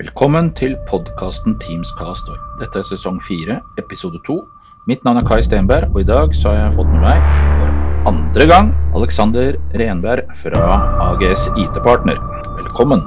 Velkommen 0.00 0.46
til 0.56 0.72
podkasten 0.88 1.58
Teams 1.60 1.90
Castor. 1.98 2.38
Dette 2.56 2.80
er 2.80 2.86
sesong 2.88 3.18
fire, 3.20 3.58
episode 3.76 4.16
to. 4.24 4.38
Mitt 4.88 5.04
navn 5.04 5.20
er 5.20 5.26
Kai 5.28 5.42
Stenberg, 5.44 5.90
og 5.92 6.00
i 6.00 6.06
dag 6.08 6.32
så 6.32 6.48
har 6.48 6.62
jeg 6.62 6.78
fått 6.78 6.88
med 6.94 7.04
meg 7.04 7.26
for 7.58 8.08
andre 8.08 8.46
gang 8.48 8.72
Alexander 8.96 9.60
Renberg 9.76 10.32
fra 10.40 10.64
AGS 11.10 11.44
IT-partner. 11.60 12.16
Velkommen. 12.56 13.04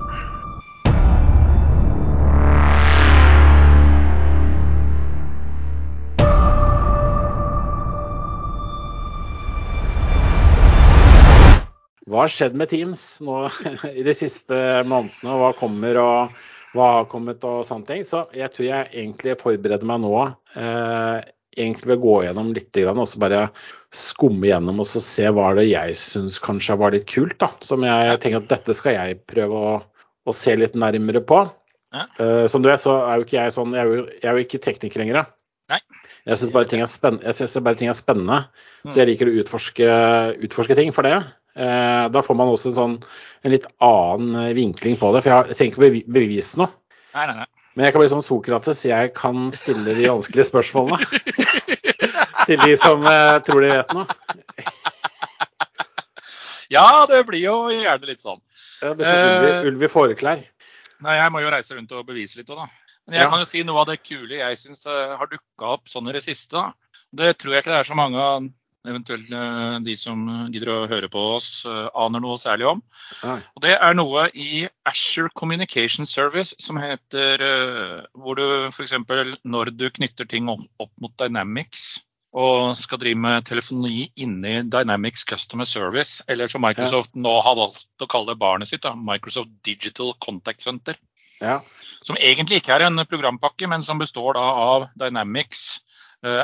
Hva 12.06 12.28
har 12.28 12.30
skjedd 12.30 12.54
med 12.54 12.70
Teams 12.70 13.08
nå 13.26 13.48
i 14.00 14.06
de 14.06 14.14
siste 14.14 14.68
månedene, 14.86 15.34
og 15.34 15.42
hva 15.42 15.56
kommer 15.58 16.06
og 16.06 16.44
hva 16.76 16.90
har 17.00 17.08
kommet 17.12 17.44
og 17.48 17.64
sånne 17.68 17.90
ting. 17.90 18.04
Så 18.08 18.26
jeg 18.36 18.52
tror 18.54 18.68
jeg 18.68 18.92
egentlig 18.92 19.38
forbereder 19.42 19.88
meg 19.88 20.04
nå. 20.04 20.14
Eh, 20.60 21.18
egentlig 21.56 21.94
vil 21.94 22.02
gå 22.04 22.16
gjennom 22.26 22.54
litt 22.56 22.80
og 22.92 23.06
så 23.08 23.22
bare 23.24 23.44
skumme 23.96 24.50
gjennom 24.50 24.82
og 24.84 24.88
så 24.90 25.00
se 25.04 25.30
hva 25.32 25.54
det 25.56 25.70
jeg 25.70 25.96
syns 26.00 26.40
kanskje 26.44 26.76
var 26.80 26.96
litt 26.96 27.08
kult. 27.10 27.38
da, 27.40 27.52
Som 27.64 27.86
jeg 27.88 28.20
tenker 28.24 28.44
at 28.44 28.52
dette 28.52 28.76
skal 28.76 28.98
jeg 28.98 29.22
prøve 29.28 29.62
å, 29.70 29.78
å 30.26 30.36
se 30.36 30.56
litt 30.60 30.76
nærmere 30.76 31.24
på. 31.24 31.46
Ja. 31.96 32.10
Eh, 32.20 32.46
som 32.52 32.64
du 32.64 32.70
vet, 32.70 32.84
så 32.84 32.98
er 33.06 33.22
jo 33.22 33.24
ikke 33.28 33.38
jeg 33.38 33.54
sånn 33.56 33.72
Jeg 33.72 33.86
er 33.86 33.88
jo, 33.88 34.06
jeg 34.20 34.28
er 34.28 34.36
jo 34.36 34.46
ikke 34.46 34.64
tekniker 34.66 35.04
lenger. 35.04 35.32
Nei. 35.72 35.80
Jeg 36.26 36.42
syns 36.42 36.52
bare, 36.54 36.66
er 36.66 37.66
bare 37.66 37.80
ting 37.80 37.90
er 37.90 37.98
spennende. 37.98 38.40
Mm. 38.84 38.92
Så 38.92 39.00
jeg 39.02 39.12
liker 39.12 39.30
å 39.30 39.36
utforske, 39.42 39.90
utforske 40.48 40.78
ting 40.78 40.92
for 40.94 41.08
det. 41.08 41.20
Eh, 41.56 42.06
da 42.12 42.22
får 42.22 42.36
man 42.36 42.50
også 42.52 42.72
en, 42.74 42.76
sånn, 42.76 42.96
en 43.46 43.52
litt 43.54 43.66
annen 43.80 44.36
eh, 44.50 44.54
vinkling 44.58 44.98
på 45.00 45.12
det. 45.16 45.22
For 45.24 45.32
jeg, 45.32 45.56
trenger 45.56 45.72
ikke 45.74 45.82
å 45.82 45.86
bevi- 45.88 46.08
bevise 46.18 46.58
noe. 46.60 46.72
Nei, 47.16 47.28
nei, 47.32 47.36
nei. 47.44 47.46
Men 47.76 47.86
jeg 47.86 47.94
kan 47.96 48.02
bli 48.02 48.10
sånn 48.12 48.24
Sokrates, 48.24 48.86
jeg 48.88 49.14
kan 49.16 49.50
stille 49.56 49.96
de 49.96 50.08
vanskelige 50.08 50.48
spørsmålene. 50.48 51.00
Til 52.48 52.60
de 52.62 52.76
som 52.80 53.04
eh, 53.10 53.40
tror 53.48 53.64
de 53.66 53.72
vet 53.74 53.96
noe. 53.96 54.06
Ja, 56.74 57.06
det 57.10 57.22
blir 57.28 57.44
jo 57.44 57.56
gjerne 57.72 58.08
litt 58.10 58.22
sånn. 58.24 58.40
Jeg 58.82 58.98
blir 58.98 59.06
sånn 59.08 59.26
ulv, 59.30 59.50
Eh. 59.52 59.68
ulv 59.70 59.84
i 59.86 59.92
fåreklær. 59.92 60.42
Nei, 61.06 61.16
jeg 61.20 61.32
må 61.36 61.42
jo 61.44 61.52
reise 61.54 61.76
rundt 61.78 61.92
og 61.94 62.08
bevise 62.08 62.40
litt 62.40 62.50
òg, 62.50 62.64
da. 62.64 62.68
Men 63.06 63.20
jeg 63.20 63.24
Ja. 63.26 63.30
kan 63.30 63.40
jo 63.40 63.46
si 63.46 63.64
noe 63.64 63.80
av 63.82 63.88
det 63.88 64.00
kule 64.04 64.36
jeg 64.40 64.58
syns 64.58 64.86
har 64.88 65.28
dukka 65.30 65.68
opp 65.76 65.86
sånn 65.88 66.10
i 66.10 66.14
det 66.14 66.24
siste. 66.24 66.52
da. 66.58 66.74
Det 67.14 67.38
tror 67.38 67.54
jeg 67.54 67.64
ikke 67.64 67.72
det 67.76 67.80
er 67.80 67.92
så 67.94 67.96
mange 67.96 68.18
av 68.18 68.50
eventuelt 68.90 69.32
eh, 69.34 69.78
de 69.86 69.96
som 70.00 70.24
gidder 70.54 70.72
å 70.74 70.88
høre 70.92 71.10
på 71.12 71.22
oss, 71.36 71.50
eh, 71.70 71.88
aner 72.06 72.24
noe 72.24 72.40
særlig 72.42 72.70
om. 72.74 72.82
Og 73.26 73.64
Det 73.66 73.76
er 73.76 73.98
noe 73.98 74.28
i 74.34 74.66
Asher 74.88 75.30
Communication 75.36 76.10
Service 76.10 76.56
som 76.62 76.80
heter 76.82 77.42
eh, 77.42 78.02
Hvor 78.16 78.40
du 78.40 78.46
f.eks. 78.70 78.96
når 79.44 79.74
du 79.76 79.90
knytter 79.90 80.30
ting 80.30 80.52
opp, 80.52 80.68
mot 81.02 81.14
Dynamics 81.20 82.00
og 82.36 82.76
skal 82.76 83.00
drive 83.00 83.20
med 83.24 83.46
telefoni 83.48 84.10
inni 84.20 84.58
Dynamics 84.68 85.24
Customer 85.24 85.64
Service, 85.64 86.20
eller 86.28 86.52
som 86.52 86.66
Microsoft 86.66 87.14
nå 87.16 87.32
har 87.46 87.56
valgt 87.56 88.04
å 88.04 88.10
kalle 88.12 88.36
barnet 88.36 88.68
sitt, 88.68 88.84
da, 88.84 88.92
Microsoft 88.92 89.54
Digital 89.64 90.12
Contact 90.20 90.66
Center. 90.66 91.00
Ja. 91.40 91.62
Som 92.04 92.20
egentlig 92.20 92.60
ikke 92.60 92.76
er 92.76 92.90
en 92.90 93.00
programpakke, 93.08 93.70
men 93.72 93.84
som 93.88 94.02
består 94.04 94.36
da 94.36 94.44
av 94.66 94.90
Dynamics, 95.00 95.80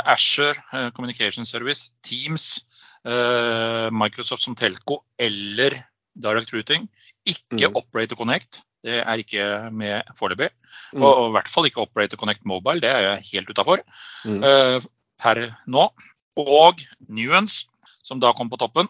Asher 0.06 0.54
eh, 0.74 0.90
Communication 0.96 1.46
Service, 1.46 1.92
Teams, 2.06 2.66
eh, 3.06 3.90
Microsoft 3.92 4.44
som 4.44 4.56
telco 4.56 5.02
eller 5.20 5.78
Direct 6.16 6.54
Routing. 6.54 6.90
Ikke 7.26 7.70
Mm. 7.70 7.76
Operator 7.76 8.18
Connect. 8.18 8.62
Det 8.84 8.98
er 9.06 9.18
ikke 9.22 9.72
med 9.72 10.04
foreløpig. 10.18 10.50
Mm. 10.94 11.04
Og, 11.04 11.12
og 11.12 11.30
i 11.30 11.34
hvert 11.36 11.50
fall 11.50 11.66
ikke 11.70 11.82
Operator 11.84 12.18
Connect 12.18 12.46
Mobile. 12.46 12.82
Det 12.82 12.90
er 12.90 13.02
jeg 13.02 13.28
helt 13.34 13.50
utafor 13.50 13.84
Mm. 14.26 14.44
eh, 14.44 14.80
per 15.22 15.56
nå. 15.68 15.90
Og 16.38 16.80
Nuance, 17.10 17.68
som 18.04 18.20
da 18.20 18.32
kom 18.34 18.50
på 18.50 18.58
toppen. 18.58 18.88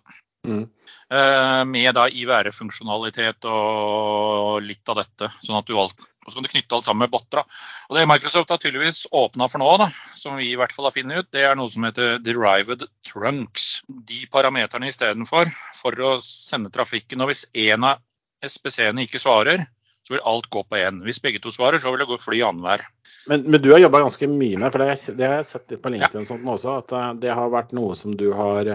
Mm. 0.48 0.70
Uh, 1.12 1.64
med 1.68 1.94
da 1.94 2.08
IVR-funksjonalitet 2.08 3.46
og 3.46 4.62
litt 4.64 4.88
av 4.90 5.02
dette. 5.02 5.28
Sånn 5.44 5.58
at 5.60 5.68
du 5.68 5.76
alt, 5.78 5.94
og 6.22 6.30
så 6.30 6.38
kan 6.38 6.46
du 6.46 6.52
knytte 6.52 6.78
alt 6.78 6.86
sammen 6.86 7.06
med 7.06 7.12
botter. 7.14 7.42
da. 7.42 7.60
Og 7.90 7.98
Det 7.98 8.08
Microsoft 8.10 8.54
har 8.54 8.62
tydeligvis 8.62 9.08
åpna 9.12 9.48
for 9.50 9.64
nå, 9.64 9.72
da, 9.82 9.90
som 10.18 10.38
vi 10.38 10.52
i 10.52 10.58
hvert 10.60 10.74
fall 10.76 10.88
har 10.88 10.96
funnet 10.96 11.24
ut, 11.24 11.32
det 11.34 11.46
er 11.48 11.58
noe 11.58 11.72
som 11.74 11.88
heter 11.88 12.22
derived 12.22 12.86
trunks. 13.08 13.82
De 13.90 14.22
parameterne 14.32 14.92
istedenfor 14.92 15.50
for 15.80 16.06
å 16.06 16.16
sende 16.26 16.70
trafikken. 16.74 17.24
Og 17.26 17.32
hvis 17.32 17.48
én 17.58 17.88
av 17.88 18.04
SPC-ene 18.46 19.08
ikke 19.08 19.22
svarer, 19.22 19.66
så 20.06 20.16
vil 20.16 20.26
alt 20.30 20.50
gå 20.54 20.64
på 20.66 20.78
én. 20.78 21.02
Hvis 21.06 21.22
begge 21.24 21.42
to 21.42 21.54
svarer, 21.54 21.82
så 21.82 21.92
vil 21.94 22.04
det 22.04 22.10
gå 22.10 22.18
fly 22.22 22.42
annenhver. 22.46 22.86
Men, 23.28 23.42
men 23.42 23.62
du 23.62 23.72
har 23.72 23.80
jobba 23.80 24.00
ganske 24.02 24.28
mye 24.28 24.58
med, 24.58 24.72
for 24.74 24.82
det, 24.82 25.14
det 25.18 25.28
har 25.28 25.40
jeg 25.42 25.50
sett 25.52 25.72
litt 25.72 25.82
på 25.84 25.94
LinkedIn 25.94 26.24
ja. 26.24 26.28
sånt 26.28 26.48
også, 26.50 26.80
at 26.82 26.94
eh, 26.98 27.08
det 27.22 27.36
har 27.38 27.54
vært 27.54 27.74
noe 27.78 27.94
som 27.98 28.16
du 28.18 28.32
har, 28.34 28.72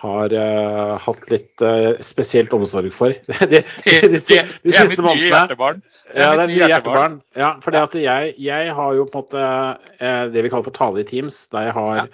har 0.00 0.32
uh, 0.32 0.94
hatt 1.04 1.26
litt 1.28 1.64
uh, 1.64 1.92
spesielt 2.04 2.54
omsorg 2.56 2.94
for 2.96 3.12
de, 3.12 3.36
de, 3.52 3.60
de, 3.60 3.60
de, 3.84 3.98
det, 4.08 4.22
de, 4.30 4.38
de 4.64 4.72
det 4.72 4.78
er 4.80 4.88
mitt 4.88 5.04
nye 5.04 5.28
hjertebarn. 5.28 5.82
Ja, 6.14 6.30
det 6.30 6.30
er 6.30 6.40
mitt 6.46 6.54
nye 6.54 6.70
hjertebarn. 6.72 7.18
Ja, 7.36 7.50
for 7.60 7.76
det 7.76 7.84
at 7.90 7.98
jeg, 8.00 8.34
jeg 8.40 8.76
har 8.80 8.96
jo 8.96 9.04
på 9.10 9.20
en 9.20 9.26
måte 9.26 10.32
det 10.32 10.46
vi 10.46 10.52
kaller 10.52 10.70
for 10.70 10.80
tale 10.80 11.04
i 11.04 11.08
Teams, 11.10 11.42
der 11.52 11.68
jeg 11.68 11.76
har, 11.76 12.06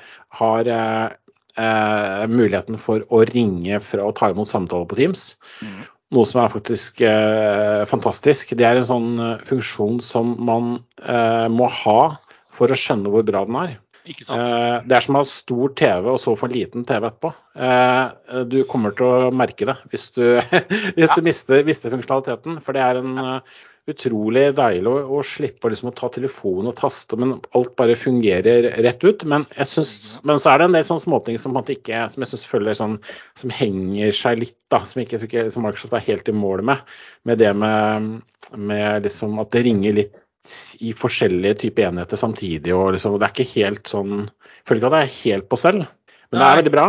har 0.42 0.72
uh, 0.74 2.24
muligheten 2.26 2.82
for 2.82 3.06
å 3.14 3.22
ringe 3.30 3.78
fra 3.84 4.10
og 4.10 4.18
ta 4.18 4.34
imot 4.34 4.50
samtaler 4.50 4.90
på 4.90 4.98
Teams. 4.98 5.36
Mhm. 5.62 5.84
Noe 6.14 6.26
som 6.28 6.44
er 6.44 6.52
faktisk 6.52 7.00
eh, 7.02 7.82
fantastisk. 7.90 8.52
Det 8.54 8.66
er 8.66 8.78
en 8.78 8.86
sånn 8.86 9.08
eh, 9.18 9.40
funksjon 9.48 9.98
som 10.04 10.36
man 10.46 10.76
eh, 11.02 11.46
må 11.50 11.66
ha 11.82 12.00
for 12.56 12.70
å 12.70 12.78
skjønne 12.78 13.10
hvor 13.10 13.26
bra 13.26 13.42
den 13.48 13.58
er. 13.58 13.74
Eh, 14.06 14.76
det 14.86 14.94
er 14.94 15.02
som 15.02 15.18
å 15.18 15.22
ha 15.24 15.26
stor 15.26 15.72
TV 15.78 16.12
og 16.12 16.20
så 16.22 16.36
få 16.38 16.48
liten 16.52 16.86
TV 16.86 17.08
etterpå. 17.08 17.32
Eh, 17.58 18.42
du 18.46 18.60
kommer 18.70 18.94
til 18.94 19.08
å 19.08 19.32
merke 19.34 19.66
det 19.66 19.76
hvis 19.90 20.08
du, 20.14 20.22
hvis 20.96 21.14
du 21.16 21.26
mister, 21.26 21.66
mister 21.66 21.94
funksjonaliteten. 21.94 22.60
For 22.62 22.76
det 22.76 22.84
er 22.86 23.02
en 23.02 23.18
eh, 23.22 23.56
utrolig 23.90 24.44
deilig 24.56 24.90
å, 24.90 24.96
å 25.18 25.22
slippe 25.26 25.70
liksom, 25.70 25.92
å 25.92 25.96
ta 25.96 26.10
telefonen 26.12 26.72
og 26.72 26.76
taste, 26.80 27.18
men 27.20 27.36
alt 27.56 27.72
bare 27.78 27.96
fungerer 27.98 28.68
rett 28.82 29.06
ut. 29.06 29.22
Men, 29.28 29.46
jeg 29.54 29.70
synes, 29.70 29.94
men 30.26 30.42
så 30.42 30.52
er 30.52 30.60
det 30.60 30.68
en 30.68 30.76
del 30.78 30.86
sånne 30.88 31.04
småting 31.06 31.40
som, 31.42 31.56
ikke, 31.60 32.04
som 32.12 32.24
jeg 32.24 32.32
syns 32.32 32.46
føler 32.50 32.78
sånn, 32.78 32.98
som 33.38 33.54
henger 33.54 34.14
seg 34.16 34.42
litt, 34.42 34.58
da, 34.74 34.82
som, 34.88 35.04
ikke, 35.04 35.20
som 35.54 35.66
Microsoft 35.66 35.94
er 35.96 36.06
helt 36.08 36.30
i 36.30 36.36
mål 36.36 36.64
med. 36.66 36.96
Med 37.28 37.42
det 37.42 37.52
med, 37.54 38.10
med 38.58 39.06
liksom, 39.06 39.38
at 39.42 39.54
det 39.54 39.66
ringer 39.68 40.00
litt 40.02 40.22
i 40.82 40.92
forskjellige 40.94 41.62
typer 41.64 41.88
enheter 41.88 42.18
samtidig. 42.18 42.74
og 42.74 42.92
liksom, 42.94 43.18
Det 43.18 43.28
er 43.28 43.34
ikke 43.34 43.54
helt 43.54 43.90
sånn 43.90 44.28
føler 44.66 44.82
ikke 44.82 44.90
at 44.90 44.96
det 44.96 45.04
er 45.04 45.16
helt 45.22 45.48
på 45.50 45.58
stell, 45.60 45.80
men 45.86 46.40
det 46.40 46.46
er 46.46 46.60
veldig 46.60 46.74
bra. 46.74 46.86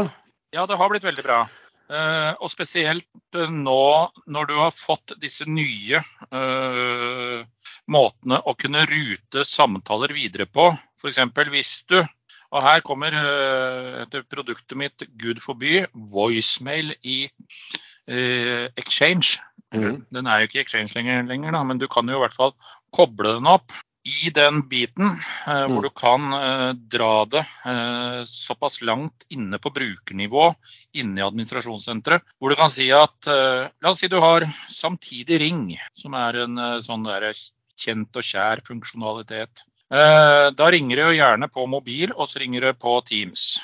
Ja, 0.56 0.66
det 0.70 0.78
har 0.80 0.92
blitt 0.92 1.06
veldig 1.06 1.26
bra. 1.26 1.44
Eh, 1.88 2.34
og 2.44 2.52
spesielt 2.52 3.38
eh, 3.40 3.48
nå 3.48 3.84
når 4.28 4.50
du 4.50 4.54
har 4.60 4.74
fått 4.76 5.14
disse 5.24 5.46
nye 5.48 6.02
eh, 6.02 7.46
måtene 7.88 8.42
å 8.44 8.56
kunne 8.60 8.84
rute 8.90 9.46
samtaler 9.48 10.12
videre 10.18 10.50
på. 10.52 10.68
F.eks. 11.00 11.22
hvis 11.54 11.74
du 11.88 12.02
og 12.48 12.62
her 12.64 12.80
kommer 12.80 13.12
etter 13.12 14.22
produktet 14.24 14.78
mitt, 14.80 15.04
gud 15.20 15.42
forby, 15.44 15.82
voicemail 15.92 16.94
i 17.04 17.18
Exchange. 18.08 19.42
Mhm. 19.76 20.06
Den 20.16 20.30
er 20.32 20.40
jo 20.40 20.48
ikke 20.48 20.62
i 20.62 20.64
Exchange 20.64 20.96
lenger, 20.96 21.26
lenger 21.28 21.58
da, 21.58 21.66
men 21.68 21.82
du 21.82 21.90
kan 21.92 22.08
jo 22.08 22.16
i 22.16 22.22
hvert 22.24 22.38
fall 22.38 22.56
koble 22.96 23.36
den 23.36 23.52
opp 23.52 23.76
i 24.08 24.30
den 24.34 24.62
biten 24.72 25.10
eh, 25.12 25.66
hvor 25.68 25.82
Mm. 25.82 25.84
du 25.84 25.90
kan 25.92 26.34
eh, 26.38 26.72
dra 26.96 27.26
det 27.26 27.44
eh, 27.44 28.22
såpass 28.30 28.80
langt 28.82 29.26
inne 29.34 29.60
på 29.60 29.72
brukernivå 29.76 30.46
inne 30.98 31.20
i 31.20 31.26
administrasjonssenteret, 31.26 32.24
hvor 32.40 32.50
du 32.50 32.56
kan 32.60 32.72
si 32.72 32.88
at 32.96 33.28
eh, 33.28 33.68
La 33.84 33.92
oss 33.92 34.00
si 34.04 34.08
du 34.08 34.20
har 34.24 34.48
samtidig 34.72 35.40
ring, 35.44 35.64
som 35.94 36.16
er 36.16 36.44
en 36.46 36.58
eh, 36.58 36.80
sånn 36.88 37.04
der 37.08 37.34
kjent 37.78 38.16
og 38.18 38.26
kjær 38.26 38.64
funksjonalitet. 38.66 39.66
Eh, 39.92 40.48
da 40.56 40.70
ringer 40.74 40.98
det 41.00 41.06
jo 41.06 41.18
gjerne 41.20 41.48
på 41.52 41.68
mobil, 41.70 42.12
og 42.16 42.28
så 42.28 42.42
ringer 42.42 42.70
det 42.70 42.78
på 42.82 42.96
Teams. 43.08 43.58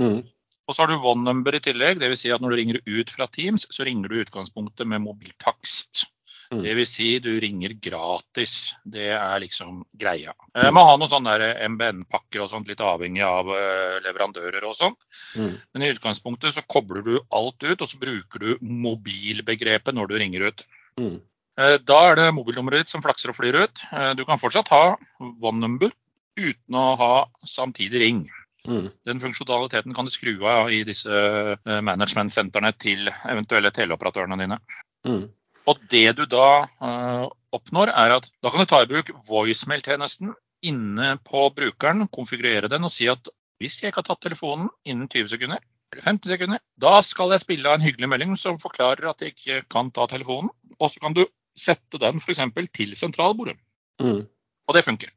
Mm. 0.00 0.22
Og 0.68 0.74
så 0.76 0.82
har 0.84 0.90
du 0.92 1.02
one 1.02 1.24
number 1.26 1.54
i 1.56 1.60
tillegg, 1.62 1.98
dvs. 1.98 2.20
Si 2.24 2.30
at 2.30 2.42
når 2.42 2.52
du 2.52 2.56
ringer 2.60 2.80
ut 2.86 3.10
fra 3.10 3.26
Teams, 3.26 3.64
så 3.74 3.86
ringer 3.86 4.08
du 4.08 4.18
i 4.18 4.24
utgangspunktet 4.24 4.86
med 4.86 5.02
mobiltakst. 5.02 6.04
Mm. 6.50 6.64
Dvs. 6.64 6.90
Si 6.90 7.08
du 7.22 7.30
ringer 7.40 7.76
gratis. 7.78 8.74
Det 8.82 9.12
er 9.14 9.40
liksom 9.44 9.84
greia. 9.94 10.32
Jeg 10.58 10.74
må 10.74 10.82
ha 10.82 10.96
noen 10.98 11.10
sånne 11.12 11.36
MBN-pakker 11.70 12.42
og 12.42 12.50
sånt, 12.50 12.66
litt 12.66 12.82
avhengig 12.82 13.22
av 13.22 13.46
eh, 13.54 14.00
leverandører 14.02 14.66
og 14.66 14.74
sånt. 14.74 14.98
Mm. 15.38 15.52
Men 15.72 15.84
i 15.86 15.92
utgangspunktet 15.94 16.56
så 16.56 16.64
kobler 16.66 17.06
du 17.06 17.12
alt 17.30 17.62
ut, 17.62 17.78
og 17.78 17.86
så 17.86 18.00
bruker 18.02 18.42
du 18.42 18.66
mobilbegrepet 18.66 19.94
når 19.94 20.10
du 20.10 20.18
ringer 20.18 20.48
ut. 20.50 20.66
Mm. 20.98 21.16
Eh, 21.60 21.78
Da 21.86 22.00
er 22.10 22.18
det 22.18 22.28
mobilnummeret 22.34 22.82
ditt 22.84 22.92
som 22.96 23.02
flakser 23.04 23.30
og 23.30 23.38
flyr 23.38 23.62
ut. 23.62 23.86
Eh, 23.92 24.14
Du 24.18 24.24
kan 24.26 24.42
fortsatt 24.42 24.68
ha 24.74 24.96
one 25.20 25.60
number 25.60 25.90
uten 26.36 26.74
å 26.74 26.96
ha 26.98 27.14
samtidig 27.46 28.00
ring. 28.02 28.22
Mm. 28.66 28.90
Den 29.06 29.20
funksjonaliteten 29.22 29.94
kan 29.94 30.04
du 30.04 30.10
skru 30.10 30.34
av 30.44 30.68
i 30.70 30.82
disse 30.84 31.08
eh, 31.08 31.80
management-sentrene 31.80 32.74
til 32.76 33.06
eventuelle 33.24 33.70
teleoperatørene 33.70 34.36
dine. 34.42 34.58
Mhm. 35.06 35.28
Og 35.68 35.80
det 35.92 36.06
du 36.18 36.24
da 36.30 36.64
uh, 36.80 37.26
oppnår, 37.54 37.92
er 37.92 38.16
at 38.18 38.30
da 38.42 38.52
kan 38.52 38.62
du 38.62 38.70
ta 38.70 38.82
i 38.84 38.88
bruk 38.90 39.12
voicemail-tjenesten 39.28 40.32
inne 40.66 41.14
på 41.24 41.48
brukeren, 41.56 42.06
konfigurere 42.12 42.70
den 42.70 42.86
og 42.86 42.92
si 42.94 43.08
at 43.10 43.30
hvis 43.60 43.80
jeg 43.82 43.92
ikke 43.92 44.02
har 44.02 44.08
tatt 44.08 44.24
telefonen 44.24 44.70
innen 44.88 45.08
20 45.12 45.34
sekunder, 45.34 45.60
eller 45.92 46.06
50 46.06 46.32
sekunder, 46.32 46.62
da 46.80 46.94
skal 47.04 47.34
jeg 47.34 47.42
spille 47.42 47.68
av 47.68 47.76
en 47.76 47.84
hyggelig 47.84 48.08
melding 48.08 48.36
som 48.40 48.60
forklarer 48.62 49.10
at 49.10 49.24
jeg 49.24 49.34
ikke 49.34 49.62
kan 49.72 49.90
ta 49.92 50.06
telefonen. 50.08 50.52
Og 50.78 50.92
så 50.92 51.02
kan 51.02 51.16
du 51.16 51.24
sette 51.58 52.00
den 52.00 52.22
f.eks. 52.22 52.40
til 52.72 52.94
sentralbordet. 52.96 53.58
Mm. 54.00 54.22
Og 54.24 54.76
det 54.76 54.86
funker. 54.86 55.12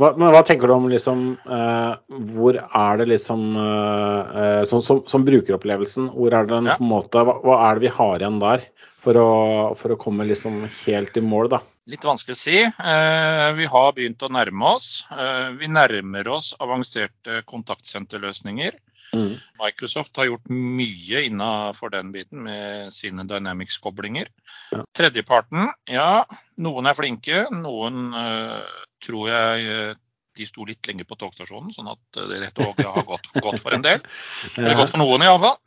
Hva, 0.00 0.12
men 0.16 0.32
hva 0.32 0.42
tenker 0.46 0.70
du 0.70 0.74
om 0.74 0.88
liksom 0.90 1.24
eh, 1.44 1.92
Hvor 2.32 2.58
er 2.58 3.00
det 3.00 3.08
liksom 3.10 3.42
eh, 3.60 4.38
eh 4.42 4.62
som, 4.68 4.82
som, 4.84 5.02
som, 5.10 5.26
brukeropplevelsen, 5.26 6.08
hvor 6.16 6.32
er 6.32 6.46
det 6.46 6.54
den 6.54 6.70
ja. 6.70 6.78
på 6.78 6.86
en 6.86 6.92
måte 6.92 7.24
hva, 7.26 7.36
hva, 7.44 7.58
er 7.68 7.78
det 7.78 7.86
vi 7.86 7.96
har 7.98 8.22
igjen 8.22 8.40
der 8.42 8.64
for 9.02 9.18
å, 9.18 9.30
for 9.78 9.94
å 9.94 9.98
komme 10.00 10.26
liksom 10.28 10.62
helt 10.84 11.16
i 11.18 11.24
mål, 11.26 11.50
da? 11.56 11.62
Litt 11.90 12.04
vanskelig 12.06 12.36
å 12.36 12.38
si. 12.38 12.58
Eh, 12.62 13.48
vi 13.58 13.66
har 13.66 13.94
begynt 13.96 14.22
å 14.22 14.30
nærme 14.30 14.74
oss. 14.76 15.02
Eh, 15.10 15.48
vi 15.58 15.66
nærmer 15.66 16.28
oss 16.30 16.52
avanserte 16.62 17.40
kontaktsenterløsninger. 17.50 18.76
Mm. 19.12 19.34
Microsoft 19.60 20.16
har 20.16 20.30
gjort 20.30 20.48
mye 20.48 21.24
innenfor 21.26 21.92
den 21.92 22.12
biten 22.14 22.42
med 22.46 22.92
sine 22.96 23.26
Dynamics-koblinger. 23.28 24.30
Ja. 24.72 24.84
Tredjeparten, 24.96 25.68
ja, 25.90 26.24
noen 26.64 26.88
er 26.88 26.96
flinke. 26.96 27.44
Noen 27.52 28.08
uh, 28.16 28.62
tror 29.04 29.28
jeg 29.28 29.68
uh, 29.68 30.00
de 30.38 30.48
sto 30.48 30.64
litt 30.68 30.88
lenger 30.88 31.08
på 31.08 31.20
togstasjonen, 31.20 31.74
sånn 31.74 31.92
at 31.92 32.22
uh, 32.22 32.32
det 32.32 32.54
toget 32.56 32.88
har 32.88 33.06
gått, 33.08 33.28
gått, 33.36 33.60
for 33.60 33.76
en 33.76 33.84
del. 33.84 34.00
Eller 34.62 34.80
gått 34.80 34.96
for 34.96 35.04
noen, 35.04 35.28
iallfall. 35.28 35.60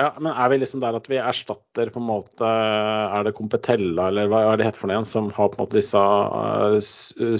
Ja, 0.00 0.08
men 0.16 0.32
er 0.32 0.48
vi 0.48 0.56
liksom 0.62 0.80
der 0.80 0.96
at 0.96 1.08
vi 1.10 1.18
erstatter 1.20 1.90
på 1.92 2.00
en 2.00 2.06
måte 2.08 2.48
Er 2.48 3.26
det 3.26 3.34
Competella 3.36 4.06
eller 4.08 4.30
hva 4.32 4.38
er 4.48 4.56
det 4.56 4.64
heter 4.64 4.80
for 4.80 4.88
noe 4.88 4.96
igjen, 4.96 5.08
som 5.10 5.28
har 5.36 5.50
på 5.52 5.58
en 5.58 5.62
måte 5.66 5.76
disse 5.76 6.00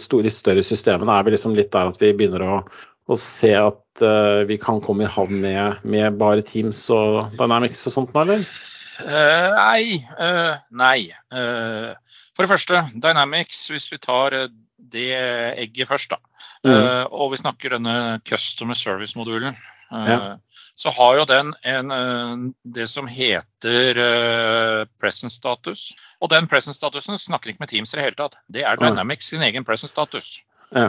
store, 0.05 0.31
større 0.31 0.65
systemene? 0.67 1.17
Er 1.17 1.25
vi 1.25 1.33
liksom 1.33 1.57
litt 1.57 1.73
der 1.73 1.89
at 1.89 1.97
vi 2.03 2.13
begynner 2.13 2.45
å, 2.45 2.59
å 3.11 3.19
se 3.19 3.51
at 3.59 4.03
uh, 4.05 4.43
vi 4.49 4.59
kan 4.63 4.81
komme 4.85 5.07
i 5.07 5.11
havn 5.11 5.41
med, 5.43 5.83
med, 5.83 6.19
bare 6.21 6.45
Teams 6.47 6.85
og 6.95 7.35
Dynamics 7.39 7.87
og 7.89 7.97
sånt 7.97 8.15
eller? 8.19 8.45
Uh, 9.03 9.49
nei. 9.57 9.99
Uh, 10.19 10.55
nei. 10.71 10.99
for 12.37 12.45
det 12.45 12.53
første, 12.53 12.85
Dynamics, 12.95 13.65
hvis 13.73 13.91
vi 13.93 14.01
tar 14.03 14.37
det 14.93 15.11
egget 15.59 15.89
først, 15.89 16.13
da. 16.13 16.21
Mm. 16.63 17.11
og 17.11 17.33
vi 17.33 17.41
snakker 17.41 17.73
denne 17.75 18.21
customer 18.29 18.77
service-modulen. 18.79 19.57
Ja 19.91 20.37
så 20.79 20.91
har 20.91 21.19
jo 21.19 21.25
den 21.29 21.51
en, 21.69 21.91
det 22.65 22.87
som 22.89 23.07
heter 23.07 23.99
presence 24.99 25.37
status. 25.37 25.91
Og 26.25 26.31
den 26.33 26.49
presence 26.49 26.79
statusen 26.81 27.21
snakker 27.21 27.53
ikke 27.53 27.65
med 27.65 27.71
Teams 27.71 27.93
i 27.93 27.99
det 27.99 28.07
hele 28.07 28.19
tatt. 28.19 28.39
Det 28.49 28.65
er 28.65 28.81
Dynamics 28.81 29.29
sin 29.31 29.45
egen 29.45 29.67
presence 29.69 29.93
status. 29.93 30.39
Ja. 30.73 30.89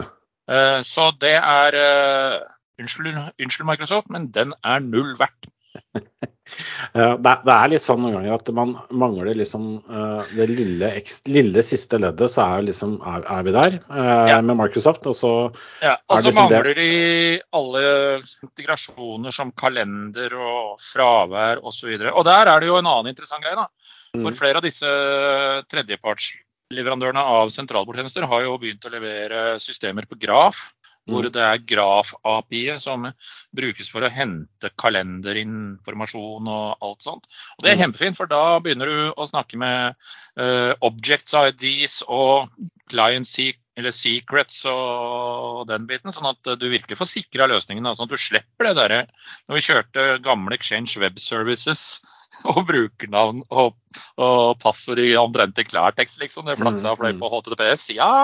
Uh, 0.50 0.80
så 0.84 1.08
det 1.22 1.36
er 1.38 1.78
uh, 1.78 2.38
unnskyld, 2.80 3.10
unnskyld, 3.40 3.68
Microsoft, 3.68 4.12
men 4.12 4.30
den 4.34 4.54
er 4.64 4.84
null 4.84 5.14
verdt. 5.20 5.50
det, 6.94 7.32
er 7.50 7.70
litt 7.72 7.82
sånn 7.82 8.02
noen 8.04 8.14
ganger 8.14 8.34
at 8.36 8.50
man 8.54 8.74
mangler 8.94 9.34
liksom 9.34 9.64
det 10.36 10.46
lille, 10.52 10.90
lille 11.26 11.64
siste 11.66 11.98
leddet, 11.98 12.30
så 12.30 12.44
er, 12.44 12.66
liksom, 12.68 12.92
er, 13.02 13.40
vi 13.46 13.54
der 13.56 13.78
ja. 13.80 14.36
med 14.38 14.60
Microsoft. 14.60 15.08
Og 15.10 15.16
så, 15.18 15.32
ja, 15.82 15.96
og 16.06 16.20
så 16.20 16.28
liksom 16.28 16.46
mangler 16.52 16.78
de 16.78 16.92
alle 17.58 17.82
integrasjoner 18.20 19.34
som 19.34 19.50
kalender 19.58 20.36
og 20.38 20.76
fravær 20.92 21.64
osv. 21.64 21.90
Og, 21.96 22.06
så 22.06 22.14
og 22.14 22.28
der 22.30 22.52
er 22.52 22.62
det 22.62 22.70
jo 22.70 22.78
en 22.78 22.90
annen 22.92 23.10
interessant 23.14 23.42
greie. 23.42 23.58
da. 23.58 23.66
For 24.14 24.30
mm. 24.30 24.38
flere 24.38 24.60
av 24.60 24.68
disse 24.68 24.90
tredjepartsleverandørene 26.74 27.22
av 27.22 27.50
sentralbordtjenester 27.54 28.26
har 28.26 28.46
jo 28.46 28.58
begynt 28.58 28.84
å 28.84 28.92
levere 28.92 29.42
systemer 29.62 30.06
på 30.08 30.18
graf 30.18 30.72
hvor 31.04 31.26
mm. 31.26 31.32
det 31.34 31.42
er 31.44 31.64
graf-API 31.68 32.78
som 32.80 33.04
brukes 33.52 33.90
for 33.92 34.06
å 34.06 34.08
hente 34.08 34.70
kalenderinformasjon 34.80 36.48
og 36.48 36.86
alt 36.86 37.04
sånt. 37.04 37.28
Og 37.58 37.66
Det 37.66 37.70
er 37.70 37.76
mm. 37.76 37.82
kjempefint, 37.82 38.16
for 38.16 38.30
da 38.30 38.56
begynner 38.64 38.88
du 38.88 39.12
å 39.12 39.26
snakke 39.28 39.60
med 39.60 39.98
uh, 40.40 40.72
objects 40.80 41.36
IDs 41.36 41.98
og 42.08 42.48
client 42.88 43.28
eller 43.76 43.92
secrets 43.92 44.62
og 44.70 45.66
den 45.68 45.84
biten, 45.90 46.14
sånn 46.14 46.30
at 46.30 46.54
du 46.56 46.68
virkelig 46.70 46.96
får 46.96 47.10
sikra 47.10 47.50
løsningen. 47.52 47.84
Sånn 47.92 48.08
at 48.08 48.16
du 48.16 48.24
slipper 48.24 48.70
det 48.70 48.76
derre 48.80 49.00
når 49.44 49.58
vi 49.58 49.66
kjørte 49.68 50.08
gamle 50.24 50.56
Exchange 50.56 50.96
Web 51.02 51.20
Services 51.20 52.00
og 52.52 52.64
brukernavn 52.68 53.44
og, 53.50 53.76
og 54.20 54.58
passord 54.62 55.00
i 55.02 55.12
omtrent 55.20 55.60
i 55.60 55.66
klartekst, 55.68 56.20
liksom. 56.22 56.48
Det 56.50 56.58
flaksa 56.60 56.92
og 56.92 57.00
fløy 57.02 57.14
på 57.20 57.30
HTTPS. 57.32 57.90
Ja, 57.96 58.14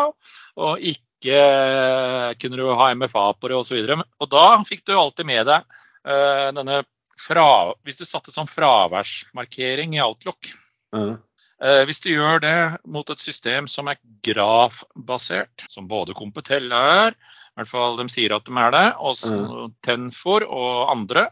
og 0.60 0.82
ikke 0.82 1.06
ikke 1.20 2.36
kunne 2.40 2.56
du 2.56 2.68
ha 2.72 2.94
MFA 2.94 3.32
på 3.36 3.48
det 3.48 3.56
osv. 3.56 3.76
Og, 3.76 3.88
så 3.88 4.04
og 4.24 4.30
da 4.32 4.44
fikk 4.64 4.86
du 4.86 4.96
alltid 4.96 5.26
med 5.28 5.46
deg 5.46 5.64
uh, 6.08 6.48
denne 6.56 6.82
fra, 7.20 7.74
Hvis 7.84 8.00
du 8.00 8.06
satte 8.08 8.32
sånn 8.32 8.48
fraværsmarkering 8.48 9.94
i 9.94 10.00
Outlook. 10.00 10.54
Mm. 10.96 11.18
Uh, 11.60 11.82
hvis 11.84 12.00
du 12.00 12.08
gjør 12.08 12.40
det 12.40 12.56
mot 12.88 13.10
et 13.12 13.20
system 13.20 13.68
som 13.68 13.90
er 13.92 14.00
grafbasert, 14.24 15.66
som 15.68 15.88
både 15.88 16.16
Competella 16.16 16.80
er, 17.04 17.18
i 17.50 17.60
hvert 17.60 17.70
fall 17.70 17.98
de 17.98 18.06
sier 18.08 18.32
at 18.32 18.46
de 18.46 18.54
er 18.62 18.70
det, 18.72 18.86
og 19.02 19.18
mm. 19.26 19.72
Tenfor 19.84 20.46
og 20.46 20.92
andre, 20.92 21.26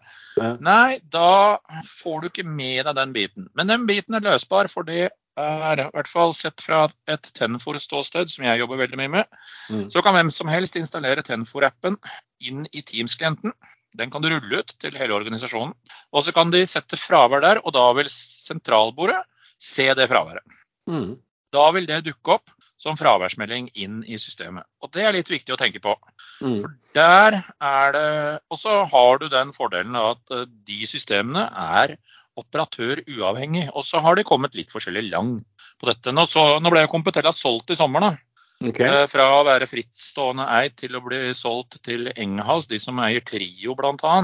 nei, 0.60 0.98
da 1.14 1.58
får 1.86 2.20
du 2.20 2.28
ikke 2.28 2.44
med 2.48 2.82
deg 2.88 2.96
den 2.98 3.14
biten. 3.14 3.46
Men 3.56 3.70
den 3.70 3.86
biten 3.88 4.18
er 4.18 4.26
løsbar, 4.26 4.68
for 4.72 4.86
det 4.88 5.06
er, 5.38 5.82
i 5.84 5.86
hvert 5.94 6.10
fall 6.10 6.34
sett 6.34 6.60
fra 6.64 6.86
et 7.10 7.30
Tenfor-ståsted, 7.38 8.30
som 8.32 8.46
jeg 8.48 8.60
jobber 8.60 8.82
veldig 8.82 8.98
mye 9.00 9.12
med, 9.20 9.38
mm. 9.70 9.86
så 9.94 10.02
kan 10.02 10.16
hvem 10.18 10.32
som 10.34 10.50
helst 10.50 10.78
installere 10.80 11.24
Tenfor-appen 11.26 11.96
inn 12.44 12.66
i 12.72 12.82
Teams-klienten. 12.82 13.54
Den 13.98 14.12
kan 14.12 14.24
du 14.24 14.28
rulle 14.32 14.60
ut 14.60 14.74
til 14.82 14.98
hele 14.98 15.16
organisasjonen. 15.16 15.72
Og 16.12 16.26
så 16.26 16.34
kan 16.36 16.52
de 16.52 16.64
sette 16.68 16.98
fravær 17.00 17.44
der, 17.46 17.62
og 17.62 17.74
da 17.78 17.86
vil 17.96 18.10
sentralbordet 18.12 19.22
se 19.62 19.88
det 19.96 20.10
fraværet. 20.10 20.58
Mm. 20.90 21.16
Da 21.54 21.70
vil 21.74 21.88
det 21.88 22.04
dukke 22.10 22.36
opp 22.36 22.52
som 22.78 22.96
fraværsmelding 22.98 23.68
inn 23.74 24.02
i 24.06 24.18
systemet. 24.22 24.66
Og 24.82 24.92
det 24.94 25.04
er 25.04 25.16
litt 25.16 25.30
viktig 25.30 25.54
å 25.54 25.58
tenke 25.60 25.82
på. 25.82 25.96
Mm. 26.40 26.60
For 26.62 26.76
der 26.94 27.40
er 27.42 27.92
det 27.94 28.08
Og 28.54 28.60
så 28.60 28.84
har 28.86 29.18
du 29.18 29.26
den 29.32 29.50
fordelen 29.56 29.98
at 29.98 30.34
eh, 30.34 30.46
de 30.46 30.86
systemene 30.86 31.48
er 31.50 31.96
operatør 32.38 33.02
uavhengig. 33.10 33.66
Og 33.74 33.84
så 33.86 34.02
har 34.04 34.16
de 34.16 34.26
kommet 34.26 34.54
litt 34.54 34.70
forskjellig 34.70 35.08
langt 35.10 35.66
på 35.78 35.90
dette. 35.90 36.14
Nå, 36.14 36.26
så, 36.30 36.58
nå 36.62 36.70
ble 36.70 36.86
Kompetella 36.86 36.92
Competella 36.92 37.34
solgt 37.34 37.74
i 37.74 37.78
sommer, 37.78 38.06
da. 38.06 38.14
Okay. 38.58 38.86
Eh, 38.86 39.04
fra 39.10 39.26
å 39.36 39.44
være 39.46 39.68
frittstående 39.70 40.46
eid 40.58 40.74
til 40.78 40.96
å 40.98 41.02
bli 41.02 41.20
solgt 41.36 41.78
til 41.86 42.10
Enghouse, 42.16 42.70
de 42.70 42.80
som 42.82 42.98
eier 43.02 43.22
Trio 43.26 43.76
bl.a. 43.78 44.16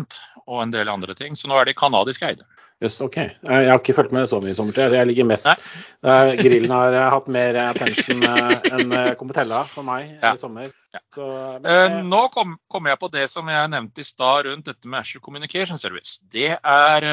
Og 0.45 0.63
en 0.63 0.75
del 0.75 0.91
andre 0.91 1.15
ting. 1.19 1.39
Så 1.39 1.51
nå 1.51 1.59
er 1.59 1.71
de 1.71 1.79
canadisk 1.79 2.27
eide. 2.27 2.47
Yes, 2.83 2.97
ok. 3.01 3.17
Eh, 3.17 3.61
jeg 3.63 3.71
har 3.71 3.79
ikke 3.79 3.95
fulgt 3.97 4.13
med 4.13 4.27
så 4.29 4.41
mye 4.43 4.53
i 4.53 4.57
sommertid. 4.57 4.95
Jeg 4.97 5.09
ligger 5.09 5.29
mest 5.29 5.47
uh, 5.47 6.33
Grillen 6.41 6.73
har 6.75 6.97
hatt 7.15 7.29
mer 7.33 7.59
attention 7.63 8.25
uh, 8.27 8.57
enn 8.75 8.95
Competella 9.21 9.63
for 9.69 9.87
meg 9.87 10.09
ja. 10.19 10.35
i 10.35 10.41
sommer. 10.41 10.73
Ja. 10.95 11.01
Så, 11.15 11.29
men, 11.63 12.01
uh, 12.01 12.09
nå 12.11 12.25
kommer 12.35 12.59
kom 12.71 12.91
jeg 12.91 13.01
på 13.01 13.11
det 13.15 13.29
som 13.33 13.49
jeg 13.51 13.71
nevnte 13.73 14.03
i 14.03 14.09
stad 14.09 14.49
rundt 14.49 14.67
dette 14.69 14.91
med 14.91 15.01
Asher 15.01 15.23
Communication 15.25 15.81
Service. 15.81 16.19
Det 16.35 16.57
er 16.59 17.09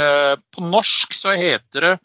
På 0.51 0.65
norsk 0.65 1.13
så 1.15 1.37
heter 1.37 1.87
det 1.87 1.95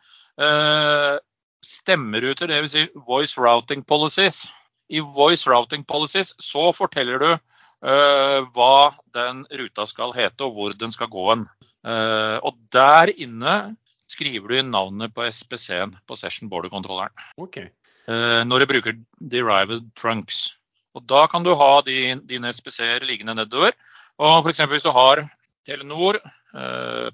stemmeruter, 1.67 2.51
dvs. 2.51 2.75
Si 2.77 2.85
voice 3.09 3.41
routing 3.41 3.83
policies. 3.83 4.45
I 4.93 5.01
voice 5.01 5.49
routing 5.51 5.83
policies 5.89 6.35
så 6.39 6.69
forteller 6.77 7.19
du 7.19 7.31
hva 7.87 8.97
den 9.15 9.45
ruta 9.61 9.85
skal 9.87 10.11
hete 10.17 10.43
og 10.43 10.57
hvor 10.57 10.73
den 10.75 10.91
skal 10.95 11.11
gå 11.13 11.27
hen. 11.29 11.45
Uh, 11.87 12.43
og 12.43 12.57
der 12.75 13.13
inne 13.15 13.77
skriver 14.11 14.51
du 14.51 14.59
inn 14.59 14.73
navnet 14.75 15.15
på 15.15 15.27
SPC-en, 15.31 15.95
på 16.07 16.19
Session 16.19 16.51
Border-kontrolleren. 16.51 17.15
Okay. 17.39 17.71
Uh, 18.11 18.43
når 18.47 18.63
du 18.63 18.71
bruker 18.73 18.99
derived 19.21 19.87
trunks. 19.99 20.57
Og 20.97 21.05
Da 21.07 21.27
kan 21.31 21.45
du 21.45 21.53
ha 21.55 21.83
dine 21.87 22.23
dine 22.27 22.51
SPC-er 22.55 23.07
liggende 23.07 23.37
nedover. 23.37 23.77
Og 24.19 24.47
f.eks. 24.47 24.65
hvis 24.71 24.87
du 24.87 24.91
har 24.97 25.27
Telenor, 25.67 26.17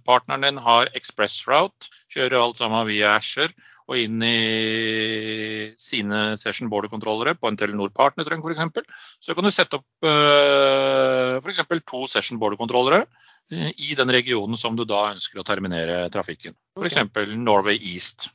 partneren 0.07 0.45
din 0.45 0.59
har 0.61 0.91
Expressroute, 0.95 1.89
kjører 2.13 2.37
alt 2.39 2.61
sammen 2.61 2.85
via 2.87 3.17
Asher 3.17 3.51
og 3.93 4.01
inn 4.01 4.23
i 4.25 5.73
sine 5.79 6.23
Session 6.41 6.71
Border-kontrollere 6.73 7.37
på 7.39 7.51
en 7.51 7.59
Telenor 7.61 7.93
partnertrunk 7.95 8.47
f.eks., 8.49 8.97
så 9.21 9.37
kan 9.37 9.47
du 9.47 9.53
sette 9.53 9.79
opp 9.79 10.09
uh, 10.09 11.39
f.eks. 11.43 11.63
to 11.85 12.07
Session 12.11 12.41
Border-kontrollere 12.43 13.05
i 13.53 13.93
den 13.99 14.13
regionen 14.15 14.57
som 14.57 14.77
du 14.79 14.87
da 14.89 15.11
ønsker 15.13 15.41
å 15.41 15.47
terminere 15.47 16.07
trafikken. 16.15 16.57
F.eks. 16.79 17.03
Okay. 17.05 17.37
Norway 17.37 17.77
East. 17.93 18.31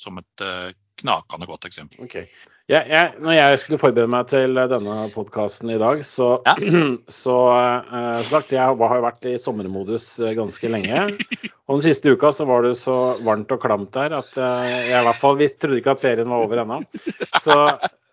Som 0.00 0.20
et 0.20 0.44
uh, 0.44 0.70
knakende 1.00 1.48
godt 1.48 1.66
eksempel. 1.68 2.06
Okay. 2.06 2.26
Jeg, 2.66 2.88
jeg, 2.90 3.10
når 3.22 3.34
jeg 3.36 3.58
skulle 3.62 3.78
forberede 3.78 4.10
meg 4.10 4.30
til 4.30 4.58
denne 4.72 4.94
podkasten 5.14 5.70
i 5.70 5.78
dag, 5.78 6.00
så, 6.06 6.32
ja. 6.48 6.56
så 7.22 7.36
uh, 7.46 8.16
sagt, 8.26 8.54
jeg 8.54 8.62
har 8.62 9.04
vært 9.04 9.28
i 9.30 9.36
sommermodus 9.38 10.08
ganske 10.38 10.72
lenge. 10.72 11.04
Og 11.66 11.78
den 11.78 11.84
siste 11.88 12.10
uka 12.14 12.32
så 12.34 12.46
var 12.48 12.66
det 12.66 12.74
så 12.78 12.96
varmt 13.26 13.54
og 13.54 13.62
klamt 13.62 13.92
der 13.94 14.16
at 14.18 14.34
uh, 14.38 14.66
jeg 14.66 14.98
i 14.98 15.06
hvert 15.08 15.22
fall 15.22 15.38
visst, 15.38 15.60
trodde 15.62 15.78
ikke 15.82 15.94
at 15.96 16.02
ferien 16.02 16.32
var 16.32 16.42
over 16.42 16.62
ennå. 16.62 16.82
Så, 17.42 17.56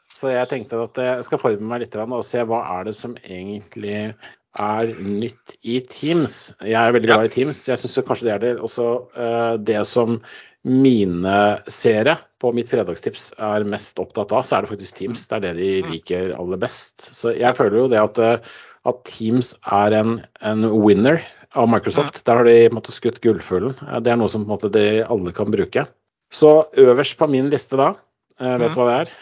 så, 0.10 0.32
jeg 0.34 0.50
tenkte 0.52 0.86
at 0.86 1.02
jeg 1.02 1.28
skal 1.28 1.42
forberede 1.42 1.74
meg 1.74 1.84
litt 1.86 1.98
og 2.04 2.24
se 2.26 2.46
hva 2.46 2.64
er 2.78 2.90
det 2.90 2.96
som 2.98 3.18
egentlig 3.24 4.14
er 4.54 4.94
nytt 5.02 5.56
i 5.66 5.80
Teams. 5.90 6.54
Jeg 6.62 6.78
er 6.78 6.94
veldig 6.94 7.10
glad 7.10 7.30
i 7.30 7.34
Teams. 7.34 7.62
Jeg 7.70 7.82
syns 7.82 8.02
kanskje 8.06 8.30
det 8.30 8.34
er 8.36 8.44
det 8.44 8.56
også 8.62 8.90
uh, 9.18 9.56
det 9.58 9.82
som 9.90 10.20
mine 10.64 11.38
seere 11.72 12.18
på 12.42 12.52
mitt 12.56 12.70
fredagstips 12.72 13.32
er 13.42 13.66
mest 13.68 14.00
opptatt 14.00 14.32
av, 14.36 14.46
så 14.48 14.58
er 14.58 14.66
det 14.66 14.72
faktisk 14.72 15.00
Teams. 15.00 15.26
Det 15.28 15.38
er 15.38 15.44
det 15.48 15.54
de 15.60 15.72
mm. 15.84 15.90
liker 15.92 16.36
aller 16.38 16.62
best. 16.62 17.10
Så 17.16 17.34
jeg 17.36 17.58
føler 17.58 17.82
jo 17.82 17.90
det 17.92 18.00
at, 18.02 18.22
uh, 18.24 18.62
at 18.90 19.04
Teams 19.10 19.54
er 19.64 19.98
en, 20.00 20.16
en, 20.42 20.70
winner 20.72 21.22
av 21.60 21.70
Microsoft. 21.72 22.24
Der 22.26 22.40
har 22.40 22.48
de 22.48 22.56
på 22.64 22.72
en 22.72 22.80
måte 22.80 22.96
skutt 22.96 23.22
gullfuglen. 23.24 23.76
Det 24.04 24.14
er 24.14 24.20
noe 24.20 24.32
som 24.32 24.46
på 24.46 24.50
en 24.50 24.56
måte 24.56 24.72
de 24.74 25.04
alle 25.04 25.36
kan 25.36 25.52
bruke. 25.54 25.86
Så 26.34 26.56
øverst 26.80 27.20
på 27.20 27.30
min 27.30 27.52
liste 27.54 27.80
da, 27.80 27.94
uh, 28.40 28.56
vet 28.64 28.74
du 28.74 28.82
hva 28.82 28.90
det 28.90 29.00
er? 29.04 29.14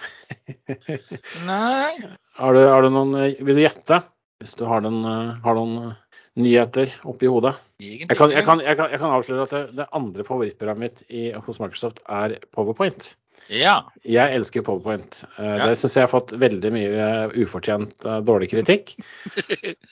Nei. 1.49 1.91
Har 2.39 2.55
du, 2.55 2.63
har 2.63 2.85
du 2.85 2.93
noen, 2.93 3.17
vil 3.41 3.57
du 3.57 3.65
gjette? 3.65 4.03
hvis 4.41 4.57
du 4.57 4.65
har, 4.65 4.81
den, 4.85 5.03
eh, 5.05 5.37
har 5.45 5.57
noen 5.57 5.91
eh, 5.91 5.97
nyheter 6.39 6.93
oppi 7.07 7.29
hodet. 7.31 7.55
Jeg 7.81 8.07
kan, 8.15 8.31
jeg, 8.31 8.45
kan, 8.45 8.61
jeg, 8.61 8.77
kan, 8.77 8.91
jeg 8.91 8.99
kan, 9.01 9.15
avsløre 9.17 9.47
at 9.47 9.55
det, 9.55 9.63
det 9.79 9.87
andre 9.97 10.25
favorittprogrammet 10.27 10.85
mitt 10.85 11.03
i, 11.09 11.31
hos 11.33 11.59
Microsoft 11.59 11.99
er 12.07 12.37
Powerpoint. 12.53 13.11
Ja. 13.49 13.75
Jeg 14.07 14.35
elsker 14.35 14.63
Powerpoint. 14.65 15.21
Uh, 15.37 15.45
ja. 15.45 15.67
Det 15.69 15.77
syns 15.79 15.95
jeg 15.97 16.05
har 16.05 16.11
fått 16.11 16.33
veldig 16.39 16.71
mye 16.73 17.07
ufortjent 17.43 18.05
uh, 18.07 18.19
dårlig 18.25 18.51
kritikk. 18.53 18.95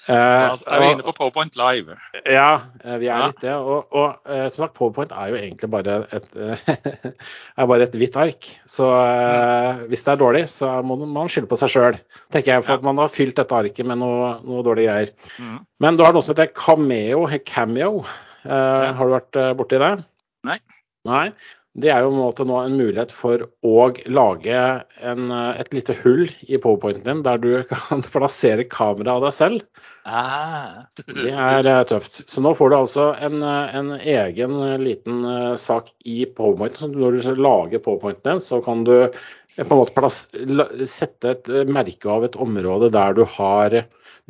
Uh, 0.10 0.56
er 0.66 0.82
vi 0.82 0.88
inne 0.90 1.04
på 1.06 1.12
Powerpoint 1.14 1.54
Live? 1.60 1.94
Ja, 2.26 2.62
vi 2.82 3.10
er 3.10 3.20
ja. 3.20 3.28
litt 3.30 3.44
det. 3.44 3.54
Og, 3.54 3.92
og 3.94 4.32
som 4.50 4.64
sagt, 4.64 4.74
Powerpoint 4.78 5.12
er 5.14 5.30
jo 5.30 5.38
egentlig 5.38 5.70
bare 5.70 5.98
et, 6.16 6.32
er 7.60 7.70
bare 7.70 7.86
et 7.86 7.98
hvitt 8.00 8.18
ark. 8.18 8.48
Så 8.70 8.88
hvis 9.92 10.06
det 10.08 10.14
er 10.16 10.22
dårlig, 10.22 10.44
så 10.50 10.72
må 10.86 10.98
man 11.04 11.30
skylde 11.30 11.52
på 11.52 11.60
seg 11.62 11.74
sjøl, 11.76 12.00
tenker 12.34 12.56
jeg. 12.56 12.66
For 12.66 12.80
at 12.80 12.88
man 12.88 13.02
har 13.02 13.14
fylt 13.14 13.38
dette 13.38 13.60
arket 13.60 13.86
med 13.86 14.02
noe, 14.02 14.32
noe 14.48 14.66
dårlige 14.66 14.90
greier. 14.90 15.14
Mm. 15.38 15.62
Men 15.86 16.00
du 16.00 16.06
har 16.08 16.16
noe 16.16 16.26
som 16.26 16.34
heter 16.34 16.50
Cameo. 16.58 17.28
Cameo. 17.46 18.02
Har 18.48 19.04
du 19.04 19.14
vært 19.14 19.42
borti 19.60 19.82
det? 19.84 19.94
Nei. 20.50 20.58
Nei 21.08 21.28
det 21.80 21.92
er 21.94 22.04
jo 22.04 22.12
en 22.12 22.48
nå 22.50 22.58
en 22.60 22.78
mulighet 22.78 23.14
for 23.16 23.46
å 23.66 23.90
lage 24.12 24.60
en, 25.06 25.32
et 25.32 25.72
lite 25.74 25.96
hull 26.02 26.28
i 26.48 26.60
powerpointen 26.62 27.06
din 27.06 27.24
der 27.26 27.40
du 27.42 27.52
kan 27.72 28.04
plassere 28.06 28.68
kameraet 28.70 29.16
av 29.16 29.26
deg 29.28 29.38
selv. 29.38 29.86
Ah. 30.10 30.86
det 31.06 31.32
er 31.32 31.68
eh, 31.68 31.82
tøft. 31.90 32.22
Så 32.32 32.42
nå 32.42 32.54
får 32.58 32.72
du 32.72 32.78
altså 32.78 33.10
en, 33.20 33.44
en 33.44 33.92
egen 33.98 34.56
liten 34.82 35.26
eh, 35.28 35.56
sak 35.60 35.92
i 36.08 36.24
powerpointen. 36.26 36.96
Når 36.98 37.20
du 37.20 37.30
lager 37.40 37.84
powerpointen 37.84 38.26
din, 38.32 38.44
så 38.44 38.62
kan 38.66 38.86
du 38.88 38.96
eh, 39.04 39.20
på 39.60 39.68
en 39.68 39.82
måte 39.82 39.96
plass, 39.98 40.24
sette 40.90 41.36
et 41.36 41.52
merke 41.70 42.10
av 42.10 42.26
et 42.28 42.40
område 42.40 42.92
der 42.96 43.18
du, 43.18 43.26
har, 43.38 43.78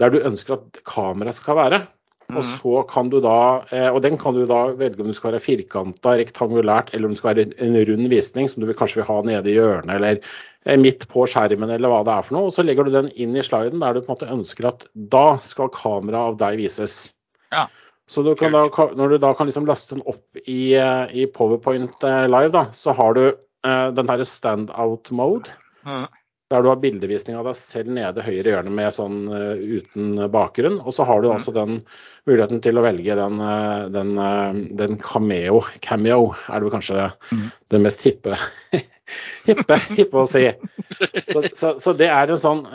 der 0.01 0.13
du 0.13 0.20
ønsker 0.20 0.58
at 0.58 0.84
kameraet 0.89 1.39
skal 1.39 1.60
være. 1.62 1.84
Og 2.30 2.44
mm. 2.44 2.50
så 2.60 2.82
kan 2.90 3.10
du 3.10 3.18
da, 3.24 3.38
eh, 3.74 3.88
og 3.90 4.04
den 4.06 4.18
kan 4.22 4.36
du 4.38 4.44
da 4.50 4.68
velge 4.78 5.02
om 5.02 5.10
du 5.10 5.18
skal 5.18 5.34
være 5.34 5.42
firkanta, 5.42 6.14
rektangulært, 6.20 6.92
eller 6.94 7.10
om 7.10 7.16
det 7.16 7.22
skal 7.22 7.34
være 7.34 7.48
en 7.66 7.78
rund 7.90 8.12
visning 8.12 8.50
som 8.52 8.62
du 8.62 8.70
kanskje 8.70 9.02
vil 9.02 9.08
ha 9.08 9.18
nede 9.26 9.50
i 9.50 9.56
hjørnet 9.56 9.96
eller 9.96 10.20
eh, 10.22 10.78
midt 10.78 11.08
på 11.10 11.26
skjermen, 11.30 11.74
eller 11.74 11.90
hva 11.90 12.04
det 12.06 12.14
er 12.14 12.28
for 12.28 12.38
noe. 12.38 12.52
Og 12.52 12.54
så 12.54 12.66
legger 12.66 12.86
du 12.86 12.94
den 12.94 13.10
inn 13.18 13.34
i 13.34 13.46
sliden 13.46 13.82
der 13.82 13.98
du 13.98 14.04
på 14.04 14.12
en 14.12 14.14
måte 14.14 14.30
ønsker 14.38 14.70
at 14.70 14.86
da 14.94 15.26
skal 15.42 15.74
kameraet 15.74 16.36
av 16.36 16.40
deg 16.44 16.62
vises. 16.62 17.00
Ja. 17.56 17.66
Så 18.10 18.22
du 18.26 18.32
da, 18.38 18.64
når 18.98 19.16
du 19.16 19.20
da 19.22 19.34
kan 19.38 19.50
liksom 19.50 19.66
laste 19.70 19.98
den 19.98 20.06
opp 20.10 20.44
i, 20.46 20.76
eh, 20.78 21.06
i 21.10 21.26
Powerpoint 21.34 21.98
Live, 22.06 22.54
da, 22.54 22.68
så 22.78 22.94
har 22.98 23.18
du 23.18 23.26
den 23.60 24.08
herre 24.08 24.24
standout 24.24 25.10
mode. 25.12 25.50
Der 26.50 26.63
du 26.65 26.72
har 26.72 26.79
bildevisning 26.82 27.38
av 27.38 27.46
deg 27.46 27.58
selv 27.60 27.91
nede 27.94 28.24
høyre 28.25 28.56
hjørne 28.56 28.72
med 28.74 28.94
sånn 28.96 29.18
uh, 29.29 29.60
uten 29.60 30.18
bakgrunn. 30.34 30.79
Og 30.82 30.96
så 30.96 31.06
har 31.06 31.22
du 31.22 31.29
mm. 31.29 31.34
altså 31.36 31.53
den 31.53 31.75
muligheten 32.29 32.62
til 32.65 32.79
å 32.79 32.86
velge 32.88 33.18
den, 33.20 33.38
uh, 33.38 33.86
den, 33.94 34.15
uh, 34.18 34.58
den 34.79 34.98
cameo. 35.03 35.62
Cameo 35.86 36.32
er 36.50 36.65
det 36.65 36.74
kanskje 36.74 37.06
mm. 37.29 37.46
det 37.70 37.84
mest 37.86 38.01
hippe, 38.08 38.39
hippe, 39.50 39.79
hippe 39.94 40.24
å 40.24 40.25
si. 40.29 40.48
Så, 41.29 41.46
så, 41.53 41.75
så, 41.77 41.94
det 42.01 42.10
er 42.10 42.34
en 42.34 42.41
sånn, 42.41 42.65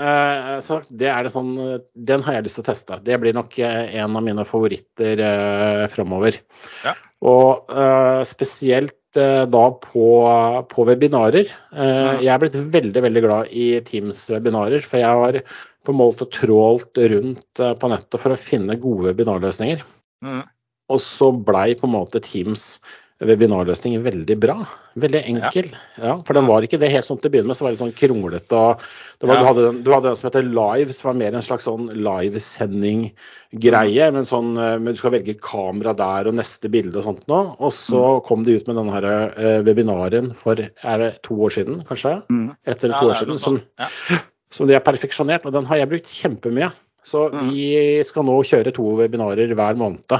så 0.65 0.79
det 0.89 1.11
er 1.11 1.27
en 1.27 1.33
sånn 1.35 1.51
Den 1.93 2.23
har 2.25 2.39
jeg 2.39 2.47
lyst 2.47 2.61
til 2.61 2.65
å 2.65 2.69
teste. 2.71 3.03
Det 3.05 3.19
blir 3.21 3.35
nok 3.35 3.59
en 3.59 4.21
av 4.21 4.23
mine 4.23 4.47
favoritter 4.47 5.19
uh, 5.19 5.87
framover. 5.91 6.39
Ja. 6.87 6.95
Og 7.27 7.75
spesielt 8.29 8.95
Eh, 8.95 9.04
da 9.17 9.65
på, 9.83 10.09
på 10.71 10.87
webinarer. 10.89 11.51
Eh, 11.75 12.11
jeg 12.25 12.33
er 12.33 12.43
blitt 12.43 12.59
veldig 12.75 13.05
veldig 13.07 13.23
glad 13.25 13.53
i 13.55 13.69
Teams-webinarer, 13.87 14.85
for 14.87 15.03
jeg 15.03 15.23
har 15.23 15.41
på 15.85 15.93
en 15.93 16.01
måte 16.01 16.29
trålt 16.33 16.99
rundt 16.99 17.63
eh, 17.63 17.75
på 17.79 17.91
nettet 17.93 18.21
for 18.21 18.35
å 18.35 18.41
finne 18.41 18.79
gode 18.81 19.11
webinarløsninger. 19.11 19.85
Mm. 20.25 20.43
Og 20.93 21.01
så 21.01 21.31
blei 21.33 21.73
på 21.79 21.89
en 21.89 21.95
måte 21.95 22.23
Teams 22.25 22.79
webinarløsning 23.23 24.01
veldig 24.03 24.35
bra. 24.43 24.57
Veldig 24.99 25.21
enkel. 25.31 25.69
Ja. 25.97 26.03
ja. 26.03 26.15
For 26.27 26.35
den 26.37 26.49
var 26.51 26.65
ikke 26.67 26.81
det 26.83 26.91
helt 26.91 27.07
sånn 27.07 27.21
til 27.23 27.31
å 27.31 27.33
begynne 27.35 27.51
med, 27.51 27.59
så 27.59 27.67
var 27.67 27.75
det 27.75 27.81
sånn 27.81 27.93
kronglete. 27.95 28.59
var, 28.59 28.79
ja. 29.21 29.37
du, 29.39 29.45
hadde 29.47 29.63
du, 29.87 29.91
hadde 29.93 30.09
den, 30.09 30.19
som 30.19 30.29
heter 30.29 30.49
Live, 30.49 30.97
som 30.97 31.09
var 31.11 31.21
mer 31.21 31.33
en 31.39 31.47
slags 31.47 31.69
sånn 31.69 31.85
livesending-greie. 31.95 34.09
Mm. 34.11 34.19
Men, 34.19 34.29
sånn, 34.29 34.51
eh, 34.59 34.77
men 34.81 34.97
du 34.97 35.01
skal 35.01 35.15
velge 35.15 35.39
kamera 35.39 35.93
der 35.99 36.31
og 36.31 36.39
neste 36.41 36.71
bilde 36.73 37.01
og 37.01 37.07
sånt 37.07 37.25
nå. 37.31 37.41
Og 37.61 37.73
så 37.77 38.03
mm. 38.03 38.23
kom 38.29 38.47
de 38.47 38.57
ut 38.59 38.71
med 38.71 38.81
denne 38.81 38.97
her, 38.97 39.11
uh, 39.39 39.61
webinaren 39.67 40.33
for 40.41 40.65
er 40.67 41.05
det 41.05 41.13
to 41.27 41.39
år 41.39 41.55
siden, 41.55 41.83
kanskje? 41.89 42.17
Mm. 42.35 42.49
Etter 42.67 42.97
to 42.97 43.13
år 43.13 43.21
siden. 43.23 43.41
Som, 43.41 43.63
som 44.55 44.71
de 44.71 44.77
har 44.77 44.87
perfeksjonert. 44.87 45.47
Og 45.47 45.55
den 45.55 45.71
har 45.71 45.85
jeg 45.85 45.93
brukt 45.95 46.11
kjempemye. 46.11 46.73
Så 47.05 47.27
mm. 47.29 47.49
vi 47.53 47.65
skal 48.07 48.25
nå 48.25 48.35
kjøre 48.49 48.73
to 48.75 48.87
webinarer 48.97 49.51
hver 49.53 49.77
måned 49.77 50.15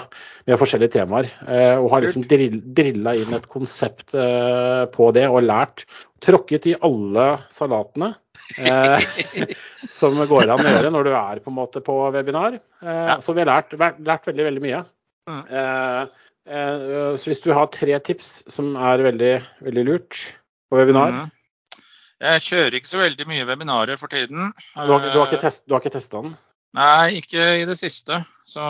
med 0.45 0.59
forskjellige 0.61 0.99
temaer. 0.99 1.31
Eh, 1.49 1.79
og 1.81 1.89
har 1.95 2.05
liksom 2.05 2.27
drilla 2.29 3.15
inn 3.17 3.33
et 3.37 3.49
konsept 3.51 4.13
eh, 4.13 4.85
på 4.93 5.09
det 5.17 5.25
og 5.31 5.47
lært. 5.47 5.87
Tråkket 6.25 6.69
i 6.69 6.77
alle 6.85 7.27
salatene 7.53 8.13
eh, 8.61 9.09
som 9.99 10.21
går 10.29 10.53
an 10.53 10.61
å 10.61 10.77
gjøre 10.77 10.93
når 10.93 11.09
du 11.09 11.13
er 11.17 11.41
på 11.45 11.53
en 11.53 11.59
måte 11.63 11.81
på 11.85 11.97
webinar. 12.13 12.61
Så 13.25 13.33
vi 13.33 13.45
har 13.45 13.53
lært, 13.55 13.73
lært 13.81 14.29
veldig, 14.29 14.49
veldig 14.51 14.65
mye. 14.65 14.85
Mm. 15.25 15.45
Så 17.17 17.31
hvis 17.31 17.41
du 17.41 17.55
har 17.57 17.71
tre 17.73 17.97
tips 18.05 18.43
som 18.53 18.75
er 18.77 19.01
veldig, 19.07 19.37
veldig 19.65 19.85
lurt 19.89 20.19
på 20.69 20.77
webinar 20.77 21.15
mm. 21.15 21.31
Jeg 22.21 22.43
kjører 22.45 22.77
ikke 22.77 22.89
så 22.89 23.01
veldig 23.01 23.25
mye 23.29 23.47
webinarer 23.49 23.99
for 24.01 24.13
tiden. 24.13 24.53
Du 24.77 24.93
har, 24.93 25.09
du 25.09 25.17
har 25.19 25.27
ikke, 25.27 25.41
test, 25.43 25.65
testa 25.93 26.21
den? 26.21 26.37
Nei, 26.75 27.21
ikke 27.21 27.47
i 27.61 27.67
det 27.69 27.77
siste. 27.79 28.21
Så 28.47 28.65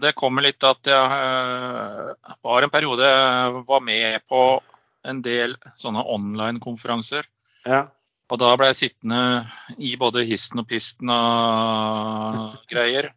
det 0.00 0.16
kommer 0.18 0.44
litt 0.44 0.64
at 0.66 0.90
jeg 0.90 0.98
uh, 0.98 2.34
var 2.42 2.66
en 2.66 2.72
periode 2.72 3.06
jeg 3.06 3.62
var 3.68 3.84
med 3.84 4.26
på 4.30 4.42
en 5.08 5.22
del 5.24 5.56
sånne 5.80 6.02
online-konferanser. 6.14 7.26
Ja. 7.68 7.86
Og 8.30 8.38
da 8.38 8.52
ble 8.58 8.68
jeg 8.70 8.78
sittende 8.78 9.22
i 9.82 9.96
både 9.98 10.22
histen 10.28 10.62
og 10.62 10.68
pisten 10.70 11.10
og 11.10 12.60
greier. 12.70 13.10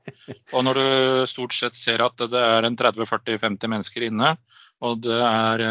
Og 0.53 0.65
når 0.65 0.79
du 0.79 0.87
stort 1.29 1.53
sett 1.57 1.77
ser 1.77 2.01
at 2.05 2.17
det 2.17 2.41
er 2.41 2.65
en 2.65 2.77
30-40-50 2.79 3.73
mennesker 3.75 4.07
inne, 4.09 4.35
og 4.83 5.03
det 5.05 5.19
er 5.23 5.63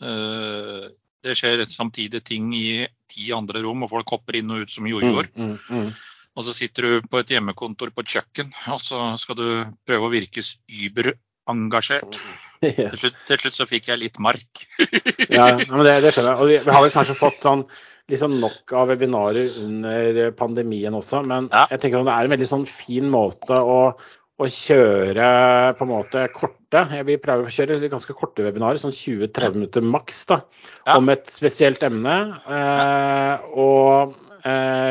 uh, 0.00 0.86
Det 1.20 1.34
skjer 1.36 1.66
samtidig 1.68 2.22
ting 2.24 2.54
i 2.56 2.86
ti 3.10 3.26
andre 3.36 3.60
rom, 3.64 3.82
og 3.84 3.90
folk 3.92 4.14
hopper 4.14 4.38
inn 4.38 4.54
og 4.54 4.64
ut 4.64 4.72
som 4.72 4.86
jojoer. 4.88 5.28
Mm, 5.34 5.50
mm, 5.50 5.58
mm. 5.76 5.90
Og 6.40 6.46
så 6.48 6.54
sitter 6.56 6.86
du 6.86 7.08
på 7.10 7.20
et 7.20 7.34
hjemmekontor 7.34 7.92
på 7.92 8.04
et 8.04 8.14
kjøkken, 8.14 8.54
og 8.72 8.80
så 8.80 9.10
skal 9.20 9.36
du 9.36 9.48
prøve 9.84 10.08
å 10.08 10.12
virke 10.12 10.44
überengasjert. 10.72 12.16
Til 12.64 12.96
slutt, 12.96 13.18
til 13.28 13.42
slutt 13.42 13.56
så 13.56 13.66
fikk 13.68 13.90
jeg 13.92 14.00
litt 14.00 14.18
mark. 14.20 14.64
ja, 15.36 15.50
men 15.60 15.84
det, 15.84 15.98
det, 16.04 16.14
skjønner 16.14 16.32
jeg. 16.32 16.38
Og 16.40 16.48
vi, 16.48 16.58
vi 16.64 16.76
har 16.76 16.84
vel 16.84 16.94
kanskje 16.94 17.18
fått 17.18 17.44
sånn 17.44 17.66
liksom 18.10 18.38
nok 18.42 18.72
av 18.74 18.88
webinarer 18.90 19.58
under 19.62 20.32
pandemien 20.34 20.96
også, 20.96 21.20
men 21.30 21.46
ja. 21.52 21.66
jeg 21.70 21.82
tenker 21.82 22.00
at 22.00 22.08
det 22.08 22.16
er 22.16 22.28
en 22.28 22.34
veldig 22.34 22.48
sånn 22.48 22.64
fin 22.66 23.06
måte 23.12 23.54
å, 23.54 23.76
å 24.40 24.48
kjøre 24.50 25.28
på 25.78 25.86
en 25.86 25.92
måte 25.92 26.24
korte. 26.34 26.82
Vi 27.06 27.20
prøver 27.22 27.46
å 27.46 27.54
kjøre 27.54 27.92
ganske 27.92 28.16
korte 28.18 28.48
webinarer, 28.48 28.80
sånn 28.82 28.96
20-30 28.96 29.60
minutter 29.60 29.86
maks, 29.86 30.24
da, 30.32 30.40
ja. 30.86 30.96
om 30.96 31.12
et 31.12 31.30
spesielt 31.30 31.84
emne. 31.86 32.16
Eh, 32.50 33.46
og 33.60 34.18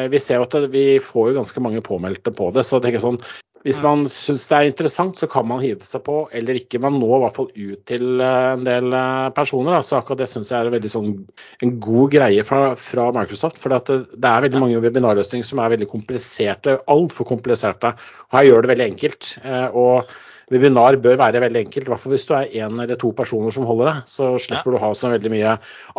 vi 0.10 0.20
ser 0.22 0.40
jo 0.40 0.48
at 0.48 0.58
vi 0.74 0.88
får 1.04 1.30
jo 1.30 1.38
ganske 1.40 1.62
mange 1.64 1.84
påmeldte 1.86 2.34
på 2.36 2.50
det. 2.56 2.66
Så 2.66 2.78
jeg 2.78 2.88
tenker 2.88 3.04
sånn, 3.04 3.22
Hvis 3.68 3.82
man 3.84 4.06
syns 4.08 4.46
det 4.48 4.56
er 4.56 4.70
interessant, 4.70 5.18
så 5.20 5.28
kan 5.28 5.44
man 5.50 5.60
hive 5.60 5.84
seg 5.84 6.06
på 6.06 6.22
eller 6.32 6.56
ikke. 6.56 6.80
Man 6.80 6.96
når 7.02 7.16
i 7.18 7.24
hvert 7.26 7.40
fall 7.42 7.50
ut 7.52 7.82
til 7.92 8.22
eh, 8.24 8.52
en 8.54 8.64
del 8.64 8.96
eh, 8.96 9.26
personer. 9.36 9.76
Da. 9.76 9.82
Så 9.84 9.98
akkurat 9.98 10.22
det 10.22 10.30
syns 10.32 10.54
jeg 10.54 10.64
er 10.64 10.72
veldig 10.72 10.92
sånn, 10.94 11.10
en 11.66 11.74
god 11.84 12.14
greie 12.14 12.46
fra, 12.48 12.62
fra 12.80 13.10
Microsoft. 13.18 13.60
For 13.60 13.76
det, 13.76 14.00
det, 14.16 14.32
er 14.32 14.46
veldig 14.48 14.64
mange 14.64 14.80
webinarløsninger 14.86 15.50
som 15.50 15.60
er 15.60 15.76
veldig 15.76 15.90
kompliserte. 15.92 16.78
Altfor 16.88 17.28
kompliserte. 17.34 17.92
Og 18.30 18.40
her 18.40 18.48
gjør 18.48 18.64
det 18.64 18.72
veldig 18.72 18.90
enkelt. 18.94 19.34
Eh, 19.44 19.68
og 19.76 20.08
webinar 20.54 20.98
bør 21.02 21.20
være 21.22 21.42
veldig 21.46 21.62
enkelt. 21.66 21.88
I 21.88 21.94
hvert 21.94 22.04
fall 22.04 22.16
hvis 22.16 22.28
du 22.30 22.34
er 22.38 22.56
én 22.64 22.82
eller 22.84 23.00
to 23.00 23.12
personer 23.16 23.54
som 23.56 23.68
holder 23.70 23.92
det. 23.92 23.98
Så 24.12 24.32
slipper 24.42 24.72
ja. 24.72 24.76
du 24.76 24.80
å 24.80 24.84
ha 24.88 24.90
så 24.98 25.12
veldig 25.14 25.34
mye 25.34 25.54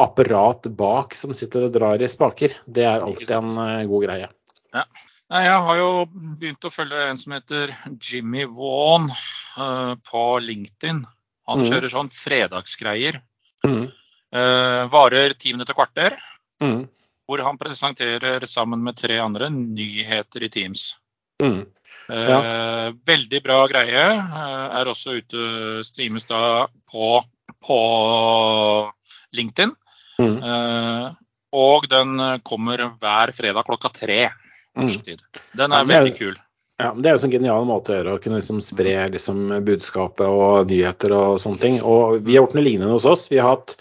apparat 0.07 0.69
bak 0.79 1.15
som 1.19 1.35
sitter 1.37 1.69
og 1.69 1.77
drar 1.77 2.03
i 2.03 2.11
spaker. 2.11 2.59
Det 2.67 2.87
er 2.87 3.07
alltid 3.07 3.33
en 3.37 3.55
god 3.91 4.07
greie. 4.09 4.29
Ja. 4.75 4.85
Jeg 5.31 5.59
har 5.63 5.77
jo 5.79 5.91
begynt 6.11 6.67
å 6.67 6.73
følge 6.75 7.05
en 7.07 7.19
som 7.21 7.37
heter 7.37 7.71
Jimmy 8.03 8.49
Vaughan 8.51 9.07
uh, 9.55 9.95
på 10.03 10.23
LinkedIn. 10.43 11.05
Han 11.51 11.63
mm. 11.63 11.67
kjører 11.69 11.93
sånn 11.93 12.11
fredagsgreier. 12.11 13.21
Mm. 13.63 13.85
Uh, 14.35 14.83
varer 14.91 15.37
ti 15.39 15.53
minutter 15.55 15.79
kvarter. 15.79 16.19
Mm. 16.63 16.89
Hvor 17.31 17.45
han 17.47 17.61
presenterer 17.61 18.43
sammen 18.51 18.83
med 18.83 18.99
tre 18.99 19.21
andre 19.23 19.53
nyheter 19.55 20.43
i 20.43 20.51
Teams. 20.51 20.89
Mm. 21.39 21.63
Ja. 22.11 22.39
Uh, 22.41 22.87
veldig 23.07 23.41
bra 23.45 23.61
greie. 23.71 24.05
er 24.81 24.91
også 24.91 25.19
ute 25.21 25.85
streames 25.87 26.27
da 26.27 26.67
på, 26.91 27.21
på 27.63 27.81
LinkedIn. 29.37 29.77
Mm. 30.21 31.15
og 31.57 31.87
den 31.89 32.19
kommer 32.45 32.83
hver 33.01 33.31
fredag 33.33 33.65
klokka 33.65 33.89
tre 33.95 34.19
norsk 34.77 35.07
tid. 35.07 35.23
Den 35.57 35.73
er 35.73 35.87
veldig 35.89 36.13
kul. 36.19 36.35
Ja, 36.81 36.95
Det 36.97 37.09
er 37.09 37.15
jo 37.15 37.19
en 37.19 37.25
sånn 37.25 37.35
genial 37.35 37.67
måte 37.69 37.93
å 37.93 37.97
gjøre, 37.99 38.15
å 38.17 38.21
kunne 38.23 38.39
liksom 38.41 38.61
spre 38.65 38.95
liksom, 39.13 39.51
budskapet 39.67 40.25
og 40.25 40.71
nyheter 40.71 41.13
og 41.13 41.41
sånne 41.43 41.61
ting. 41.61 41.81
Og 41.85 42.23
Vi 42.25 42.37
har 42.37 42.45
gjort 42.45 42.57
noe 42.57 42.65
lignende 42.65 42.95
hos 42.95 43.09
oss. 43.09 43.27
Vi 43.29 43.41
har 43.41 43.57
hatt 43.57 43.75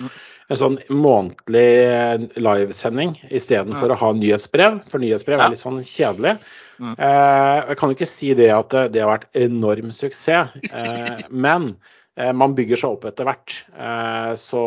en 0.50 0.60
sånn 0.60 0.80
månedlig 0.92 2.28
livesending 2.36 3.14
istedenfor 3.30 3.94
å 3.94 4.00
ha 4.02 4.10
nyhetsbrev, 4.18 4.82
for 4.92 5.00
nyhetsbrev 5.00 5.40
er 5.40 5.54
litt 5.54 5.62
sånn 5.62 5.80
kjedelig. 5.86 6.36
Mm. 6.80 6.96
Eh, 6.96 7.58
jeg 7.70 7.80
kan 7.80 7.92
jo 7.92 7.98
ikke 7.98 8.10
si 8.10 8.34
det 8.40 8.50
at 8.56 8.76
det 8.94 9.04
har 9.04 9.12
vært 9.12 9.30
enorm 9.38 9.92
suksess, 9.96 10.56
eh, 10.72 11.24
men 11.46 11.74
eh, 12.16 12.32
man 12.36 12.56
bygger 12.58 12.80
seg 12.80 12.96
opp 12.96 13.08
etter 13.10 13.28
hvert. 13.28 13.58
Eh, 13.76 14.34
så, 14.40 14.64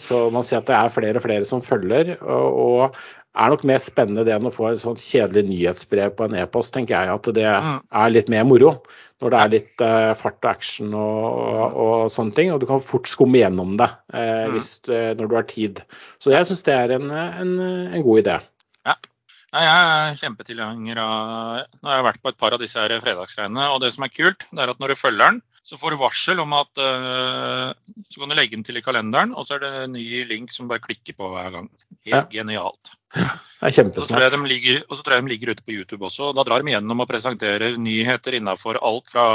så, 0.00 0.26
man 0.34 0.46
ser 0.46 0.62
at 0.62 0.70
det 0.70 0.78
er 0.78 0.94
flere 0.94 1.20
og 1.20 1.26
flere 1.26 1.48
som 1.48 1.64
følger. 1.64 2.16
Og, 2.22 2.94
det 3.30 3.44
er 3.44 3.52
nok 3.52 3.62
mer 3.68 3.78
spennende 3.78 4.24
det 4.26 4.32
enn 4.34 4.48
å 4.48 4.50
få 4.50 4.72
et 4.72 4.80
sånt 4.80 4.98
kjedelig 4.98 5.44
nyhetsbrev 5.46 6.16
på 6.18 6.26
en 6.26 6.34
e-post, 6.40 6.72
tenker 6.74 6.96
jeg. 6.96 7.14
At 7.14 7.28
det 7.36 7.46
mm. 7.46 7.76
er 8.02 8.10
litt 8.10 8.30
mer 8.32 8.42
moro. 8.48 8.74
Når 9.22 9.30
det 9.30 9.38
er 9.38 9.52
litt 9.52 9.82
fart 10.16 10.38
og 10.40 10.48
action 10.48 10.94
og, 10.96 11.26
og, 11.28 11.76
og, 11.84 11.94
sånne 12.10 12.34
ting. 12.34 12.50
Og 12.50 12.58
du 12.62 12.66
kan 12.66 12.82
fort 12.82 13.06
skumme 13.10 13.38
gjennom 13.38 13.76
det 13.78 13.86
uh, 14.16 14.48
hvis, 14.50 14.72
når 14.88 15.30
du 15.30 15.36
har 15.36 15.46
tid. 15.46 15.82
Så 16.24 16.32
jeg 16.32 16.48
syns 16.48 16.64
det 16.66 16.74
er 16.74 16.96
en, 16.96 17.12
en, 17.12 17.52
en, 17.60 18.02
god 18.06 18.22
idé. 18.24 18.38
Ja. 18.88 18.96
Nei, 19.50 19.62
jeg 19.66 19.86
er 19.90 20.18
kjempetilhenger 20.20 20.98
av 21.02 21.62
Nå 21.82 21.90
har 21.90 21.96
jeg 21.96 22.06
vært 22.06 22.20
på 22.22 22.30
et 22.30 22.36
par 22.38 22.54
av 22.54 22.60
disse 22.62 22.78
her 22.78 22.92
fredagsgreiene. 23.02 23.64
Og 23.74 23.80
det 23.82 23.90
som 23.96 24.06
er 24.06 24.12
kult, 24.14 24.46
det 24.52 24.62
er 24.62 24.70
at 24.70 24.82
når 24.82 24.92
du 24.92 25.00
følger 25.00 25.24
den, 25.24 25.40
så 25.70 25.78
får 25.78 25.94
du 25.94 26.00
varsel 26.00 26.40
om 26.42 26.54
at 26.58 26.80
uh, 26.82 27.70
Så 28.10 28.18
kan 28.18 28.32
du 28.32 28.34
legge 28.34 28.56
den 28.56 28.64
til 28.66 28.80
i 28.80 28.82
kalenderen, 28.82 29.36
og 29.38 29.46
så 29.46 29.56
er 29.56 29.62
det 29.62 29.70
en 29.84 29.94
ny 29.94 30.24
link 30.26 30.50
som 30.50 30.70
bare 30.70 30.82
klikker 30.82 31.14
på 31.14 31.28
hver 31.30 31.52
gang. 31.54 31.68
Helt 32.08 32.16
ja. 32.16 32.40
genialt. 32.40 32.96
Det 33.14 33.68
er 33.68 33.76
kjempesmart. 33.76 34.00
Og 34.00 34.02
så 34.02 34.10
tror 35.04 35.14
jeg 35.14 35.22
de 35.22 35.30
ligger 35.30 35.52
ute 35.54 35.66
på 35.66 35.76
YouTube 35.76 36.08
også. 36.08 36.32
Da 36.34 36.42
drar 36.46 36.64
de 36.64 36.74
gjennom 36.74 37.04
og 37.04 37.10
presenterer 37.10 37.78
nyheter 37.78 38.38
innafor 38.40 38.80
alt 38.82 39.12
fra 39.12 39.26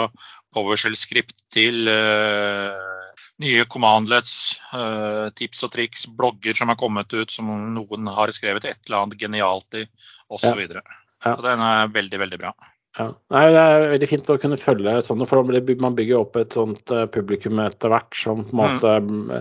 PowerShell-skript 0.55 1.47
til 1.55 1.87
uh, 1.87 3.15
nye 3.43 3.65
commandlets, 3.71 4.35
uh, 4.73 5.31
tips 5.39 5.63
og 5.67 5.75
triks, 5.75 6.07
blogger 6.19 6.59
som 6.59 6.71
er 6.71 6.79
kommet 6.79 7.15
ut 7.15 7.31
som 7.31 7.47
noen 7.77 8.11
har 8.11 8.35
skrevet 8.35 8.67
et 8.67 8.79
eller 8.89 9.05
annet 9.05 9.23
genialt 9.23 9.79
i, 9.79 9.87
osv. 10.27 10.49
Så, 10.49 10.55
videre. 10.59 10.83
ja. 11.23 11.35
så 11.35 11.39
den 11.47 11.63
er 11.63 11.95
veldig, 11.95 12.25
veldig 12.27 12.43
bra. 12.43 12.55
Ja. 12.95 13.09
Nei, 13.33 13.41
Det 13.51 13.61
er 13.61 13.85
veldig 13.91 14.07
fint 14.07 14.29
å 14.31 14.37
kunne 14.39 14.57
følge 14.59 14.93
sånne, 15.03 15.25
for 15.27 15.43
man 15.43 15.95
bygger 15.97 16.21
opp 16.21 16.37
et 16.39 16.53
sånt 16.55 16.91
eh, 16.95 17.03
publikum 17.11 17.59
etter 17.59 17.91
hvert 17.91 18.15
som 18.15 18.45
på 18.47 18.53
en 18.55 18.61
måte 18.61 18.93
mm. 19.03 19.33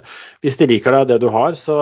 Hvis 0.42 0.58
de 0.58 0.66
liker 0.72 0.96
deg, 0.96 1.12
det 1.12 1.18
du 1.22 1.28
har, 1.30 1.54
så, 1.58 1.76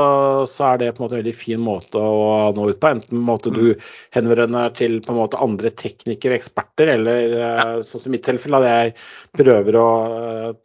så, 0.50 0.66
er 0.68 0.82
det 0.82 0.90
på 0.92 1.00
en 1.00 1.06
måte 1.06 1.16
en 1.16 1.22
veldig 1.22 1.34
fin 1.36 1.62
måte 1.62 1.96
å 1.96 2.50
nå 2.52 2.66
ut 2.68 2.80
på. 2.82 2.90
Enten 2.92 3.22
måte 3.24 3.52
du 3.54 3.62
mm. 3.70 3.86
henvender 4.18 4.74
til 4.76 4.98
på 5.00 5.14
en 5.14 5.20
måte 5.22 5.40
andre 5.40 5.72
teknikere, 5.72 6.36
eksperter, 6.36 6.92
eller 6.98 7.38
eh, 7.38 7.62
ja. 7.62 7.66
sånn 7.88 8.04
som 8.04 8.12
i 8.12 8.18
mitt 8.18 8.26
tilfelle, 8.28 8.60
at 8.60 8.68
jeg 8.68 9.40
prøver 9.40 9.78
å 9.80 9.88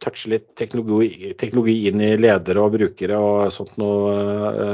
touche 0.04 0.34
litt 0.34 0.50
teknologi, 0.60 1.32
teknologi, 1.40 1.78
inn 1.88 2.04
i 2.04 2.10
ledere 2.20 2.60
og 2.60 2.76
brukere 2.76 3.16
og 3.16 3.54
sånt 3.54 3.78
noe 3.80 4.68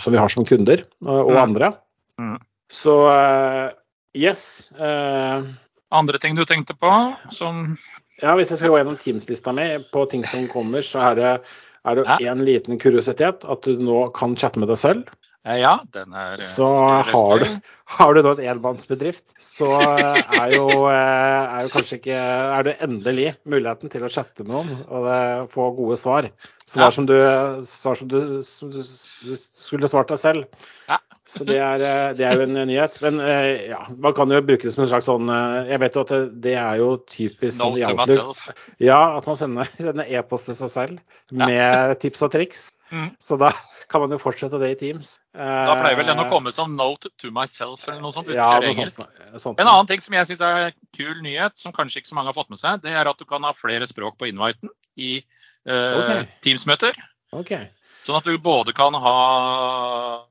som 0.00 0.14
vi 0.14 0.20
har 0.20 0.32
som 0.32 0.48
kunder, 0.48 0.86
og, 1.04 1.28
mm. 1.28 1.42
andre. 1.42 1.70
Mm. 2.18 2.38
Så 2.72 2.96
Yes. 4.18 4.42
Uh, 4.74 5.46
Andre 5.94 6.18
ting 6.20 6.34
du 6.36 6.44
tenkte 6.48 6.74
på 6.74 6.90
som 7.30 7.78
Ja, 8.18 8.34
hvis 8.34 8.50
jeg 8.50 8.58
skal 8.58 8.72
gå 8.72 8.80
gjennom 8.80 8.98
Teams-lista 8.98 9.54
mi 9.54 9.70
på 9.92 10.04
ting 10.10 10.24
som 10.26 10.48
kommer, 10.50 10.82
så 10.82 11.12
er 11.12 11.18
det 11.18 11.32
er 11.88 11.96
det 11.96 12.18
én 12.26 12.42
liten 12.44 12.78
kuriositet, 12.82 13.44
at 13.46 13.64
du 13.64 13.78
nå 13.80 14.08
kan 14.16 14.34
chatte 14.36 14.60
med 14.60 14.68
deg 14.68 14.80
selv. 14.80 15.12
Eh, 15.46 15.60
ja, 15.62 15.78
den 15.94 16.12
er 16.12 16.40
eh, 16.40 16.44
Så 16.44 16.66
har 16.68 17.44
du, 17.44 17.46
har 17.94 18.14
du 18.14 18.20
nå 18.26 18.34
en 18.34 18.44
enmannsbedrift, 18.52 19.30
så 19.40 19.70
er 19.78 20.52
jo, 20.56 20.66
er 20.90 21.62
jo, 21.64 21.72
kanskje 21.72 22.00
ikke 22.00 22.18
Er 22.18 22.66
det 22.66 22.76
endelig 22.84 23.30
muligheten 23.48 23.92
til 23.92 24.04
å 24.04 24.12
chatte 24.12 24.44
med 24.44 24.56
noen 24.58 24.82
og 24.90 25.52
få 25.54 25.70
gode 25.78 25.96
svar. 26.00 26.28
Svar, 26.68 26.90
som, 26.90 27.06
du, 27.08 27.14
svar 27.64 27.94
som, 27.96 28.08
du, 28.08 28.18
du, 29.24 29.36
skulle 29.36 29.88
svart 29.88 30.10
deg 30.12 30.20
selv. 30.20 30.66
Ja. 30.88 30.98
Så 31.28 31.44
det 31.44 31.58
er, 31.60 31.82
eh, 31.84 32.10
det 32.16 32.24
er, 32.24 32.38
jo 32.40 32.44
en 32.46 32.56
nyhet. 32.68 32.94
Men 33.04 33.20
eh, 33.20 33.68
ja, 33.70 33.82
man 34.00 34.14
kan 34.16 34.32
jo 34.32 34.40
bruke 34.44 34.64
det 34.64 34.72
som 34.72 34.84
en 34.84 34.88
slags 34.88 35.08
sånn 35.08 35.28
eh, 35.28 35.72
Jeg 35.74 35.82
vet 35.82 35.96
jo 35.96 36.04
at 36.06 36.12
det, 36.12 36.20
det 36.44 36.54
er 36.56 36.78
jo 36.80 36.90
typisk 37.08 37.58
sånn. 37.58 37.76
Ja, 38.80 39.00
at 39.18 39.28
man 39.28 39.40
sender 39.40 40.04
e-post 40.20 40.48
til 40.48 40.56
seg 40.56 40.72
selv 40.72 41.18
med 41.32 41.52
ja. 41.52 41.98
tips 42.00 42.24
og 42.24 42.32
triks. 42.32 42.70
Mm. 42.92 43.10
Så 43.20 43.36
da 43.40 43.52
kan 43.92 44.04
man 44.04 44.12
jo 44.12 44.20
fortsette 44.20 44.60
det 44.60 44.70
i 44.74 44.78
Teams. 44.80 45.18
Da 45.36 45.76
pleier 45.76 45.96
vel 46.00 46.08
den 46.08 46.20
å 46.20 46.28
komme 46.32 46.52
som 46.52 46.74
'note 46.76 47.12
to 47.20 47.32
myself' 47.32 47.84
eller 47.88 48.00
noe 48.04 48.12
sånt. 48.12 48.28
hvis 48.28 48.36
ja, 48.36 48.48
engelsk. 48.60 49.00
Sånt, 49.00 49.40
sånt. 49.40 49.60
En 49.60 49.68
annen 49.68 49.88
ting 49.88 50.04
som 50.04 50.16
jeg 50.16 50.28
syns 50.28 50.44
er 50.44 50.72
kul 50.96 51.16
nyhet, 51.24 51.56
som 51.60 51.72
kanskje 51.76 52.02
ikke 52.02 52.12
så 52.12 52.20
mange 52.20 52.32
har 52.32 52.36
fått 52.36 52.52
med 52.52 52.60
seg, 52.60 52.80
det 52.84 52.92
er 52.92 53.08
at 53.08 53.20
du 53.20 53.24
kan 53.28 53.44
ha 53.44 53.52
flere 53.56 53.88
språk 53.88 54.16
på 54.20 54.28
inviten 54.28 54.72
i 54.96 55.18
okay. 55.72 56.28
Teams-møter. 56.44 56.96
Okay. 57.36 57.68
Sånn 58.06 58.16
at 58.16 58.28
du 58.28 58.38
både 58.40 58.72
kan 58.76 58.94
ha 58.96 59.16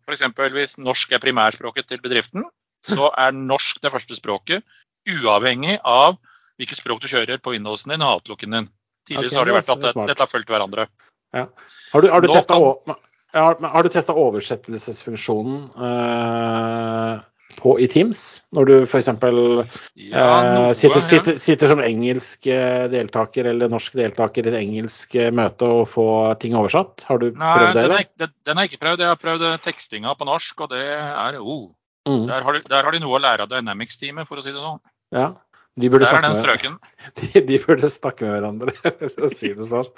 f.eks. 0.08 0.24
hvis 0.56 0.78
norsk 0.82 1.12
er 1.14 1.22
primærspråket 1.22 1.90
til 1.92 2.02
bedriften, 2.02 2.48
så 2.88 3.12
er 3.14 3.36
norsk 3.36 3.82
det 3.84 3.92
første 3.94 4.18
språket, 4.18 4.66
uavhengig 5.08 5.78
av 5.86 6.18
hvilket 6.58 6.80
språk 6.80 7.04
du 7.04 7.08
kjører 7.12 7.38
på 7.44 7.54
Windowsen 7.54 7.94
din 7.94 8.04
og 8.06 8.18
Outlooken 8.18 8.56
din. 8.56 8.70
Tidligere 9.08 9.30
okay, 9.30 9.38
har 9.38 9.46
det 9.48 9.58
vært 9.60 9.72
at 9.76 9.84
det, 9.86 9.94
dette 10.10 10.24
har 10.26 10.32
fulgt 10.32 10.52
hverandre. 10.52 10.88
Ja. 11.36 11.46
Har 11.94 12.04
du, 12.04 12.10
har 12.12 13.84
du 13.86 13.90
testa 13.94 14.16
oversettelsesfunksjonen 14.18 15.58
uh, 15.78 17.22
på, 17.58 17.74
i 17.82 17.88
Teams, 17.90 18.22
når 18.56 18.70
du 18.70 18.74
f.eks. 18.84 19.08
Ja, 19.10 20.28
eh, 20.44 20.74
sitter, 20.78 21.02
sitter, 21.04 21.40
sitter, 21.42 21.74
som 21.74 21.82
engelsk 21.84 22.48
eh, 22.52 22.86
deltaker 22.92 23.50
eller 23.52 23.72
norsk 23.72 23.98
deltaker 23.98 24.46
i 24.46 24.52
et 24.54 24.60
engelsk 24.60 25.18
eh, 25.18 25.32
møte 25.36 25.70
og 25.80 25.88
får 25.92 26.38
ting 26.44 26.58
oversatt? 26.58 27.08
Har 27.10 27.22
du 27.24 27.32
Nei, 27.32 27.56
prøvd 27.58 27.80
det? 27.80 27.88
Den, 27.88 28.28
er, 28.30 28.36
den 28.48 28.60
har 28.60 28.68
jeg 28.68 28.74
ikke 28.74 28.84
prøvd. 28.86 29.04
Jeg 29.04 29.14
har 29.14 29.24
prøvd 29.24 29.48
tekstinga 29.66 30.14
på 30.20 30.30
norsk, 30.30 30.64
og 30.66 30.72
det 30.76 30.86
er 30.86 31.42
oh. 31.42 31.68
Mm. 32.08 32.24
Der, 32.30 32.46
har 32.46 32.56
de, 32.56 32.64
der, 32.70 32.86
har 32.88 32.96
de, 32.96 33.02
noe 33.04 33.18
å 33.18 33.20
lære 33.20 33.44
av 33.44 33.52
Dynamics-teamet, 33.52 34.30
for 34.30 34.40
å 34.40 34.46
si 34.46 34.54
det 34.54 34.62
sånn. 34.62 34.80
Ja, 35.16 35.34
de 35.78 35.90
burde, 35.92 36.08
er. 36.10 36.78
De, 37.20 37.42
de 37.46 37.58
burde 37.62 37.90
snakke 37.92 38.26
med 38.26 38.38
hverandre, 38.38 38.74
for 39.14 39.28
å 39.28 39.34
si 39.34 39.52
det 39.54 39.68
sånn. 39.68 39.92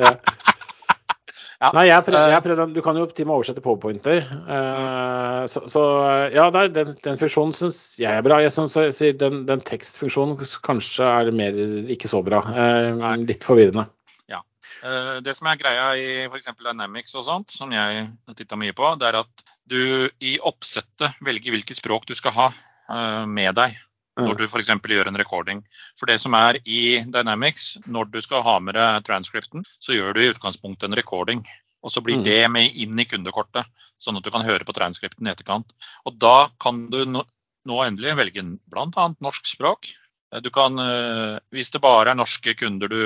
Ja. 0.00 0.16
Ja. 1.60 1.68
Nei, 1.76 1.90
jeg 1.90 2.04
prøvde, 2.06 2.28
jeg 2.32 2.42
prøvde, 2.44 2.64
Du 2.72 2.80
kan 2.80 2.96
jo 2.96 3.04
til 3.04 3.26
og 3.26 3.28
med 3.28 3.34
oversette 3.34 3.60
powerpointer. 3.64 4.22
Uh, 4.48 5.42
så, 5.50 5.60
så, 5.68 5.82
ja, 6.32 6.46
der, 6.54 6.70
den, 6.72 6.94
den, 7.04 7.18
funksjonen 7.20 7.52
syns 7.52 7.98
jeg 8.00 8.16
er 8.16 8.24
bra. 8.24 8.38
Jeg 8.40 8.54
synes 8.54 9.00
den, 9.20 9.42
den, 9.48 9.64
tekstfunksjonen 9.68 10.40
kanskje 10.64 11.04
er 11.04 11.32
mer 11.36 11.58
ikke 11.92 12.08
så 12.08 12.22
bra. 12.24 12.40
Uh, 12.48 13.12
litt 13.28 13.44
forvirrende. 13.44 13.84
Ja. 14.32 14.40
Uh, 14.80 15.20
det 15.20 15.36
som 15.36 15.52
er 15.52 15.60
greia 15.60 15.92
i 16.00 16.08
f.eks. 16.30 16.48
Dynamics 16.56 17.18
og 17.20 17.28
sånt, 17.28 17.52
som 17.52 17.76
jeg 17.76 18.08
har 18.08 18.40
titta 18.40 18.56
mye 18.56 18.72
på, 18.76 18.94
det 18.96 19.10
er 19.10 19.20
at 19.20 19.46
du 19.68 20.08
i 20.24 20.38
oppsettet 20.40 21.20
velger 21.20 21.52
hvilket 21.52 21.76
språk 21.76 22.08
du 22.08 22.16
skal 22.18 22.36
ha 22.38 22.50
med 23.30 23.54
deg 23.54 23.76
når 24.24 24.38
du 24.38 24.44
f.eks. 24.46 24.70
gjør 24.94 25.10
en 25.10 25.20
recording. 25.20 25.64
For 26.00 26.10
det 26.10 26.20
som 26.22 26.36
er 26.38 26.60
i 26.64 27.00
Dynamics, 27.06 27.72
når 27.86 28.12
du 28.12 28.20
skal 28.24 28.44
ha 28.46 28.58
med 28.60 28.78
deg 28.78 29.04
transcripten, 29.08 29.66
så 29.80 29.96
gjør 29.96 30.16
du 30.16 30.22
i 30.22 30.30
utgangspunktet 30.34 30.88
en 30.88 30.98
recording. 30.98 31.44
Og 31.80 31.92
så 31.92 32.02
blir 32.04 32.20
mm. 32.20 32.24
det 32.26 32.40
med 32.52 32.76
inn 32.76 32.98
i 33.00 33.06
kundekortet, 33.08 33.68
sånn 34.00 34.18
at 34.18 34.26
du 34.26 34.32
kan 34.32 34.44
høre 34.44 34.66
på 34.68 34.74
transcripten 34.76 35.28
i 35.28 35.32
etterkant. 35.32 35.72
Og 36.08 36.18
da 36.20 36.50
kan 36.60 36.86
du 36.92 37.02
nå, 37.08 37.24
endelig 37.84 38.16
velge 38.18 38.44
bl.a. 38.72 39.06
norsk 39.20 39.48
språk. 39.48 39.92
Du 40.44 40.50
kan, 40.54 40.78
hvis 41.50 41.72
det 41.74 41.82
bare 41.82 42.12
er 42.12 42.18
norske 42.18 42.54
kunder 42.54 42.90
du 42.90 43.00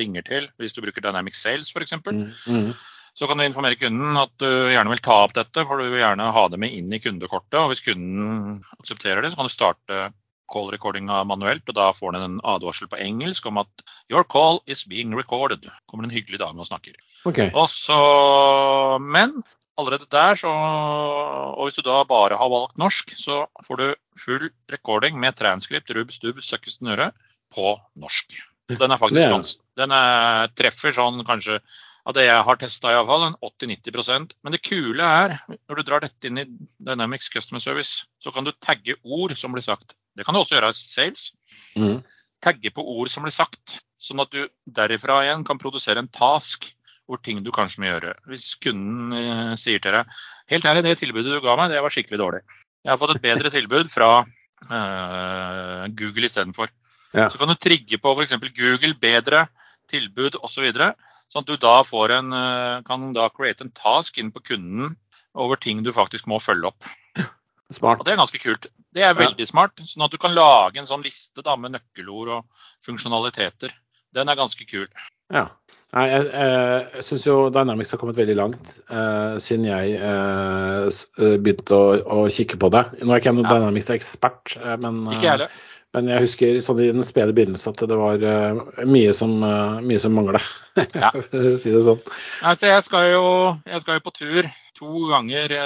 ringer 0.00 0.24
til, 0.26 0.48
hvis 0.58 0.74
du 0.74 0.80
bruker 0.82 1.04
Dynamic 1.04 1.36
Sales 1.38 1.70
f.eks., 1.70 1.94
mm. 2.02 2.24
mm. 2.50 2.72
så 3.14 3.28
kan 3.30 3.38
du 3.38 3.44
informere 3.44 3.78
kunden 3.78 4.18
at 4.18 4.32
du 4.42 4.48
gjerne 4.48 4.90
vil 4.90 5.04
ta 5.04 5.20
opp 5.26 5.36
dette, 5.36 5.62
for 5.68 5.78
du 5.78 5.92
vil 5.92 6.02
gjerne 6.02 6.32
ha 6.34 6.46
det 6.50 6.58
med 6.62 6.74
inn 6.74 6.90
i 6.90 7.02
kundekortet. 7.02 7.60
og 7.60 7.70
Hvis 7.70 7.84
kunden 7.86 8.58
aksepterer 8.80 9.22
det, 9.22 9.30
så 9.30 9.42
kan 9.42 9.50
du 9.50 9.54
starte 9.54 10.02
call 10.50 10.70
recordinga 10.72 11.22
manuelt, 11.28 11.68
og 11.68 11.76
da 11.78 11.90
får 11.96 12.16
den 12.16 12.26
en 12.26 12.40
advarsel 12.44 12.90
på 12.90 12.98
engelsk 13.00 13.46
om 13.46 13.62
at 13.62 13.84
'your 14.10 14.24
call 14.24 14.60
is 14.66 14.84
being 14.84 15.14
recorded'. 15.14 15.70
kommer 15.88 16.04
en 16.04 16.14
hyggelig 16.14 16.40
dame 16.40 16.60
og 16.60 16.66
snakker. 16.66 16.94
Okay. 17.24 17.50
Også, 17.54 18.98
men 19.00 19.42
allerede 19.78 20.06
der, 20.10 20.34
så, 20.34 20.50
og 20.50 21.66
hvis 21.66 21.78
du 21.78 21.82
da 21.82 22.02
bare 22.04 22.36
har 22.36 22.52
valgt 22.52 22.78
norsk, 22.78 23.14
så 23.16 23.46
får 23.66 23.76
du 23.76 23.94
full 24.18 24.50
recording 24.72 25.18
med 25.20 25.36
transkript, 25.38 25.90
rubb, 25.96 26.10
stubb, 26.10 26.40
søkkesten 26.40 26.92
øre 26.92 27.12
på 27.54 27.78
norsk. 27.96 28.38
Den 28.70 28.90
er 28.90 29.00
faktisk 29.00 29.26
ganske 29.26 29.62
Den 29.80 29.90
er, 29.90 30.50
treffer 30.54 30.92
sånn 30.94 31.24
kanskje 31.26 31.58
av 32.08 32.16
det 32.16 32.24
jeg 32.26 32.44
har 32.46 32.58
testa 32.60 32.92
iallfall, 32.94 33.26
en 33.28 33.36
80-90% 33.44 34.34
Men 34.44 34.54
det 34.54 34.62
kule 34.64 35.04
er, 35.04 35.36
når 35.68 35.80
du 35.80 35.86
drar 35.86 36.04
dette 36.04 36.30
inn 36.30 36.40
i 36.40 36.46
Dynamics 36.78 37.28
Customer 37.32 37.62
Service, 37.62 38.06
så 38.22 38.32
kan 38.34 38.46
du 38.46 38.52
tagge 38.56 38.96
ord 39.04 39.36
som 39.38 39.52
blir 39.54 39.64
sagt. 39.64 39.94
Det 40.16 40.26
kan 40.26 40.34
du 40.34 40.40
også 40.40 40.56
gjøre 40.56 40.72
i 40.72 40.78
sales. 40.78 41.30
Mm. 41.76 42.00
Tagge 42.44 42.72
på 42.74 42.84
ord 42.96 43.10
som 43.12 43.26
blir 43.26 43.34
sagt, 43.36 43.80
sånn 44.00 44.22
at 44.24 44.32
du 44.32 44.46
derifra 44.64 45.20
igjen 45.26 45.44
kan 45.46 45.60
produsere 45.60 46.02
en 46.02 46.10
task 46.12 46.70
hvor 47.10 47.20
ting 47.26 47.42
du 47.42 47.50
kanskje 47.54 47.82
må 47.82 47.88
gjøre. 47.90 48.14
Hvis 48.30 48.52
kunden 48.62 49.14
eh, 49.16 49.54
sier 49.58 49.82
til 49.82 49.96
deg 49.96 50.20
helt 50.52 50.66
ærlig, 50.70 50.84
det 50.86 51.00
tilbudet 51.00 51.34
du 51.34 51.40
ga 51.42 51.56
meg, 51.58 51.72
det 51.72 51.82
var 51.82 51.92
skikkelig 51.92 52.20
dårlig. 52.20 52.42
Jeg 52.84 52.92
har 52.92 53.00
fått 53.00 53.16
et 53.16 53.24
bedre 53.24 53.50
tilbud 53.52 53.90
fra 53.92 54.10
eh, 54.22 55.88
Google 55.98 56.30
istedenfor. 56.30 56.70
Ja. 57.10 57.26
Så 57.26 57.40
kan 57.40 57.50
du 57.50 57.58
trigge 57.58 57.98
på 57.98 58.14
f.eks. 58.14 58.36
Google 58.54 58.94
bedre 59.02 59.48
tilbud 59.90 60.38
osv. 60.40 60.70
Så 61.30 61.38
sånn 61.38 61.46
at 61.46 61.50
du 61.52 61.62
da 61.62 61.76
får 61.86 62.16
en, 62.16 62.32
eh, 62.34 62.80
kan 62.82 63.12
da 63.14 63.28
create 63.30 63.62
en 63.62 63.70
task 63.70 64.18
inn 64.18 64.32
på 64.34 64.42
kunden 64.42 64.96
over 65.38 65.56
ting 65.56 65.84
du 65.86 65.92
faktisk 65.94 66.26
må 66.26 66.40
følge 66.42 66.72
opp. 66.72 66.88
Smart. 67.70 68.00
Og 68.00 68.04
Det 68.04 68.16
er 68.16 68.18
ganske 68.18 68.40
kult. 68.42 68.66
Det 68.90 69.04
er 69.06 69.14
veldig 69.14 69.46
ja. 69.46 69.46
smart. 69.46 69.78
Sånn 69.86 70.02
at 70.02 70.10
du 70.10 70.18
kan 70.18 70.34
lage 70.34 70.80
en 70.82 70.88
sånn 70.90 71.06
liste 71.06 71.44
da, 71.46 71.54
med 71.54 71.76
nøkkelord 71.76 72.32
og 72.34 72.64
funksjonaliteter. 72.82 73.70
Den 74.10 74.26
er 74.26 74.34
ganske 74.34 74.66
kul. 74.66 74.88
Ja. 75.30 75.46
Nei, 75.94 76.04
jeg, 76.10 76.26
jeg 76.34 77.04
syns 77.06 77.24
jo 77.26 77.36
Dynamics 77.54 77.94
har 77.94 77.98
kommet 77.98 78.18
veldig 78.18 78.34
langt 78.38 78.76
eh, 78.90 79.38
siden 79.42 79.66
jeg 79.66 79.96
eh, 79.98 81.00
begynte 81.42 81.78
å, 81.78 81.96
å, 81.98 82.26
kikke 82.30 82.58
på 82.62 82.70
det. 82.74 82.84
Nå 83.02 83.14
er 83.14 83.22
ikke 83.22 83.30
jeg 83.30 83.38
noen 83.38 83.48
ja. 83.48 83.54
Dynamics-ekspert, 83.54 84.56
men... 84.82 85.00
uh, 85.06 85.14
men, 85.22 85.46
men, 85.96 86.10
jeg 86.12 86.22
husker 86.22 86.60
sånn 86.62 86.82
i 86.84 86.90
den 86.92 87.06
spede 87.06 87.34
begynnelsen 87.34 87.74
at 87.74 87.82
det 87.90 87.98
var 87.98 88.24
mye 88.86 89.14
som, 89.16 89.40
mye 89.82 90.02
som 90.02 90.14
mangla. 90.14 90.42
Ja. 90.94 91.10
si 91.62 91.72
det 91.72 91.82
sånn. 91.86 92.02
Altså, 92.46 92.68
jeg, 92.70 92.84
skal 92.86 93.08
jo, 93.10 93.24
jeg 93.66 93.82
skal 93.82 93.98
jo 93.98 94.04
på 94.06 94.14
tur 94.14 94.50
to 94.78 95.06
ganger. 95.10 95.56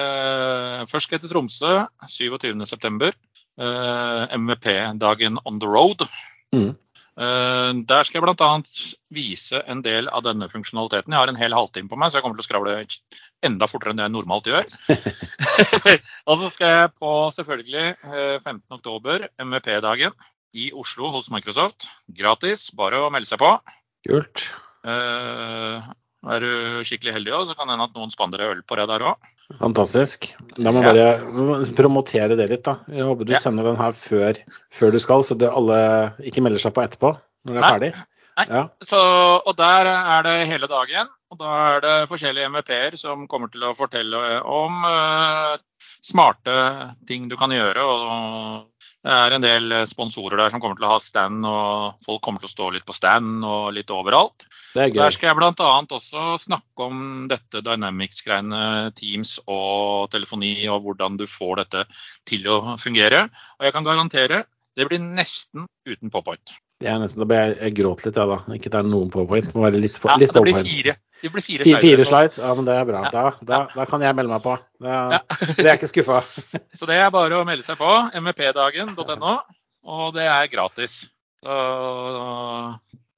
først 0.88 1.08
skal 1.08 1.18
jeg 1.18 1.26
til 1.26 1.34
Tromsø 1.34 1.74
27.9. 2.08 3.12
MVP-dagen 4.40 5.38
on 5.44 5.60
the 5.60 5.68
road. 5.68 6.08
Mm. 6.54 6.72
Eh, 7.14 7.70
der 7.86 8.06
skal 8.06 8.18
jeg 8.18 8.24
bl.a. 8.26 8.50
vise 9.14 9.60
en 9.70 9.82
del 9.86 10.08
av 10.10 10.24
denne 10.26 10.48
funksjonaliteten. 10.50 11.14
Jeg 11.14 11.22
har 11.22 11.30
en 11.30 11.38
hel 11.38 11.54
halvtime 11.54 11.90
på 11.90 11.98
meg, 12.00 12.10
så 12.10 12.18
jeg 12.18 12.26
kommer 12.26 12.40
til 12.40 12.44
å 12.44 12.48
skravle 12.48 12.76
enda 13.46 13.68
fortere 13.70 13.94
enn 13.94 14.02
det 14.02 14.08
jeg 14.08 14.14
normalt 14.16 14.50
gjør. 14.50 14.68
og 16.28 16.42
så 16.42 16.52
skal 16.52 16.74
jeg 16.74 16.94
på 16.98 17.12
selvfølgelig 17.38 17.86
15.10, 18.42 19.12
eh, 19.14 19.28
MVP-dagen 19.46 20.16
i 20.54 20.70
Oslo 20.74 21.10
hos 21.14 21.30
Microsoft. 21.34 21.88
Gratis, 22.14 22.68
bare 22.74 23.02
å 23.02 23.10
melde 23.14 23.30
seg 23.30 23.42
på. 23.42 23.50
Kult. 24.06 24.46
Uh, 24.84 25.80
er 26.32 26.44
du 26.44 26.84
skikkelig 26.86 27.14
heldig 27.16 27.34
òg, 27.36 27.44
så 27.48 27.56
kan 27.56 27.68
det 27.68 27.76
hende 27.76 27.88
at 27.90 27.98
noen 27.98 28.12
spanderer 28.12 28.54
øl 28.54 28.62
på 28.66 28.78
deg 28.78 28.88
der 28.90 29.04
òg. 29.10 29.28
Fantastisk. 29.60 30.30
Da 30.56 30.72
må 30.72 30.80
jeg 30.84 30.96
bare 30.96 31.68
promotere 31.76 32.38
det 32.38 32.48
litt, 32.50 32.64
da. 32.64 32.78
Jeg 32.88 33.06
håper 33.08 33.28
du 33.28 33.34
ja. 33.34 33.42
sender 33.42 33.68
den 33.68 33.80
her 33.80 33.94
før, 33.98 34.40
før, 34.72 34.94
du 34.94 35.02
skal, 35.02 35.26
så 35.26 35.36
det 35.38 35.52
alle 35.52 35.78
ikke 36.24 36.44
melder 36.44 36.62
seg 36.62 36.74
på 36.76 36.84
etterpå 36.84 37.14
når 37.44 37.52
det 37.52 37.58
er 37.58 37.64
Nei. 37.64 37.72
ferdig. 37.74 37.92
Nei. 38.34 38.46
Ja. 38.50 38.62
Så, 38.82 39.00
og 39.46 39.54
der 39.58 39.90
er 39.92 40.24
det 40.26 40.38
hele 40.50 40.70
dagen. 40.70 41.12
Og 41.30 41.38
da 41.38 41.52
er 41.74 41.84
det 41.84 41.94
forskjellige 42.10 42.50
MVP-er 42.50 42.96
som 42.98 43.28
kommer 43.30 43.50
til 43.52 43.66
å 43.66 43.74
fortelle 43.76 44.18
om 44.46 44.84
uh, 44.86 45.54
smarte 46.04 46.56
ting 47.08 47.28
du 47.30 47.36
kan 47.38 47.54
gjøre. 47.54 47.84
og 47.84 48.73
det 49.04 49.12
er 49.12 49.34
en 49.36 49.44
del 49.44 49.74
sponsorer 49.84 50.40
der 50.40 50.52
som 50.52 50.62
kommer 50.62 50.78
til 50.78 50.86
å 50.88 50.94
ha 50.94 51.00
stand, 51.02 51.44
og 51.44 52.04
folk 52.06 52.22
kommer 52.24 52.40
til 52.40 52.48
å 52.48 52.54
stå 52.54 52.68
litt 52.72 52.86
på 52.88 52.96
stand 52.96 53.44
og 53.44 53.74
litt 53.76 53.92
overalt. 53.92 54.46
Der 54.72 55.12
skal 55.12 55.28
jeg 55.28 55.38
bl.a. 55.38 55.68
også 55.84 56.38
snakke 56.40 56.86
om 56.88 57.02
dette 57.28 57.60
Dynamics-greiene, 57.66 58.94
Teams 58.96 59.36
og 59.44 60.08
telefoni, 60.14 60.56
og 60.72 60.88
hvordan 60.88 61.20
du 61.20 61.26
får 61.28 61.60
dette 61.60 61.84
til 62.30 62.48
å 62.48 62.78
fungere. 62.80 63.26
Og 63.60 63.68
jeg 63.68 63.76
kan 63.76 63.86
garantere 63.86 64.46
det 64.74 64.88
blir 64.88 65.04
nesten 65.04 65.68
uten 65.86 66.10
påpoint. 66.10 66.56
Er 66.84 67.00
nesten, 67.00 67.22
Da 67.22 67.28
ble 67.30 67.40
jeg, 67.40 67.56
jeg 67.60 67.76
gråt 67.80 68.04
litt, 68.04 68.18
jeg 68.18 68.28
ja, 68.28 68.36
da. 68.36 68.54
Ikke 68.58 68.72
det 68.72 68.80
er 68.80 68.88
noen 68.88 69.10
powerpoint. 69.12 69.50
Må 69.56 69.64
være 69.66 69.80
litt, 69.82 69.98
ja, 70.02 70.16
litt 70.20 70.34
det 70.34 70.44
blir 70.44 70.58
fire. 70.60 70.96
Det 71.24 71.30
blir 71.32 71.44
fire 71.44 71.64
slides. 71.64 71.80
Fire 71.80 72.04
slides, 72.04 72.38
ja, 72.42 72.50
men 72.58 72.66
det 72.68 72.74
er 72.76 72.88
bra. 72.88 73.02
Da, 73.12 73.22
da, 73.48 73.60
da 73.72 73.86
kan 73.88 74.02
jeg 74.04 74.16
melde 74.18 74.34
meg 74.34 74.42
på. 74.44 74.58
Det, 74.84 75.20
det 75.62 75.68
er 75.70 75.78
ikke 75.78 75.88
skuffa. 75.88 76.20
Så 76.78 76.88
det 76.90 76.98
er 77.00 77.14
bare 77.14 77.38
å 77.40 77.46
melde 77.48 77.64
seg 77.64 77.80
på. 77.80 77.92
mvpdagen.no. 78.12 79.38
Og 79.94 80.12
det 80.16 80.26
er 80.28 80.50
gratis. 80.52 80.98
Så 81.44 81.56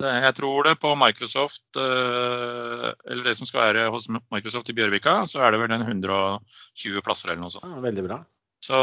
det, 0.02 0.12
jeg 0.26 0.36
tror 0.36 0.66
det 0.66 0.76
på 0.82 0.92
Microsoft, 0.98 1.64
eh, 1.80 2.88
eller 3.10 3.22
det 3.24 3.36
som 3.38 3.48
skal 3.48 3.62
være 3.70 3.86
hos 3.94 4.10
Microsoft 4.12 4.68
i 4.70 4.76
Bjørvika, 4.76 5.22
så 5.30 5.40
er 5.46 5.54
det 5.54 5.62
vel 5.62 5.74
en 5.76 5.86
120 5.86 7.04
plasser 7.06 7.32
eller 7.32 7.46
noe 7.46 7.54
sånt. 7.54 7.64
Ja, 7.64 7.80
veldig 7.84 8.04
bra. 8.04 8.18
Så 8.66 8.78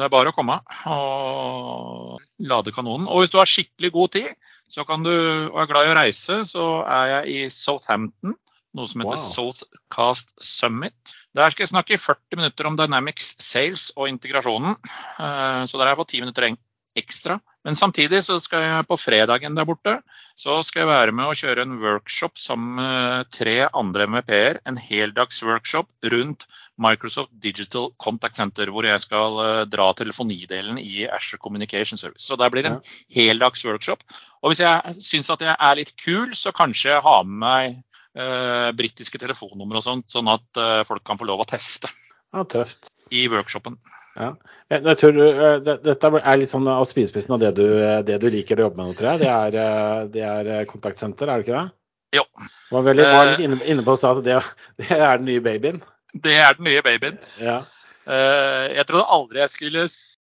det 0.00 0.06
er 0.06 0.12
bare 0.12 0.32
å 0.32 0.36
komme 0.36 0.56
og 0.88 2.22
lade 2.40 2.72
kanonen. 2.72 3.08
Og 3.10 3.22
hvis 3.22 3.32
du 3.32 3.36
har 3.40 3.50
skikkelig 3.50 3.92
god 3.92 4.14
tid 4.16 4.30
så 4.70 4.86
kan 4.86 5.02
du, 5.02 5.10
og 5.50 5.58
er 5.58 5.68
glad 5.70 5.88
i 5.88 5.90
å 5.90 5.98
reise, 5.98 6.36
så 6.46 6.66
er 6.86 7.08
jeg 7.14 7.34
i 7.34 7.40
Southampton 7.50 8.36
noe 8.78 8.86
som 8.86 9.02
heter 9.02 9.18
wow. 9.18 9.30
Southcast 9.34 10.30
Summit. 10.38 11.14
Der 11.34 11.50
skal 11.50 11.64
jeg 11.64 11.72
snakke 11.72 11.96
i 11.96 12.00
40 12.00 12.38
minutter 12.38 12.68
om 12.68 12.76
Dynamics 12.78 13.32
Sales 13.42 13.88
og 13.96 14.06
integrasjonen. 14.12 14.76
Eh, 14.78 15.62
så 15.66 15.74
der 15.74 15.84
har 15.88 15.94
jeg 15.94 16.00
fått 16.04 16.14
10 16.14 16.22
minutter 16.26 16.46
ekstra. 16.98 17.38
Men 17.64 17.76
samtidig 17.76 18.22
så 18.24 18.38
skal 18.40 18.64
jeg 18.64 18.86
på 18.88 18.96
fredagen 18.96 19.56
der 19.56 19.66
borte 19.68 19.98
så 20.40 20.56
skal 20.64 20.84
jeg 20.84 20.88
være 20.88 21.12
med 21.12 21.28
å 21.28 21.36
kjøre 21.36 21.66
en 21.66 21.76
workshop 21.82 22.38
sammen 22.40 22.78
med 22.78 23.28
tre 23.34 23.56
andre 23.76 24.06
MVP-er. 24.08 24.60
En 24.68 24.78
heldags 24.80 25.42
workshop 25.44 25.90
rundt 26.14 26.46
Microsoft 26.80 27.34
Digital 27.44 27.90
Contact 28.00 28.38
Center, 28.38 28.72
hvor 28.72 28.88
jeg 28.88 29.02
skal 29.04 29.36
eh, 29.44 29.60
dra 29.68 29.90
telefonidelen 29.98 30.80
i 30.80 31.04
Asher 31.10 31.40
Communication 31.42 32.00
Service. 32.00 32.24
Så 32.24 32.38
der 32.40 32.52
blir 32.52 32.64
det 32.64 32.72
en 32.72 32.80
heldags 33.12 33.66
workshop. 33.68 34.06
Og 34.40 34.54
hvis 34.54 34.64
jeg 34.64 34.96
syns 35.04 35.28
at 35.34 35.44
jeg 35.44 35.56
er 35.56 35.80
litt 35.82 35.92
kul, 36.00 36.32
så 36.32 36.54
kanskje 36.56 36.94
jeg 36.94 37.04
har 37.04 37.26
med 37.28 37.38
meg 37.44 37.76
eh, 38.16 38.70
britiske 38.76 39.20
telefonnumre 39.20 39.82
og 39.82 39.86
sånt, 39.86 40.08
sånn 40.12 40.30
at 40.32 40.62
eh, 40.62 40.80
folk 40.88 41.04
kan 41.06 41.20
få 41.20 41.28
lov 41.28 41.44
å 41.44 41.50
teste. 41.52 41.90
Ja, 42.32 42.46
tøft. 42.48 42.88
I 43.10 43.26
workshopen. 43.30 43.76
Ja. 44.16 44.34
Jeg, 44.70 44.96
tror, 45.00 45.16
uh, 45.18 45.56
det, 45.64 45.76
dette 45.86 46.10
er 46.20 46.40
litt 46.40 46.52
sånn 46.52 46.68
av 46.70 46.86
spisespissen 46.88 47.34
av 47.36 47.42
det 47.42 47.52
du, 47.58 47.66
det 48.06 48.20
du, 48.22 48.28
liker 48.32 48.60
å 48.60 48.68
jobbe 48.68 48.80
med 48.80 48.90
nå, 48.90 48.96
tror 48.98 49.12
jeg. 49.12 49.22
Det 49.24 49.32
er, 49.34 49.58
uh, 49.58 50.00
det 50.14 50.24
er 50.26 50.70
kontaktsenter, 50.70 51.30
er 51.30 51.40
det 51.40 51.48
ikke 51.48 51.58
det? 51.58 51.74
Jo. 52.20 52.24
Du 52.70 52.76
var, 52.76 52.86
veldig, 52.88 53.06
var 53.06 53.28
litt 53.32 53.44
inne, 53.46 53.60
inne 53.70 53.86
på 53.86 53.94
at 53.98 54.24
det, 54.26 54.40
det, 54.82 54.88
er 54.96 55.20
den 55.20 55.28
nye 55.30 55.44
babyen? 55.44 55.82
Det 56.14 56.38
er 56.42 56.58
den 56.58 56.66
nye 56.70 56.82
babyen. 56.86 57.20
Ja. 57.42 57.60
Jeg 58.10 58.82
trodde 58.88 59.12
aldri 59.12 59.38
jeg 59.38 59.52
skulle 59.52 59.82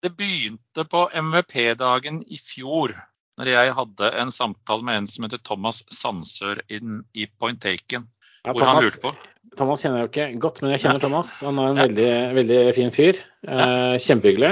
Det 0.06 0.12
begynte 0.16 0.86
på 0.88 1.02
MVP-dagen 1.12 2.22
i 2.32 2.38
fjor 2.40 2.94
når 3.36 3.50
jeg 3.52 3.74
hadde 3.76 4.12
en 4.22 4.32
samtale 4.32 4.86
med 4.86 5.02
en 5.02 5.08
som 5.12 5.26
heter 5.26 5.42
Thomas 5.44 5.82
Sandsør 5.92 6.62
i 6.70 7.26
Point 7.40 7.62
Taken. 7.66 8.06
Ja, 8.46 8.54
hvor 8.54 8.62
Thomas, 8.62 8.76
han 8.76 8.86
lurte 8.86 9.02
på. 9.02 9.14
Thomas 9.56 9.84
kjenner 9.84 10.02
jeg 10.02 10.06
jo 10.06 10.12
ikke 10.12 10.42
godt, 10.44 10.62
men 10.62 10.74
jeg 10.76 10.84
kjenner 10.84 11.00
ja. 11.00 11.04
Thomas. 11.08 11.34
Han 11.46 11.62
er 11.62 11.72
en 11.72 11.80
ja. 11.80 11.88
veldig, 11.88 12.10
veldig 12.40 12.60
fin 12.78 12.94
fyr. 12.96 13.22
Eh, 13.48 13.96
kjempehyggelig. 14.06 14.52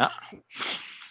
Ja. 0.00 0.10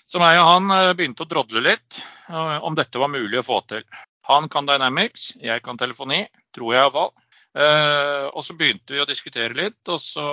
Så 0.10 0.22
meg 0.22 0.42
og 0.42 0.50
han 0.50 0.76
eh, 0.76 0.92
begynte 0.98 1.26
å 1.26 1.30
drodle 1.30 1.64
litt 1.66 2.02
eh, 2.02 2.58
om 2.66 2.78
dette 2.78 3.02
var 3.02 3.12
mulig 3.14 3.42
å 3.42 3.48
få 3.48 3.64
til. 3.70 3.86
Han 4.30 4.50
kan 4.52 4.70
Dynamics, 4.70 5.34
jeg 5.42 5.66
kan 5.66 5.80
telefoni, 5.80 6.24
tror 6.54 6.76
jeg 6.76 6.86
iallfall. 6.86 7.12
Uh, 7.50 8.30
og 8.38 8.44
så 8.46 8.54
begynte 8.54 8.94
vi 8.94 9.00
å 9.02 9.08
diskutere 9.10 9.56
litt, 9.58 9.80
og 9.90 9.98
så 10.04 10.26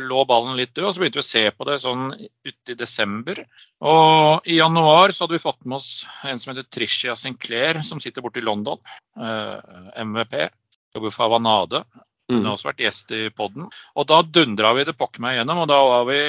lå 0.00 0.22
ballen 0.28 0.56
litt 0.56 0.72
død. 0.72 0.86
Og 0.88 0.94
så 0.94 1.02
begynte 1.02 1.20
vi 1.20 1.24
å 1.24 1.28
se 1.28 1.42
på 1.52 1.66
det 1.68 1.76
sånn 1.82 2.06
ute 2.16 2.72
i 2.72 2.78
desember. 2.78 3.42
Og 3.84 4.48
i 4.48 4.56
januar 4.56 5.12
så 5.12 5.26
hadde 5.26 5.36
vi 5.36 5.44
fått 5.44 5.66
med 5.66 5.76
oss 5.76 5.90
en 6.28 6.40
som 6.40 6.54
heter 6.54 6.66
Tricia 6.72 7.16
Sinclair, 7.18 7.82
som 7.84 8.00
sitter 8.00 8.24
borte 8.24 8.40
i 8.40 8.46
London. 8.46 8.80
Uh, 9.20 9.60
MVP. 10.00 10.48
Jobber 10.94 11.14
for 11.14 11.28
Avanade. 11.28 11.84
Hun 12.28 12.40
har 12.40 12.52
mm. 12.52 12.52
også 12.56 12.70
vært 12.70 12.84
gjest 12.84 13.14
i 13.16 13.22
poden. 13.34 13.70
Og 13.98 14.08
da 14.08 14.20
dundra 14.22 14.72
vi 14.76 14.86
det 14.88 14.96
pokker 14.98 15.24
meg 15.24 15.38
gjennom, 15.38 15.64
Og 15.64 15.70
da 15.70 15.80
var 15.88 16.06
vi 16.08 16.20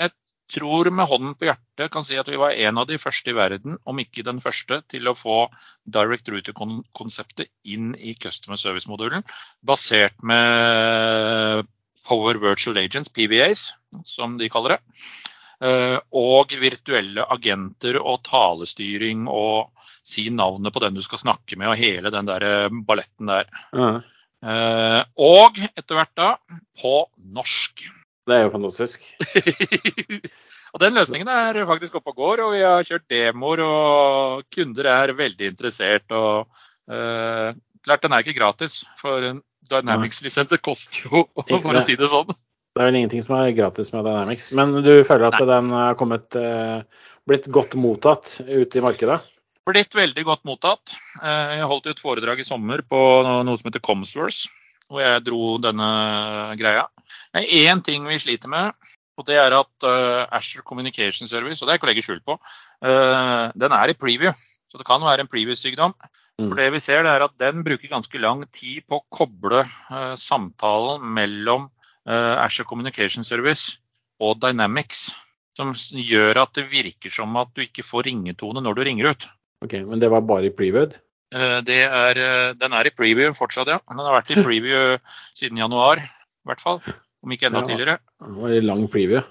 Jeg 0.00 0.12
tror 0.52 0.90
med 0.92 1.08
hånden 1.08 1.34
på 1.38 1.48
hjertet 1.48 1.92
kan 1.92 2.04
si 2.04 2.18
at 2.20 2.28
vi 2.28 2.36
var 2.40 2.52
en 2.52 2.78
av 2.82 2.86
de 2.90 2.98
første 3.00 3.32
i 3.32 3.36
verden, 3.36 3.78
om 3.88 3.98
ikke 4.02 4.26
den 4.26 4.42
første, 4.44 4.82
til 4.92 5.08
å 5.08 5.16
få 5.16 5.46
Direct 5.88 6.28
Router-konseptet 6.28 7.48
inn 7.64 7.94
i 7.96 8.12
Customer 8.12 8.60
Service-modulen, 8.60 9.24
basert 9.64 10.20
med 10.28 11.64
Power 12.04 12.36
Virtual 12.42 12.76
Agents, 12.82 13.08
PVAs, 13.08 13.70
som 14.04 14.36
de 14.36 14.50
kaller 14.52 14.76
det. 14.76 14.98
Eh, 15.62 15.98
og 16.18 16.54
virtuelle 16.58 17.22
agenter 17.30 18.00
og 18.00 18.22
talestyring 18.26 19.28
og 19.30 19.70
si 20.02 20.26
navnet 20.34 20.74
på 20.74 20.82
den 20.82 20.96
du 20.98 21.02
skal 21.06 21.20
snakke 21.22 21.58
med 21.60 21.70
og 21.70 21.78
hele 21.78 22.10
den 22.10 22.26
der 22.26 22.46
eh, 22.48 22.78
balletten 22.88 23.30
der. 23.30 23.50
Mm. 23.70 24.02
Og 25.22 25.58
etter 25.62 25.94
hvert 25.94 26.16
da 26.18 26.30
på 26.80 26.96
norsk. 27.30 27.84
Det 28.26 28.34
er 28.34 28.40
jo 28.42 28.50
fantastisk. 28.56 29.04
og 30.74 30.82
Den 30.82 30.98
løsningen 30.98 31.30
er 31.30 31.60
faktisk 31.68 32.00
oppe 32.00 32.10
og 32.10 32.18
går, 32.18 32.42
og 32.42 32.56
vi 32.56 32.64
har 32.66 32.82
kjørt 32.86 33.06
demoer, 33.10 33.62
og 33.62 34.42
kunder 34.50 34.88
er 34.90 35.14
veldig 35.14 35.52
interessert. 35.52 36.10
og 36.10 36.50
uh, 36.90 37.54
Klart 37.86 38.02
den 38.02 38.14
er 38.14 38.26
ikke 38.26 38.38
gratis, 38.38 38.80
for 38.98 39.30
Dynamics-lisenser 39.70 40.58
koster 40.62 41.06
jo, 41.06 41.24
for 41.62 41.78
å 41.78 41.82
si 41.82 41.98
det 41.98 42.10
sånn. 42.10 42.34
Det 42.72 42.80
er 42.80 42.88
vel 42.88 43.02
ingenting 43.02 43.24
som 43.24 43.36
er 43.36 43.52
gratis 43.52 43.92
med 43.92 44.06
Dynamics. 44.06 44.48
Men 44.56 44.78
du 44.80 44.94
føler 45.04 45.28
at 45.28 45.36
Nei. 45.42 45.48
den 45.50 45.68
har 45.76 45.98
kommet, 46.00 46.38
uh, 46.40 46.80
blitt 47.28 47.48
godt 47.52 47.76
mottatt 47.76 48.38
ute 48.48 48.80
i 48.80 48.84
markedet? 48.84 49.18
Blitt 49.68 49.92
veldig 49.94 50.24
godt 50.24 50.46
mottatt. 50.48 50.94
Uh, 51.20 51.58
jeg 51.58 51.68
holdt 51.68 51.90
et 51.92 52.00
foredrag 52.00 52.40
i 52.40 52.46
sommer 52.48 52.80
på 52.88 53.00
noe 53.28 53.60
som 53.60 53.68
heter 53.68 53.84
Comsworth 53.84 54.48
hvor 54.92 55.00
jeg 55.00 55.22
dro 55.24 55.54
denne 55.62 55.88
greia. 56.60 56.86
Det 57.32 57.44
er 57.44 57.68
én 57.70 57.78
ting 57.84 58.04
vi 58.04 58.18
sliter 58.20 58.50
med, 58.52 58.74
og 59.16 59.24
det 59.24 59.38
er 59.40 59.54
at 59.56 59.86
uh, 59.88 60.24
Asher 60.36 60.64
Communication 60.68 61.30
Service, 61.30 61.62
og 61.62 61.68
det 61.68 61.72
er 61.72 61.80
ikke 61.80 61.88
å 61.88 61.90
legge 61.92 62.04
skjul 62.04 62.18
på, 62.26 62.36
den 62.82 63.72
er 63.72 63.88
i 63.88 63.96
preview. 63.96 64.34
Så 64.68 64.76
det 64.80 64.84
kan 64.88 65.00
være 65.04 65.24
en 65.24 65.30
preview-sykdom. 65.32 65.94
Mm. 66.40 66.44
For 66.44 66.60
det 66.60 66.66
vi 66.74 66.80
ser, 66.82 67.06
det 67.06 67.14
er 67.14 67.24
at 67.24 67.32
den 67.40 67.64
bruker 67.64 67.88
ganske 67.88 68.20
lang 68.20 68.44
tid 68.52 68.84
på 68.84 69.00
å 69.00 69.06
koble 69.12 69.62
samtalen 70.20 71.08
mellom 71.16 71.70
Asher 72.06 72.66
Communication 72.66 73.24
Service 73.24 73.78
og 74.22 74.40
Dynamics. 74.42 75.12
Som 75.56 75.74
gjør 75.76 76.40
at 76.46 76.54
det 76.56 76.64
virker 76.70 77.12
som 77.12 77.36
at 77.36 77.50
du 77.54 77.60
ikke 77.62 77.84
får 77.84 78.08
ringetone 78.08 78.62
når 78.64 78.78
du 78.78 78.82
ringer 78.88 79.10
ut. 79.12 79.26
Ok, 79.62 79.76
Men 79.86 80.00
det 80.00 80.10
var 80.10 80.24
bare 80.26 80.48
i 80.48 80.54
preview? 80.54 80.88
Er, 81.32 82.18
den 82.58 82.72
er 82.76 82.88
i 82.88 82.94
preview 82.96 83.34
fortsatt, 83.36 83.68
ja. 83.68 83.78
Den 83.88 84.00
har 84.00 84.16
vært 84.16 84.32
i 84.32 84.40
preview 84.42 84.96
siden 85.38 85.60
januar, 85.60 86.00
i 86.02 86.48
hvert 86.48 86.64
fall. 86.64 86.80
Om 87.22 87.36
ikke 87.36 87.48
enda 87.48 87.62
ja, 87.62 87.68
tidligere. 87.68 87.98
Det 88.18 88.34
var 88.40 88.56
en 88.56 88.66
lang 88.66 88.88
preview. 88.90 89.22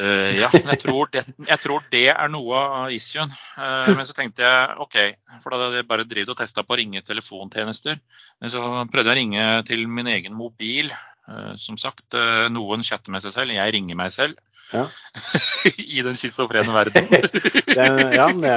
Uh, 0.00 0.32
ja, 0.38 0.48
jeg 0.54 0.78
tror, 0.80 1.10
det, 1.12 1.24
jeg 1.44 1.60
tror, 1.60 1.82
det, 1.92 2.06
er 2.12 2.30
noe 2.32 2.60
av 2.60 2.92
issuen. 2.94 3.32
Uh, 3.58 3.90
men 3.92 4.06
så 4.08 4.14
tenkte 4.16 4.46
jeg 4.46 4.76
OK, 4.80 4.96
for 5.42 5.52
da 5.52 5.66
hadde 5.66 5.80
jeg 5.82 5.88
bare 5.90 6.06
drevet 6.08 6.32
og 6.32 6.38
testa 6.38 6.64
på 6.64 6.76
å 6.76 6.78
ringe 6.80 7.02
telefontjenester. 7.04 7.98
Men 8.40 8.52
så 8.52 8.62
prøvde 8.92 9.10
jeg 9.10 9.12
å 9.12 9.18
ringe 9.18 9.48
til 9.68 9.84
min 9.90 10.08
egen 10.08 10.38
mobil. 10.38 10.92
Uh, 11.30 11.54
som 11.62 11.76
sagt, 11.78 12.16
noen 12.50 12.82
chatter 12.82 13.14
med 13.14 13.22
seg 13.22 13.34
selv, 13.36 13.54
jeg 13.54 13.74
ringer 13.76 13.98
meg 13.98 14.10
selv. 14.14 14.38
Ja. 14.74 14.86
I 15.96 16.02
den 16.06 16.18
schizofrene 16.18 16.74
verden. 16.74 17.10
ja, 18.18 18.30
det 18.34 18.54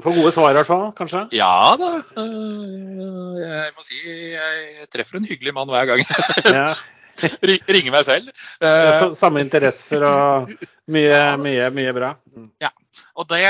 Får 0.00 0.16
gode 0.16 0.30
svar 0.32 0.54
i 0.54 0.56
hvert 0.56 0.68
fall, 0.68 0.86
kanskje? 0.96 1.26
Ja 1.36 1.76
da. 1.76 1.90
Jeg 2.16 3.74
må 3.76 3.84
si 3.84 3.98
jeg 4.32 4.86
treffer 4.92 5.18
en 5.18 5.28
hyggelig 5.28 5.52
mann 5.56 5.68
hver 5.68 5.90
gang. 5.90 6.04
ja. 6.56 6.64
ringer 7.68 7.92
meg 7.92 8.06
selv. 8.08 8.30
Samme 9.18 9.42
interesser 9.44 10.06
og 10.08 10.54
mye, 10.88 11.18
mye, 11.42 11.68
mye 11.76 11.92
bra. 11.96 12.14
Mm. 12.32 12.48
Ja. 12.64 12.72
Og 13.20 13.28
det 13.28 13.44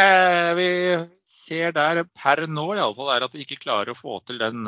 vi 0.59 0.71
ser 1.29 1.77
der 1.77 2.03
per 2.09 2.43
nå, 2.51 2.67
iallfall, 2.75 3.13
er 3.15 3.29
at 3.29 3.37
vi 3.37 3.47
ikke 3.47 3.61
klarer 3.63 3.95
å 3.95 3.99
få 3.99 4.19
til 4.27 4.43
den 4.43 4.67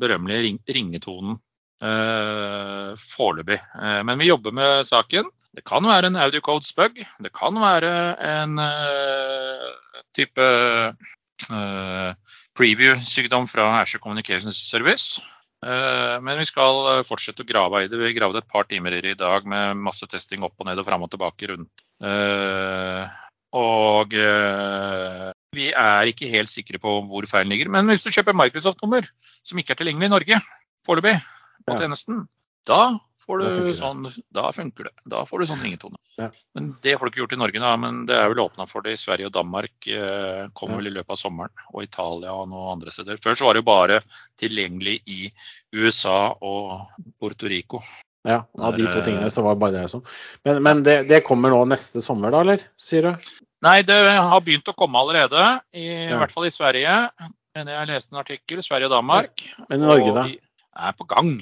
berømmelige 0.00 0.64
ringetonen 0.78 1.36
uh, 1.84 2.92
foreløpig. 2.98 3.60
Uh, 3.74 4.02
men 4.06 4.18
vi 4.20 4.30
jobber 4.30 4.54
med 4.54 4.88
saken. 4.88 5.30
Det 5.56 5.64
kan 5.66 5.86
være 5.86 6.10
en 6.10 6.20
audiocodes 6.20 6.74
bug. 6.76 7.00
Det 7.24 7.32
kan 7.34 7.56
være 7.58 7.92
en 8.22 8.60
type 10.14 10.44
preview-sykdom 12.58 13.48
fra 13.50 13.70
Asher 13.80 13.98
Communications 13.98 14.60
Service. 14.68 15.22
Eh, 15.66 16.16
men 16.22 16.38
vi 16.38 16.46
skal 16.46 16.84
eh, 16.92 17.04
fortsette 17.06 17.42
å 17.42 17.48
grave 17.48 17.82
i 17.82 17.88
det. 17.90 17.98
Vi 17.98 18.14
gravde 18.14 18.42
et 18.42 18.50
par 18.50 18.68
timer 18.70 18.94
i 18.98 19.16
dag 19.18 19.46
med 19.48 19.80
masse 19.88 20.06
testing 20.10 20.44
opp 20.46 20.54
og 20.58 20.68
ned 20.68 20.78
og 20.78 20.86
fram 20.86 21.02
og 21.06 21.10
tilbake 21.10 21.50
rundt. 21.50 21.82
Eh, 21.98 23.16
og 23.58 24.12
vi 25.56 25.70
er 25.72 26.10
ikke 26.10 26.28
helt 26.28 26.52
sikre 26.52 26.78
på 26.82 26.98
hvor 27.08 27.26
feilen 27.26 27.50
ligger. 27.54 27.72
Men 27.72 27.88
hvis 27.88 28.04
du 28.04 28.12
kjøper 28.12 28.36
Microsoft-nummer 28.36 29.08
som 29.40 29.58
ikke 29.58 29.72
er 29.74 29.80
tilgjengelig 29.80 30.10
i 30.10 30.12
Norge 30.12 30.40
foreløpig 30.86 31.16
på 31.68 31.78
tjenesten, 31.82 32.24
da 32.68 32.82
får 33.28 33.42
du 33.44 33.74
sånn, 33.76 34.06
da 34.32 34.48
funker 34.56 34.88
det. 34.88 34.94
Da 35.12 35.22
får 35.28 35.42
du 35.42 35.48
sånn 35.50 35.60
ringetone. 35.60 35.98
Ja. 36.16 36.30
Men 36.56 36.70
det 36.84 36.94
får 36.96 37.06
du 37.06 37.12
ikke 37.12 37.20
gjort 37.20 37.34
i 37.36 37.40
Norge, 37.42 37.60
da. 37.60 37.74
Men 37.80 38.00
det 38.08 38.16
er 38.16 38.30
vel 38.32 38.40
åpna 38.46 38.64
for 38.70 38.86
det 38.86 38.94
i 38.96 39.00
Sverige 39.00 39.28
og 39.28 39.34
Danmark. 39.36 39.74
Eh, 39.84 40.48
kommer 40.56 40.80
vel 40.80 40.88
i 40.88 40.94
løpet 40.96 41.12
av 41.12 41.20
sommeren. 41.20 41.64
Og 41.74 41.84
Italia 41.84 42.32
og 42.32 42.48
noen 42.48 42.78
andre 42.78 42.94
steder. 42.94 43.20
Før 43.20 43.36
så 43.36 43.48
var 43.48 43.56
det 43.56 43.62
jo 43.62 43.68
bare 43.68 44.00
tilgjengelig 44.40 44.96
i 45.12 45.18
USA 45.76 46.18
og 46.40 46.88
Puerto 47.20 47.52
Rico. 47.52 47.82
Ja, 48.26 48.42
av 48.58 48.74
de 48.76 48.88
to 48.88 49.04
tingene 49.04 49.28
så 49.30 49.44
var 49.44 49.54
det 49.54 49.62
bare 49.62 49.76
det 49.76 49.84
som 49.92 50.02
Men, 50.44 50.58
men 50.66 50.80
det, 50.84 50.96
det, 51.08 51.22
kommer 51.24 51.52
nå 51.54 51.60
neste 51.70 52.02
sommer, 52.04 52.32
da, 52.34 52.42
eller? 52.42 52.64
Sier 52.80 53.06
du? 53.06 53.28
Nei, 53.64 53.78
det 53.86 53.94
har 53.94 54.42
begynt 54.44 54.68
å 54.68 54.76
komme 54.76 54.98
allerede. 55.00 55.44
I, 55.76 55.86
ja. 55.86 56.16
i 56.16 56.18
hvert 56.18 56.34
fall 56.34 56.48
i 56.48 56.54
Sverige. 56.54 56.98
Men 57.56 57.70
jeg 57.72 57.92
leste 57.92 58.14
en 58.14 58.24
artikkel. 58.24 58.64
Sverige 58.64 58.88
og 58.88 58.96
Danmark. 58.96 59.48
Men 59.68 59.82
i 59.82 59.84
Norge, 59.84 60.12
da? 60.16 60.24
Og 60.24 60.32
vi 60.32 60.40
er 60.78 60.94
på 60.98 61.06
gang. 61.10 61.34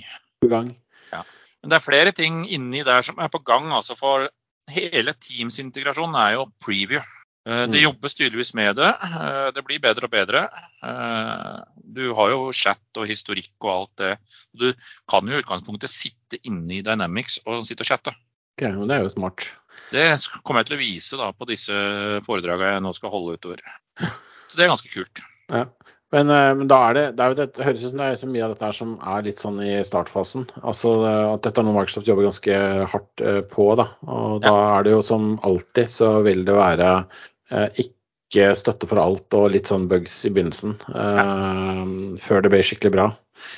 På 0.42 0.50
gang. 0.52 0.72
Ja. 1.12 1.22
Men 1.62 1.72
det 1.72 1.78
er 1.78 1.86
flere 1.86 2.14
ting 2.16 2.42
inni 2.48 2.82
der 2.86 3.04
som 3.06 3.20
er 3.22 3.30
på 3.32 3.42
gang. 3.44 3.70
altså 3.74 3.96
For 3.98 4.28
hele 4.72 5.14
Teams-integrasjonen 5.14 6.18
er 6.20 6.36
jo 6.38 6.48
preview. 6.62 7.04
Eh, 7.46 7.64
det 7.70 7.78
mm. 7.78 7.82
jobbes 7.84 8.16
tydeligvis 8.18 8.54
med 8.58 8.76
det. 8.80 8.88
Eh, 8.90 9.48
det 9.54 9.62
blir 9.66 9.82
bedre 9.82 10.08
og 10.08 10.12
bedre. 10.12 10.46
Eh, 10.82 11.60
du 11.96 12.08
har 12.18 12.32
jo 12.32 12.50
chat 12.56 12.98
og 12.98 13.06
historikk 13.06 13.54
og 13.62 13.72
alt 13.72 14.02
det. 14.02 14.14
Du 14.50 14.72
kan 15.10 15.28
jo 15.28 15.36
i 15.36 15.44
utgangspunktet 15.44 15.92
sitte 15.92 16.40
inne 16.42 16.80
i 16.80 16.82
Dynamics 16.86 17.38
og 17.46 17.62
sitte 17.68 17.86
og 17.86 17.92
chatte. 17.92 18.16
Okay, 18.56 18.72
Det 18.72 18.96
er 18.96 19.04
jo 19.04 19.14
smart. 19.14 19.50
Det 19.92 20.06
kommer 20.42 20.64
jeg 20.64 20.72
til 20.72 20.76
å 20.76 20.82
vise 20.82 21.18
da 21.20 21.30
på 21.30 21.46
disse 21.46 21.74
foredragene 22.26 22.72
jeg 22.74 22.82
nå 22.82 22.92
skal 22.96 23.12
holde 23.12 23.36
utover. 23.38 23.62
Så 24.48 24.58
det 24.58 24.66
er 24.66 24.72
ganske 24.72 24.90
kult. 24.90 25.22
Ja. 25.52 25.68
Men, 26.16 26.30
eh, 26.32 26.52
men, 26.56 26.68
da 26.70 26.78
er 26.88 26.96
det, 26.96 27.04
det, 27.18 27.24
er 27.24 27.36
det, 27.36 27.46
det 27.58 27.66
høres 27.66 27.82
ut 27.84 27.90
som 27.90 28.00
det 28.00 28.08
er 28.08 28.20
så 28.20 28.28
mye 28.30 28.46
av 28.46 28.54
dette 28.54 28.70
som 28.78 28.94
er 29.14 29.26
litt 29.26 29.42
sånn 29.42 29.58
i 29.64 29.74
startfasen. 29.84 30.46
Altså 30.62 30.94
At 31.34 31.44
dette 31.44 31.60
er 31.60 31.66
noe 31.66 31.76
Microsoft 31.76 32.08
jobber 32.08 32.28
ganske 32.28 32.60
hardt 32.92 33.24
eh, 33.24 33.42
på. 33.50 33.68
da, 33.80 33.90
og 34.08 34.40
Da 34.46 34.54
er 34.78 34.86
det 34.86 34.96
jo 34.96 35.02
som 35.04 35.34
alltid 35.46 35.92
så 35.92 36.14
vil 36.26 36.46
det 36.48 36.56
være 36.56 36.90
eh, 37.52 37.82
ikke 37.84 38.52
støtte 38.58 38.88
for 38.88 39.02
alt 39.02 39.36
og 39.36 39.50
litt 39.52 39.68
sånn 39.68 39.88
bugs 39.90 40.22
i 40.24 40.32
begynnelsen. 40.32 40.78
Eh, 40.88 41.82
før 42.24 42.44
det 42.44 42.54
blir 42.54 42.64
skikkelig 42.66 42.96
bra. 42.96 43.10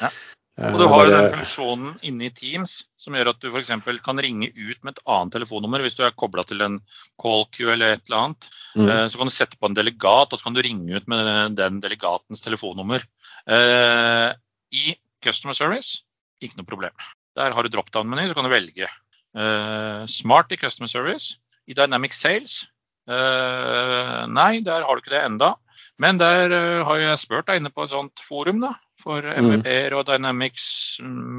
Ja. 0.03 0.11
Og 0.59 0.79
du 0.81 0.87
har 0.91 1.07
jo 1.07 1.11
den 1.13 1.29
funksjonen 1.31 1.91
inne 2.07 2.27
i 2.27 2.33
Teams 2.35 2.81
som 2.99 3.15
gjør 3.15 3.31
at 3.31 3.43
du 3.43 3.51
f.eks. 3.53 3.71
kan 4.03 4.23
ringe 4.25 4.49
ut 4.51 4.81
med 4.83 4.97
et 4.97 5.03
annet 5.07 5.35
telefonnummer. 5.37 5.85
Hvis 5.85 5.95
du 5.95 6.03
er 6.03 6.17
kobla 6.19 6.43
til 6.49 6.65
en 6.65 6.81
call 7.23 7.45
queue 7.55 7.77
eller 7.77 7.95
et 7.95 8.03
eller 8.09 8.25
annet, 8.25 8.49
mm. 8.75 8.89
Eh, 8.89 9.05
så 9.07 9.21
kan 9.21 9.31
du 9.31 9.35
sette 9.35 9.59
på 9.59 9.71
en 9.71 9.77
delegat, 9.79 10.33
og 10.33 10.41
så 10.41 10.49
kan 10.49 10.57
du 10.57 10.63
ringe 10.67 10.99
ut 10.99 11.07
med 11.11 11.55
den 11.59 11.79
delegatens 11.85 12.43
telefonnummer. 12.43 13.05
Eh, 13.47 14.31
I 14.75 14.97
Customer 15.25 15.55
Service 15.55 16.03
ikke 16.43 16.59
noe 16.59 16.71
problem. 16.71 17.07
Der 17.39 17.55
har 17.55 17.63
du 17.63 17.71
drop-down-meny, 17.71 18.27
så 18.27 18.35
kan 18.35 18.49
du 18.49 18.51
velge. 18.51 18.91
Eh, 19.39 20.03
smart 20.11 20.51
i 20.55 20.59
Customer 20.59 20.91
Service. 20.91 21.39
I 21.71 21.79
Dynamic 21.79 22.17
Sales 22.17 22.65
nei, 23.09 24.59
der 24.61 24.83
har 24.85 24.93
du 24.93 25.01
ikke 25.01 25.15
det 25.15 25.23
enda. 25.25 25.55
Men 25.97 26.19
der 26.21 26.53
har 26.85 26.99
jeg 27.01 27.21
spurt 27.23 27.47
deg 27.49 27.63
inne 27.63 27.71
på 27.73 27.87
et 27.87 27.95
sånt 27.95 28.21
forum, 28.21 28.59
da 28.61 28.75
for 28.99 29.23
MVP-er 29.23 29.95
mm. 29.95 29.99
og 29.99 30.07
Dynamics 30.09 30.69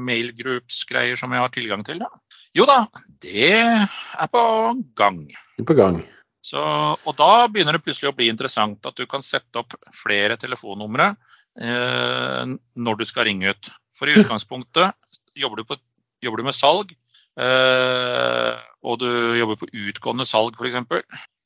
mailgroups-greier 0.08 1.18
som 1.18 1.34
jeg 1.34 1.44
har 1.44 1.52
tilgang 1.54 1.84
til. 1.86 2.00
Da. 2.02 2.08
Jo 2.56 2.66
da, 2.68 2.78
det 3.22 3.50
er 3.52 4.30
på 4.32 4.44
gang. 4.98 5.26
På 5.66 5.76
gang. 5.76 6.00
Så, 6.40 6.60
og 6.60 7.16
da 7.18 7.46
begynner 7.52 7.76
det 7.76 7.84
plutselig 7.84 8.10
å 8.10 8.16
bli 8.16 8.30
interessant 8.32 8.86
at 8.88 8.96
du 8.96 9.04
kan 9.08 9.22
sette 9.24 9.60
opp 9.60 9.76
flere 9.96 10.38
telefonnumre 10.40 11.10
eh, 11.60 12.54
når 12.80 13.00
du 13.00 13.04
skal 13.08 13.28
ringe 13.28 13.52
ut. 13.52 13.70
For 13.96 14.08
i 14.08 14.16
utgangspunktet 14.16 14.96
jobber 15.36 15.60
du, 15.60 15.68
på, 15.68 15.76
jobber 16.24 16.40
du 16.40 16.48
med 16.48 16.56
salg, 16.56 16.94
eh, 17.36 18.54
og 18.80 19.02
du 19.02 19.10
jobber 19.36 19.60
på 19.60 19.68
utgående 19.84 20.26
salg 20.28 20.56
f.eks. 20.56 20.80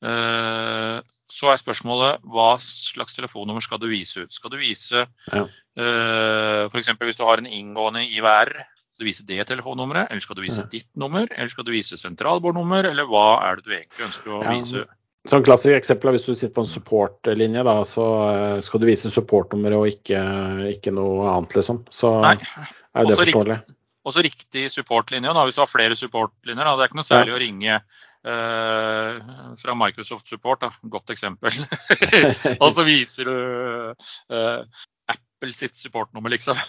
Eh, 0.07 0.97
så 1.35 1.51
er 1.51 1.59
spørsmålet 1.59 2.23
hva 2.31 2.53
slags 2.63 3.17
telefonnummer 3.17 3.63
skal 3.63 3.81
du 3.81 3.89
vise 3.91 4.23
ut. 4.23 4.31
Skal 4.31 4.53
du 4.53 4.59
vise 4.61 5.03
ja. 5.03 5.43
uh, 5.43 5.83
eh, 5.83 6.61
f.eks. 6.69 6.93
hvis 7.01 7.19
du 7.19 7.25
har 7.27 7.41
en 7.41 7.49
inngående 7.49 8.05
IVR, 8.07 8.53
Skal 8.95 9.03
du 9.03 9.09
vise 9.09 9.25
det 9.27 9.43
telefonnummeret, 9.49 10.07
eller 10.07 10.23
skal 10.23 10.37
du 10.37 10.45
vise 10.45 10.63
ditt 10.71 10.87
nummer, 10.95 11.27
eller 11.27 11.51
skal 11.51 11.65
du 11.67 11.73
vise 11.73 11.97
sentralbordnummer, 11.99 12.87
eller 12.87 13.09
hva 13.09 13.41
er 13.43 13.59
det 13.59 13.65
du 13.65 13.73
egentlig 13.75 14.05
ønsker 14.07 14.31
å 14.31 14.43
Ja. 14.45 14.53
vise? 14.55 14.85
Sånn 15.27 15.43
klassisk 15.43 15.73
eksempel 15.75 16.07
er 16.07 16.15
hvis 16.15 16.27
du 16.29 16.35
sitter 16.35 16.53
på 16.53 16.63
en 16.63 16.69
supportlinje, 16.69 17.63
da, 17.65 17.73
så 17.83 18.05
eh, 18.29 18.61
skal 18.63 18.79
du 18.79 18.85
vise 18.87 19.11
supportnummeret 19.11 19.81
og 19.81 19.89
ikke, 19.89 20.21
ikke 20.77 20.93
noe 20.93 21.25
annet, 21.33 21.57
liksom. 21.57 21.81
Så 21.89 22.13
Nei. 22.23 22.37
er 22.37 23.09
det 23.09 23.17
Også 23.17 23.25
forståelig. 23.25 23.57
Også 24.05 24.21
riktig 24.21 24.67
supportlinje, 24.69 25.33
da, 25.33 25.43
hvis 25.43 25.57
du 25.57 25.63
har 25.63 25.71
flere 25.71 25.97
supportlinjer. 25.97 26.61
Da. 26.61 26.75
Det 26.77 26.85
er 26.85 26.91
ikke 26.91 26.99
noe 27.01 27.09
særlig 27.09 27.33
å 27.33 27.41
ringe 27.41 27.73
eh, 27.75 29.24
fra 29.65 29.75
Microsoft 29.77 30.29
Support, 30.31 30.65
da. 30.65 30.71
godt 30.93 31.13
eksempel. 31.15 31.63
og 32.63 32.69
så 32.75 32.85
viser 32.87 33.29
du 33.29 33.35
uh, 34.33 34.83
Apple 35.11 35.51
sitt 35.53 35.75
supportnummer, 35.77 36.31
liksom. 36.33 36.57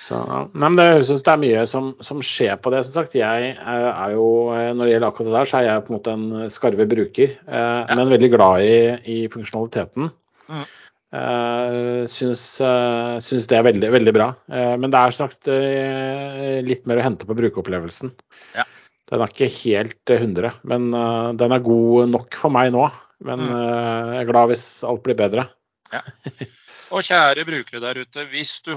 Så. 0.00 0.18
Nei, 0.54 0.64
men 0.64 0.78
det 0.78 0.88
høres 0.88 1.10
ut 1.12 1.22
det 1.26 1.32
er 1.34 1.42
mye 1.42 1.64
som, 1.68 1.92
som 2.02 2.22
skjer 2.24 2.56
på 2.62 2.72
det. 2.72 2.82
Som 2.86 2.96
sagt, 2.96 3.14
jeg 3.18 3.52
er, 3.52 3.86
er 3.90 4.14
jo, 4.16 4.26
eh, 4.54 4.70
Når 4.74 4.86
det 4.86 4.94
gjelder 4.94 5.08
akkurat 5.10 5.28
det 5.28 5.36
der, 5.36 5.50
så 5.50 5.58
er 5.58 5.66
jeg 5.66 5.84
på 5.84 5.92
en 5.92 5.98
måte 5.98 6.14
en 6.16 6.52
skarve 6.54 6.86
bruker, 6.90 7.36
eh, 7.44 7.92
men 7.92 8.12
veldig 8.14 8.30
glad 8.32 8.64
i, 8.64 8.76
i 9.14 9.18
funksjonaliteten. 9.32 10.10
Mm. 10.50 10.68
Uh, 11.10 12.06
syns, 12.06 12.42
uh, 12.62 13.16
syns 13.18 13.48
det 13.50 13.56
er 13.58 13.64
veldig, 13.66 13.88
veldig 13.90 14.12
bra. 14.14 14.28
Uh, 14.46 14.76
men 14.78 14.92
det 14.92 14.98
er 15.00 15.16
sagt 15.16 15.50
uh, 15.50 16.60
litt 16.62 16.86
mer 16.86 17.00
å 17.00 17.06
hente 17.06 17.26
på 17.26 17.34
brukeropplevelsen. 17.34 18.12
Ja. 18.54 18.66
Den 19.10 19.24
er 19.24 19.32
ikke 19.32 19.50
helt 19.50 20.12
eh, 20.12 20.22
100, 20.22 20.60
men 20.70 20.90
uh, 20.94 21.30
den 21.38 21.54
er 21.54 21.64
god 21.66 22.10
nok 22.12 22.36
for 22.38 22.54
meg 22.54 22.70
nå. 22.74 22.86
Men 23.26 23.42
eh, 23.44 24.14
jeg 24.14 24.22
er 24.22 24.30
glad 24.30 24.50
hvis 24.52 24.66
alt 24.86 25.02
blir 25.04 25.18
bedre. 25.18 25.48
Og 26.94 27.04
kjære 27.06 27.44
brukere 27.46 27.82
der 27.82 28.00
ute, 28.02 28.24
hvis, 28.32 28.56
du, 28.66 28.72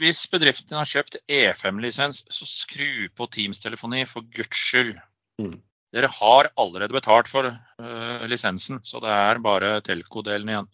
hvis 0.00 0.22
bedriften 0.32 0.78
har 0.78 0.88
kjøpt 0.88 1.18
E5-lisens, 1.28 2.22
så 2.32 2.46
skru 2.48 3.08
på 3.16 3.26
Teams-telefoni 3.34 4.06
for 4.08 4.24
guds 4.32 4.62
skyld. 4.70 4.94
Mm. 5.42 5.58
Dere 5.92 6.08
har 6.12 6.48
allerede 6.60 6.94
betalt 6.96 7.28
for 7.28 7.48
uh, 7.48 8.24
lisensen, 8.28 8.80
så 8.84 9.02
det 9.04 9.12
er 9.12 9.42
bare 9.44 9.78
telco-delen 9.84 10.52
igjen. 10.52 10.70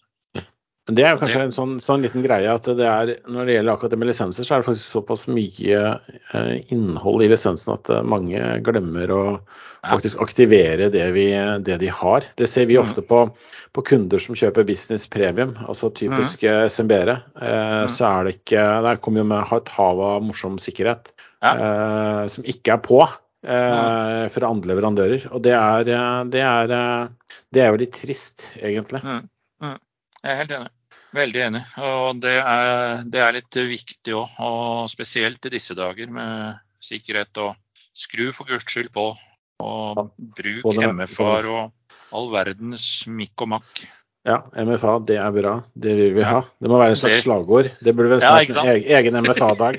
Det 0.87 1.01
er 1.01 1.14
jo 1.14 1.20
kanskje 1.23 1.40
en 1.47 1.53
sånn, 1.55 1.79
sånn 1.81 2.03
liten 2.05 2.20
greie 2.20 2.51
at 2.53 2.66
det 2.77 2.85
er, 2.85 3.14
når 3.25 3.47
det 3.49 3.55
gjelder 3.55 3.73
akkurat 3.73 3.92
det 3.94 3.99
med 4.03 4.09
lisenser, 4.11 4.44
så 4.44 4.55
er 4.55 4.61
det 4.61 4.66
faktisk 4.66 4.90
såpass 4.99 5.23
mye 5.33 5.79
eh, 6.37 6.51
innhold 6.75 7.25
i 7.25 7.29
lisensen 7.33 7.73
at 7.73 7.88
eh, 7.88 8.03
mange 8.05 8.42
glemmer 8.66 9.12
å 9.16 9.23
faktisk 9.85 10.20
aktivere 10.25 10.90
det, 10.92 11.07
vi, 11.16 11.25
det 11.64 11.79
de 11.81 11.88
har. 11.88 12.25
Det 12.37 12.49
ser 12.49 12.66
vi 12.68 12.77
Mhm. 12.77 12.85
ofte 12.85 13.03
på, 13.09 13.23
på 13.73 13.85
kunder 13.85 14.20
som 14.20 14.37
kjøper 14.37 14.64
business 14.68 15.07
premium, 15.09 15.55
altså 15.68 15.88
typisk 15.92 16.44
mm. 16.44 16.68
SMB-ere. 16.68 17.16
Eh, 17.40 17.81
Mhm. 17.85 17.88
Så 17.88 18.05
er 18.09 18.25
det 18.25 18.35
ikke 18.42 18.64
Der 18.85 18.97
kommer 19.01 19.20
jo 19.20 19.25
med 19.33 19.53
et 19.57 19.68
hav 19.68 20.01
av 20.01 20.23
morsom 20.23 20.59
sikkerhet 20.61 21.12
Ja. 21.42 21.55
eh, 21.57 22.29
som 22.29 22.44
ikke 22.44 22.73
er 22.77 22.83
på 22.85 23.07
Uh, 23.44 24.25
fra 24.33 24.49
andre 24.49 24.70
leverandører. 24.73 25.27
Og 25.37 25.42
det 25.44 25.53
er, 25.53 25.85
det 25.85 26.40
er, 26.40 26.70
det 27.53 27.61
er 27.61 27.66
jo 27.68 27.77
litt 27.83 27.92
trist, 27.92 28.47
egentlig. 28.57 29.03
Mm. 29.05 29.27
Mm. 29.61 29.75
Jeg 30.25 30.33
er 30.33 30.38
helt 30.38 30.55
enig. 30.57 30.70
Veldig 31.14 31.42
enig. 31.46 31.62
Og 31.79 32.20
det 32.24 32.35
er, 32.40 33.03
det 33.07 33.20
er 33.22 33.37
litt 33.37 33.59
viktig 33.70 34.16
òg, 34.18 34.33
og 34.42 34.88
spesielt 34.90 35.46
i 35.46 35.53
disse 35.55 35.77
dager 35.79 36.11
med 36.11 36.57
sikkerhet. 36.83 37.31
Og 37.38 37.55
skru 37.94 38.33
for 38.35 38.50
guds 38.50 38.66
skyld 38.66 38.90
på. 38.94 39.12
Og 39.62 40.09
bruk 40.18 40.64
MFA 40.74 40.88
MFR 40.90 41.46
og 41.53 41.94
all 42.14 42.33
verdens 42.33 42.88
mikk 43.07 43.44
og 43.46 43.53
makk. 43.55 43.85
Ja, 44.27 44.40
MFA, 44.57 44.96
det 45.07 45.18
er 45.20 45.31
bra. 45.37 45.53
Det 45.77 45.92
vil 45.98 46.14
vi 46.16 46.24
ha. 46.27 46.40
Det 46.59 46.70
må 46.72 46.79
være 46.81 46.94
en 46.96 46.98
slags 46.98 47.22
slagord. 47.27 47.68
Det 47.85 47.92
burde 47.94 48.14
vel 48.16 48.22
snart 48.24 48.48
ja, 48.48 48.62
en 48.64 48.70
egen- 48.72 48.94
egen 48.98 49.18
MFA-dag. 49.22 49.79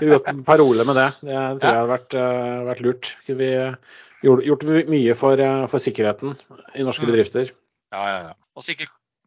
På 0.00 0.18
parole 0.46 0.84
med 0.88 0.96
det. 0.96 1.08
Det 1.26 1.34
tror 1.60 1.66
jeg 1.66 1.80
hadde 1.80 1.90
vært, 1.90 2.14
eh, 2.16 2.60
vært 2.70 2.82
lurt. 2.86 3.10
Vi 3.26 3.50
gjort, 4.24 4.44
gjort 4.46 4.64
mye 4.94 5.16
for, 5.18 5.40
eh, 5.42 5.66
for 5.72 5.82
sikkerheten 5.82 6.36
i 6.78 6.86
norske 6.86 7.04
Mm. 7.04 7.10
bedrifter. 7.12 7.50
Ja, 7.92 8.04
ja, 8.06 8.18
ja. 8.28 8.32
Og 8.56 8.62
så 8.64 8.76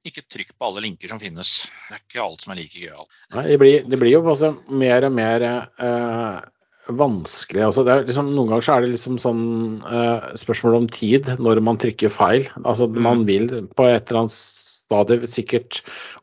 ikke, 0.10 0.26
trykk 0.36 0.56
på 0.58 0.68
alle 0.68 0.84
linker 0.86 1.12
som 1.12 1.22
finnes. 1.22 1.54
Det 1.90 1.98
er 1.98 2.02
ikke 2.04 2.24
alt 2.26 2.44
som 2.44 2.54
er 2.54 2.60
like 2.62 2.80
gøyalt. 2.82 3.22
Det, 3.34 3.70
det 3.90 4.00
blir 4.02 4.16
jo 4.18 4.24
også 4.34 4.52
mer 4.74 5.08
og 5.08 5.16
mer 5.16 5.46
eh, 5.48 6.42
vanskelig. 6.92 7.64
Altså, 7.70 7.86
det 7.88 7.94
er 7.94 8.04
liksom, 8.10 8.34
noen 8.36 8.52
ganger 8.52 8.66
så 8.66 8.76
er 8.76 8.84
det 8.84 8.94
liksom 8.96 9.20
sånn 9.22 9.46
eh, 9.88 10.34
spørsmål 10.40 10.82
om 10.82 10.90
tid 10.92 11.32
når 11.40 11.64
man 11.64 11.80
trykker 11.82 12.12
feil. 12.14 12.50
Altså, 12.64 12.90
Mm. 12.94 13.02
Man 13.08 13.24
vil 13.30 13.48
på 13.72 13.88
et 13.88 14.12
eller 14.12 14.26
annet 14.26 14.36
stadium 14.36 15.24
sikkert 15.32 15.80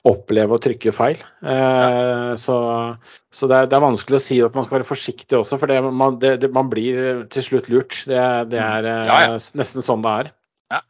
oppleve 0.07 0.57
å 0.57 0.61
trykke 0.63 0.93
feil. 0.95 1.19
Eh, 1.43 2.35
Så, 2.41 2.57
så 3.33 3.49
det, 3.51 3.57
er, 3.57 3.71
det 3.73 3.77
er 3.77 3.85
vanskelig 3.89 4.21
å 4.21 4.23
si 4.23 4.39
at 4.45 4.55
man 4.55 4.65
skal 4.69 4.79
være 4.79 4.89
forsiktig 4.89 5.39
også, 5.41 5.59
for 5.59 5.73
det, 5.73 5.81
man, 5.83 6.21
det, 6.21 6.53
man 6.53 6.71
blir 6.73 7.25
til 7.33 7.47
slutt 7.49 7.73
lurt. 7.73 8.03
Det, 8.07 8.21
det 8.53 8.61
er 8.61 8.89
eh. 8.89 9.07
Ja, 9.09 9.21
ja. 9.33 9.39
nesten 9.59 9.85
sånn 9.85 10.05
det 10.05 10.17
er. 10.23 10.33
Ja. 10.77 10.85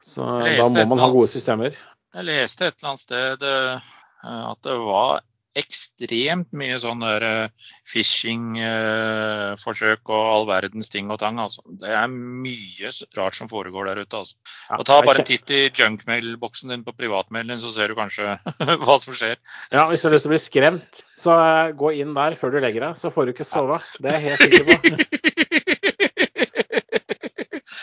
Så 0.00 0.24
da 0.24 0.68
må 0.72 0.84
man 0.94 1.02
ha 1.02 1.10
gode 1.12 1.28
systemer. 1.32 1.76
Jeg 2.14 2.26
leste 2.26 2.66
et 2.66 2.78
eller 2.78 2.92
annet 2.92 3.04
sted 3.04 3.44
eh, 3.46 3.90
at 4.26 4.62
det 4.66 4.78
var 4.82 5.20
ekstremt 5.58 6.52
mye 6.54 6.76
sånn 6.78 7.00
der 7.02 7.24
eh, 7.26 7.48
phishing-forsøk 7.90 10.12
og 10.12 10.20
all 10.20 10.46
verdens 10.48 10.88
ting 10.92 11.10
og 11.10 11.18
tang. 11.22 11.38
Altså. 11.42 11.62
Det 11.80 11.90
er 11.90 12.06
mye 12.10 12.90
rart 13.18 13.34
som 13.38 13.48
foregår 13.50 13.84
der 13.90 13.98
ute. 14.04 14.16
Altså. 14.22 14.34
Og 14.78 14.84
ta 14.86 14.96
bare 15.06 15.18
en 15.24 15.28
titt 15.28 15.48
i 15.54 15.68
junkmail-boksen 15.68 16.68
din 16.74 16.86
på 16.86 16.98
privatmailen 16.98 17.62
så 17.62 17.70
ser 17.74 17.86
du 17.90 17.94
kanskje 17.98 18.24
hva 18.84 18.96
som 19.02 19.12
skjer. 19.16 19.36
Ja, 19.74 19.82
Hvis 19.90 20.00
du 20.02 20.06
har 20.08 20.14
lyst 20.16 20.24
til 20.26 20.30
å 20.30 20.36
bli 20.36 20.46
skremt, 20.46 20.92
så 21.18 21.30
eh, 21.34 21.74
gå 21.78 21.88
inn 21.98 22.12
der 22.16 22.32
før 22.38 22.48
du 22.54 22.58
legger 22.62 22.80
deg. 22.88 22.94
Så 23.00 23.06
får 23.14 23.22
du 23.26 23.30
ikke 23.34 23.48
sove. 23.48 23.78
Det 23.98 24.08
er 24.12 24.16
jeg 24.18 24.26
helt 24.30 24.42
sikker 24.46 24.64
på. 24.70 24.74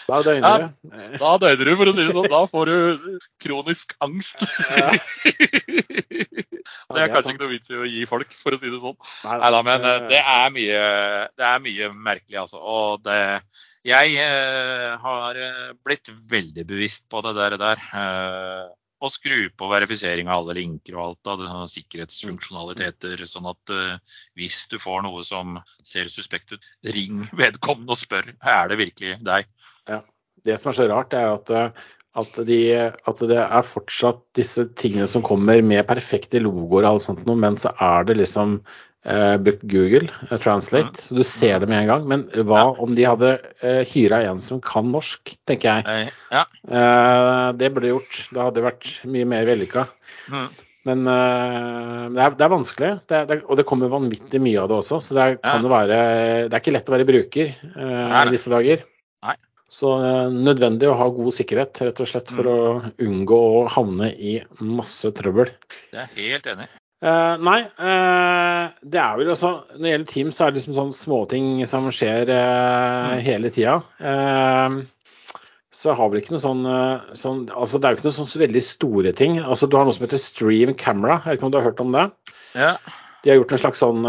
Da 0.08 0.22
døgner 0.24 0.63
du. 0.63 0.91
Da 1.20 1.32
døgner 1.41 1.67
du, 1.67 1.74
for 1.76 1.91
å 1.91 1.93
si 1.96 2.04
det 2.06 2.13
sånn. 2.15 2.30
Da 2.32 2.41
får 2.48 2.72
du 2.72 3.17
kronisk 3.43 3.96
angst. 4.04 4.46
Ja. 4.78 4.93
Det 6.88 7.04
er 7.04 7.12
kanskje 7.12 7.34
ikke 7.34 7.43
noe 7.43 7.52
vits 7.52 7.72
i 7.72 7.78
å 7.80 7.88
gi 7.88 8.04
folk, 8.08 8.32
for 8.36 8.56
å 8.56 8.60
si 8.60 8.72
det 8.72 8.80
sånn. 8.82 8.96
Nei, 9.28 9.50
da, 9.54 9.60
men 9.65 9.86
eh, 9.88 10.06
det 10.12 10.20
er 10.20 10.54
mye, 10.56 10.82
det 11.38 11.46
er 11.48 11.62
mye 11.63 11.89
merkelig, 11.93 12.39
altså. 12.43 12.60
Og 12.60 13.04
det 13.06 13.20
Jeg 13.88 14.15
eh, 14.24 14.96
har 15.04 15.39
eh, 15.39 15.70
blitt 15.86 16.12
veldig 16.32 16.65
bevisst 16.67 17.08
på 17.12 17.22
det 17.26 17.36
der. 17.38 17.58
der 17.62 17.84
å 18.98 19.10
skru 19.12 19.50
på 19.54 19.70
verifisering 19.70 20.30
av 20.30 20.42
alle 20.42 20.58
linker 20.58 20.98
og 20.98 21.04
alt 21.04 21.32
av 21.34 21.44
sikkerhetsfunksjonaliteter, 21.70 23.22
sånn 23.30 23.50
at 23.52 23.74
uh, 23.74 24.18
hvis 24.40 24.64
du 24.72 24.78
får 24.82 25.04
noe 25.06 25.24
som 25.28 25.60
ser 25.86 26.10
suspekt 26.12 26.56
ut, 26.56 26.70
ring 26.96 27.26
vedkommende 27.38 27.94
og 27.94 28.02
spør 28.02 28.34
er 28.34 28.72
det 28.72 28.80
virkelig 28.82 29.20
deg. 29.26 29.52
Det 30.48 30.56
som 30.62 30.72
er 30.72 30.78
så 30.78 30.88
rart, 30.90 31.14
er 31.18 31.32
at, 31.34 31.50
eh, 31.50 31.86
at, 32.18 32.38
de, 32.48 32.60
at 33.08 33.24
det 33.30 33.40
er 33.44 33.66
fortsatt 33.66 34.24
disse 34.38 34.68
tingene 34.80 35.08
som 35.10 35.24
kommer 35.26 35.62
med 35.66 35.86
perfekte 35.90 36.42
logoer 36.44 36.84
og 36.86 36.96
alt 36.96 37.06
sånt 37.08 37.26
noe, 37.30 37.38
men 37.40 37.58
så 37.60 37.72
er 37.84 38.08
det 38.10 38.18
liksom 38.20 38.58
eh, 39.06 39.36
brukt 39.42 39.66
Google 39.70 40.10
eh, 40.30 40.38
Translate, 40.42 41.00
så 41.02 41.18
du 41.18 41.24
ser 41.28 41.62
det 41.64 41.70
med 41.72 41.84
en 41.84 41.92
gang. 41.94 42.08
Men 42.10 42.28
hva 42.50 42.68
om 42.84 42.96
de 42.98 43.06
hadde 43.08 43.34
eh, 43.62 43.84
hyra 43.94 44.24
en 44.28 44.42
som 44.44 44.62
kan 44.64 44.90
norsk, 44.94 45.36
tenker 45.50 45.80
jeg. 45.82 46.08
Eh, 46.10 46.16
ja. 46.34 46.46
Eh, 46.68 47.48
det 47.62 47.74
burde 47.76 47.94
gjort. 47.94 48.22
Det 48.34 48.48
hadde 48.50 48.66
vært 48.66 48.90
mye 49.08 49.30
mer 49.30 49.48
vellykka. 49.50 49.88
Mm. 50.34 50.48
Men 50.88 51.08
eh, 51.12 52.04
det, 52.16 52.22
er, 52.24 52.36
det 52.40 52.46
er 52.46 52.54
vanskelig, 52.54 52.92
det 53.12 53.18
er, 53.18 53.26
det 53.28 53.42
og 53.46 53.58
det 53.60 53.66
kommer 53.68 53.92
vanvittig 53.92 54.40
mye 54.44 54.62
av 54.62 54.70
det 54.72 54.78
også. 54.82 55.02
Så 55.04 55.18
det 55.18 55.24
er, 55.26 55.40
kan 55.44 55.66
Ja. 55.66 55.74
være 55.74 55.98
Det 56.48 56.54
er 56.56 56.62
ikke 56.64 56.76
lett 56.78 56.90
å 56.90 56.96
være 56.96 57.08
bruker 57.10 57.52
eh, 57.52 58.22
i 58.22 58.32
disse 58.32 58.52
dager. 58.54 58.86
Nei. 59.28 59.36
Så 59.70 59.90
eh, 60.00 60.30
nødvendig 60.32 60.88
å 60.88 60.96
ha 60.98 61.10
god 61.12 61.34
sikkerhet, 61.36 61.82
rett 61.84 62.00
og 62.00 62.08
slett 62.08 62.30
for 62.32 62.44
Mm. 62.48 62.52
å 62.54 62.92
unngå 63.04 63.40
å 63.60 63.68
havne 63.70 64.12
i 64.16 64.38
masse 64.64 65.12
trøbbel. 65.12 65.50
Det 65.92 66.00
er 66.06 66.14
helt 66.16 66.46
enig. 66.54 66.68
Eh, 67.04 67.38
nei, 67.46 67.60
eh, 67.78 68.70
det 68.82 68.98
er 68.98 69.18
vel 69.20 69.28
også 69.30 69.52
Når 69.76 69.84
det 69.84 69.92
gjelder 69.92 70.08
Teams, 70.14 70.36
så 70.40 70.48
er 70.48 70.52
det 70.52 70.58
liksom 70.62 70.74
sånne 70.74 70.96
småting 70.98 71.50
som 71.68 71.86
skjer 71.92 72.30
eh, 72.30 73.18
Mm. 73.18 73.22
hele 73.28 73.50
tida. 73.54 73.76
Eh, 74.00 74.80
så 75.78 75.92
jeg 75.92 75.98
har 76.00 76.10
vel 76.10 76.22
ikke 76.22 76.32
noe 76.34 76.42
sånn, 76.42 76.64
eh, 76.66 77.14
sånn 77.14 77.44
Altså, 77.54 77.78
det 77.80 77.86
er 77.86 77.92
jo 77.94 77.98
ikke 78.00 78.08
noe 78.10 78.18
sånn 78.18 78.32
så 78.34 78.40
veldig 78.42 78.64
store 78.64 79.12
ting. 79.14 79.38
Altså, 79.44 79.70
Du 79.70 79.78
har 79.78 79.86
noe 79.86 79.94
som 79.94 80.08
heter 80.08 80.18
Stream 80.18 80.74
Camera. 80.74 81.22
Jeg 81.26 81.26
vet 81.36 81.40
ikke 81.40 81.46
om 81.46 81.52
du 81.52 81.58
har 81.60 81.70
hørt 81.70 81.82
om 81.82 81.92
det? 81.92 82.12
Ja. 82.56 82.78
De 83.24 83.30
har 83.30 83.38
gjort 83.44 83.52
en 83.52 83.58
slags 83.60 83.80
sånn 83.84 84.02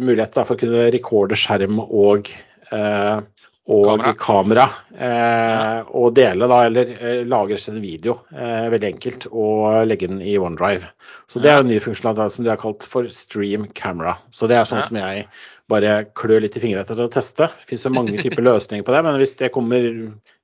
mulighet 0.00 0.34
da, 0.34 0.44
for 0.44 0.56
å 0.56 0.58
kunne 0.58 0.90
rekorde 0.90 1.36
skjerm 1.38 1.78
og, 1.78 2.28
eh, 2.72 3.20
og 3.68 3.84
Kamera. 4.00 4.14
kamera. 4.16 4.64
eh, 4.96 5.82
Og 5.92 6.14
dele, 6.16 6.48
da, 6.48 6.62
eller 6.66 6.88
eh, 6.96 7.24
lagres 7.28 7.68
en 7.68 7.80
video. 7.82 8.20
eh, 8.32 8.68
veldig 8.72 8.88
enkelt. 8.94 9.26
Og 9.30 9.86
legge 9.86 10.08
den 10.08 10.22
i 10.22 10.38
OneDrive. 10.38 10.88
Så 11.28 11.42
det 11.42 11.50
er 11.52 11.58
en 11.60 11.68
ny 11.68 11.78
funksjonalitet 11.84 12.32
som 12.32 12.44
de 12.44 12.50
har 12.50 12.56
kalt 12.62 12.82
for 12.88 13.04
Stream 13.12 13.68
Camera. 13.74 14.16
Så 14.32 14.48
det 14.48 14.56
er 14.56 14.64
sånn 14.64 14.80
Ja. 14.80 14.86
som 14.88 14.96
jeg 14.96 15.26
bare 15.68 16.06
klør 16.16 16.40
litt 16.40 16.56
i 16.56 16.60
fingrene 16.60 16.80
etter 16.86 16.96
å 16.96 17.10
teste. 17.12 17.48
Det 17.52 17.66
finnes 17.68 17.84
jo 17.84 17.90
mange 17.90 18.16
typer 18.22 18.40
løsninger 18.42 18.82
på 18.86 18.92
det, 18.96 19.02
men 19.04 19.18
hvis 19.20 19.36
det 19.36 19.52
kommer 19.52 19.76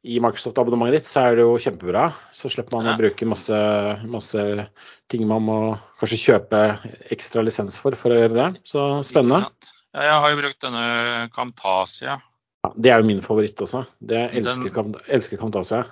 i 0.04 0.18
Microsoft-abonnementet 0.20 0.92
ditt, 1.00 1.06
så 1.08 1.22
er 1.30 1.36
det 1.36 1.46
jo 1.46 1.56
kjempebra. 1.56 2.12
Så 2.30 2.50
slipper 2.52 2.76
man 2.76 2.84
Ja. 2.84 2.92
å 2.92 2.98
bruke 3.00 3.24
masse, 3.26 4.04
masse 4.04 4.68
ting 5.08 5.26
man 5.26 5.40
må 5.46 5.78
kanskje 5.98 6.20
kjøpe 6.28 6.78
ekstra 7.10 7.42
lisens 7.42 7.78
for 7.80 7.92
for 7.96 8.10
å 8.10 8.20
gjøre 8.20 8.34
det. 8.52 8.60
Så 8.68 9.00
spennende. 9.02 9.48
Ja, 9.94 10.02
jeg 10.02 10.20
har 10.20 10.30
jo 10.30 10.42
brukt 10.42 10.60
denne 10.60 11.30
Camtasia. 11.32 12.20
Ja, 12.64 12.70
det 12.80 12.90
er 12.94 13.02
jo 13.02 13.08
min 13.10 13.20
favoritt 13.24 13.60
også. 13.60 13.84
Det 14.00 14.16
jeg 14.16 14.40
elsker, 14.40 14.70
Den- 14.70 14.72
Cam- 14.72 15.08
elsker 15.12 15.36
Camtasia. 15.40 15.82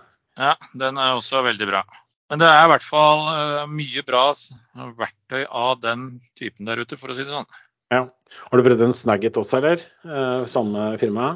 Ja, 0.40 0.54
den 0.72 0.96
er 0.96 1.18
også 1.18 1.42
veldig 1.44 1.66
bra. 1.68 1.82
Men 2.30 2.40
det 2.40 2.48
er 2.48 2.64
i 2.64 2.70
hvert 2.70 2.86
fall 2.86 3.26
eh, 3.28 3.66
mye 3.68 4.02
bra 4.08 4.30
verktøy 4.96 5.42
av 5.52 5.82
den 5.82 6.06
typen 6.38 6.64
der 6.64 6.80
ute, 6.80 6.96
for 6.96 7.12
å 7.12 7.16
si 7.16 7.26
det 7.26 7.34
sånn. 7.34 7.44
Ja. 7.92 8.06
Har 8.48 8.56
du 8.56 8.64
prøvd 8.64 8.86
en 8.86 8.94
Snagget 8.96 9.36
også, 9.36 9.58
eller? 9.60 9.82
Eh, 10.06 10.46
samme 10.48 10.94
firma? 11.02 11.34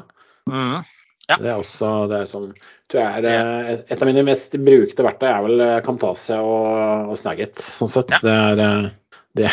Mm, 0.49 0.79
Ja. 1.27 1.35
Det 1.43 1.49
er 1.51 1.59
også 1.59 2.07
det 2.09 2.21
er 2.21 2.27
sånn, 2.31 2.53
er, 2.95 3.25
eh, 3.27 3.81
Et 3.91 4.01
av 4.01 4.07
mine 4.07 4.23
mest 4.23 4.53
brukte 4.57 5.03
verktøy 5.05 5.27
er 5.27 5.41
vel 5.45 5.63
Camtasia 5.85 6.39
og, 6.41 7.11
og 7.11 7.17
Snagget. 7.19 7.59
Sånn 7.61 7.91
sett. 7.91 8.09
Ja. 8.09 8.19
Det, 8.23 8.33
er, 8.33 8.91
det, 9.35 9.51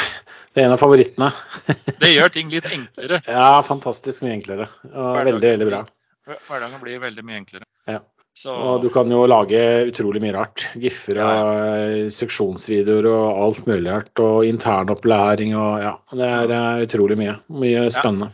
det 0.54 0.62
er 0.62 0.68
en 0.68 0.76
av 0.76 0.78
favorittene. 0.78 1.30
Det 2.02 2.12
gjør 2.12 2.32
ting 2.34 2.50
litt 2.52 2.66
enklere. 2.70 3.20
Ja, 3.26 3.58
fantastisk 3.66 4.22
mye 4.22 4.36
enklere. 4.36 4.68
Og 4.92 5.16
veldig, 5.26 5.42
veldig 5.42 5.70
bra. 5.70 5.84
Hverdagen 6.48 6.80
blir 6.82 7.00
veldig 7.02 7.24
mye 7.26 7.40
enklere. 7.42 7.66
Ja. 7.90 8.00
Så 8.34 8.54
Og 8.54 8.82
du 8.82 8.88
kan 8.90 9.10
jo 9.10 9.20
lage 9.30 9.58
utrolig 9.90 10.22
mye 10.22 10.34
rart. 10.34 10.64
Giffer 10.78 11.20
og 11.22 11.34
ja. 11.34 11.82
instruksjonsvideoer 12.04 13.06
og 13.10 13.42
alt 13.44 13.66
mulig 13.68 13.90
rart. 13.90 14.22
Og 14.22 14.46
internopplæring 14.48 15.54
og 15.58 15.84
ja. 15.84 15.92
Det 16.14 16.30
er 16.38 16.54
eh, 16.56 16.82
utrolig 16.86 17.18
mye. 17.20 17.36
Mye 17.62 17.86
spennende. 17.94 18.32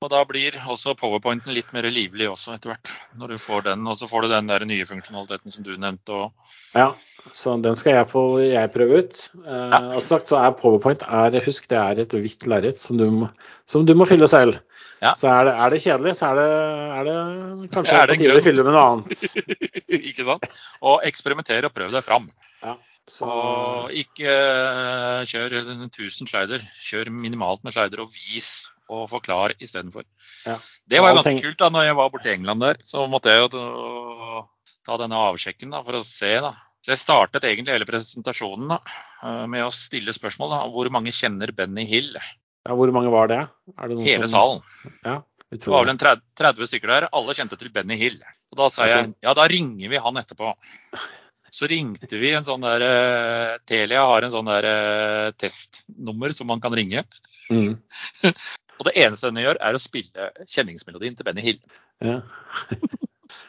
Og 0.00 0.08
da 0.08 0.22
blir 0.24 0.54
også 0.72 0.94
powerpointen 0.96 1.52
litt 1.52 1.74
mer 1.76 1.84
livlig 1.92 2.24
også 2.30 2.54
etter 2.54 2.70
hvert. 2.70 2.90
Når 3.20 3.34
du 3.34 3.40
får 3.42 3.66
den, 3.66 3.82
Og 3.84 3.98
så 4.00 4.06
får 4.08 4.22
du 4.24 4.28
den 4.32 4.46
der 4.48 4.64
nye 4.64 4.86
funksjonaliteten 4.88 5.52
som 5.52 5.66
du 5.66 5.74
nevnte. 5.76 6.14
Og, 6.16 6.32
Ja, 6.72 6.94
så 7.36 7.58
den 7.60 7.76
skal 7.76 7.98
jeg 7.98 8.08
få 8.08 8.22
jeg 8.40 8.72
prøve 8.72 9.02
ut. 9.02 9.20
Eh, 9.44 9.76
og 9.98 10.00
sagt 10.06 10.32
så 10.32 10.38
er 10.40 10.56
Powerpoint 10.56 11.04
er, 11.04 11.36
husk, 11.44 11.68
det 11.68 11.76
er 11.76 12.00
et 12.00 12.16
hvitt 12.16 12.48
lerret 12.48 12.80
som, 12.80 13.28
som 13.68 13.84
du 13.84 13.92
må 13.92 14.08
fylle 14.08 14.28
selv. 14.32 14.56
Ja. 15.04 15.12
Så 15.12 15.28
er 15.28 15.44
det, 15.44 15.52
er 15.52 15.70
det 15.70 15.82
kjedelig, 15.84 16.16
så 16.16 16.32
er 16.32 16.40
det, 16.40 16.48
er 16.96 17.04
det 17.10 17.70
kanskje 17.76 18.00
Er 18.00 18.08
det 18.08 18.16
på 18.16 18.24
tide 18.24 18.40
å 18.40 18.48
fylle 18.48 18.64
med 18.64 18.72
noe 18.72 18.88
annet. 18.88 19.28
ikke 20.08 20.24
sant? 20.32 20.48
Og 20.80 21.04
eksperimenter 21.12 21.68
og 21.68 21.76
prøv 21.76 21.92
deg 21.92 22.08
fram. 22.08 22.32
Ja, 22.64 22.78
så, 23.04 23.28
Og 23.28 23.92
ikke 23.92 24.32
uh, 24.32 25.28
kjør 25.28 25.60
1000 25.60 26.32
slider. 26.32 26.64
Kjør 26.88 27.12
minimalt 27.12 27.68
med 27.68 27.76
slider, 27.76 28.06
og 28.06 28.16
vis 28.16 28.70
og 28.90 29.06
forklare 29.12 29.54
istedenfor. 29.62 30.04
Ja. 30.46 30.56
Det 30.90 31.00
var 31.00 31.12
jo 31.14 31.20
ganske 31.20 31.42
kult 31.44 31.60
da 31.62 31.68
når 31.70 31.86
jeg 31.88 31.96
var 32.00 32.10
borte 32.10 32.30
i 32.30 32.34
England 32.34 32.64
der. 32.64 32.80
Så 32.82 33.06
måtte 33.10 33.30
jeg 33.30 33.44
jo 33.44 33.50
ta- 34.86 34.98
denne 34.98 35.20
avsjekken 35.30 35.70
da, 35.70 35.82
for 35.86 36.00
å 36.00 36.04
se. 36.06 36.32
da. 36.42 36.52
Så 36.82 36.94
jeg 36.94 37.02
startet 37.02 37.44
egentlig 37.44 37.74
hele 37.76 37.86
presentasjonen 37.88 38.68
da, 38.72 38.78
eh, 39.22 39.46
med 39.46 39.62
å 39.66 39.70
stille 39.74 40.14
spørsmål. 40.16 40.50
da, 40.56 40.60
Hvor 40.72 40.90
mange 40.90 41.12
kjenner 41.12 41.52
Benny 41.54 41.84
Hill? 41.86 42.14
ja, 42.16 42.74
hvor 42.74 42.90
mange 42.92 43.10
var 43.12 43.28
det? 43.28 43.48
Det 43.78 44.02
Hele 44.04 44.26
som- 44.28 44.60
salen. 44.60 44.62
Ja, 45.04 45.22
Det 45.50 45.66
var 45.66 45.84
vel 45.84 45.90
en 45.90 45.98
30, 45.98 46.22
30 46.36 46.66
stykker 46.66 46.86
der. 46.88 47.08
Alle 47.12 47.34
kjente 47.34 47.58
til 47.58 47.70
Benny 47.70 47.96
Hill. 47.96 48.20
Og 48.52 48.56
da 48.58 48.68
sa 48.68 48.86
jeg 48.86 49.14
ja, 49.22 49.34
da 49.34 49.46
ringer 49.46 49.88
vi 49.88 49.96
han 49.98 50.14
etterpå. 50.16 50.54
Så 51.52 51.66
ringte 51.68 52.08
vi 52.18 52.30
en 52.32 52.44
sånn 52.44 52.62
der 52.62 52.80
eh, 52.86 53.58
Telia 53.66 54.04
har 54.06 54.22
en 54.22 54.30
sånn 54.30 54.46
der 54.46 54.64
eh, 54.64 55.30
testnummer 55.32 56.32
som 56.32 56.46
man 56.46 56.60
kan 56.60 56.72
ringe. 56.72 57.04
Mm. 57.50 57.76
Og 58.80 58.88
det 58.88 58.96
eneste 58.96 59.28
den 59.30 59.42
gjør, 59.44 59.60
er 59.60 59.76
å 59.76 59.82
spille 59.82 60.30
kjenningsmelodien 60.48 61.18
til 61.18 61.28
Benny 61.28 61.44
Hill. 61.44 61.60
Ja. 62.04 62.20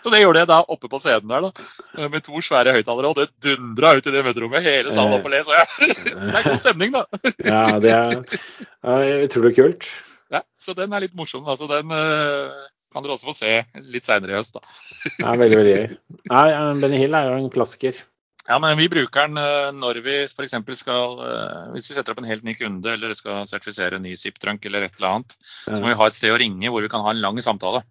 Så 0.02 0.12
det 0.14 0.20
gjorde 0.22 0.42
jeg 0.44 0.50
da 0.50 0.60
oppe 0.70 0.90
på 0.90 1.00
scenen 1.02 1.30
der, 1.30 1.48
da. 1.48 1.66
eh, 1.98 2.10
Med 2.12 2.24
to 2.26 2.42
svære 2.46 2.74
høyttalere, 2.76 3.12
og 3.12 3.18
det 3.18 3.28
dundra 3.46 3.96
ut 3.98 4.08
i 4.10 4.14
det 4.14 4.24
møterommet. 4.26 4.66
Hele 4.66 4.94
salen 4.94 5.16
oppe 5.18 5.30
og 5.30 5.34
le. 5.34 5.42
Så 5.46 5.56
jeg 5.58 5.96
Det 6.06 6.36
er 6.38 6.48
god 6.50 6.62
stemning, 6.62 6.94
da. 6.96 7.04
ja, 7.54 7.64
det 7.82 7.96
er 7.96 9.26
utrolig 9.26 9.56
kult. 9.58 9.88
Ja, 10.32 10.44
så 10.62 10.76
den 10.78 10.94
er 10.94 11.04
litt 11.04 11.18
morsom. 11.18 11.48
Altså, 11.50 11.68
den 11.70 11.92
uh, 11.94 12.54
kan 12.94 13.04
dere 13.06 13.18
også 13.18 13.32
få 13.32 13.36
se 13.36 13.56
litt 13.94 14.08
seinere 14.08 14.36
i 14.36 14.40
høst, 14.40 14.58
da. 14.58 14.64
Ja, 15.20 15.34
veldig, 15.40 15.58
veldig 15.60 15.76
gøy. 15.76 15.98
Nei, 16.32 16.46
Benny 16.84 17.02
Hill 17.02 17.18
er 17.18 17.30
jo 17.32 17.40
en 17.42 17.52
klassiker. 17.54 17.98
Ja, 18.48 18.58
men 18.60 18.74
vi 18.80 18.90
bruker 18.90 19.28
den 19.28 19.38
eh, 19.38 19.70
når 19.78 20.02
vi 20.06 20.16
f.eks. 20.26 20.56
skal 20.80 21.22
eh, 21.28 21.70
Hvis 21.76 21.92
vi 21.92 21.96
setter 21.96 22.16
opp 22.16 22.24
en 22.24 22.30
helt 22.30 22.46
ny 22.48 22.56
kunde 22.58 22.96
eller 22.96 23.14
skal 23.18 23.46
sertifisere 23.50 24.00
en 24.00 24.06
ny 24.08 24.16
ZipTrunk 24.18 24.66
eller 24.66 24.88
et 24.88 24.98
eller 24.98 25.16
annet, 25.16 25.38
så 25.68 25.78
må 25.78 25.92
vi 25.92 26.00
ha 26.00 26.10
et 26.10 26.18
sted 26.18 26.34
å 26.34 26.42
ringe 26.42 26.74
hvor 26.74 26.84
vi 26.84 26.90
kan 26.92 27.06
ha 27.06 27.14
en 27.14 27.22
lang 27.22 27.38
samtale. 27.44 27.84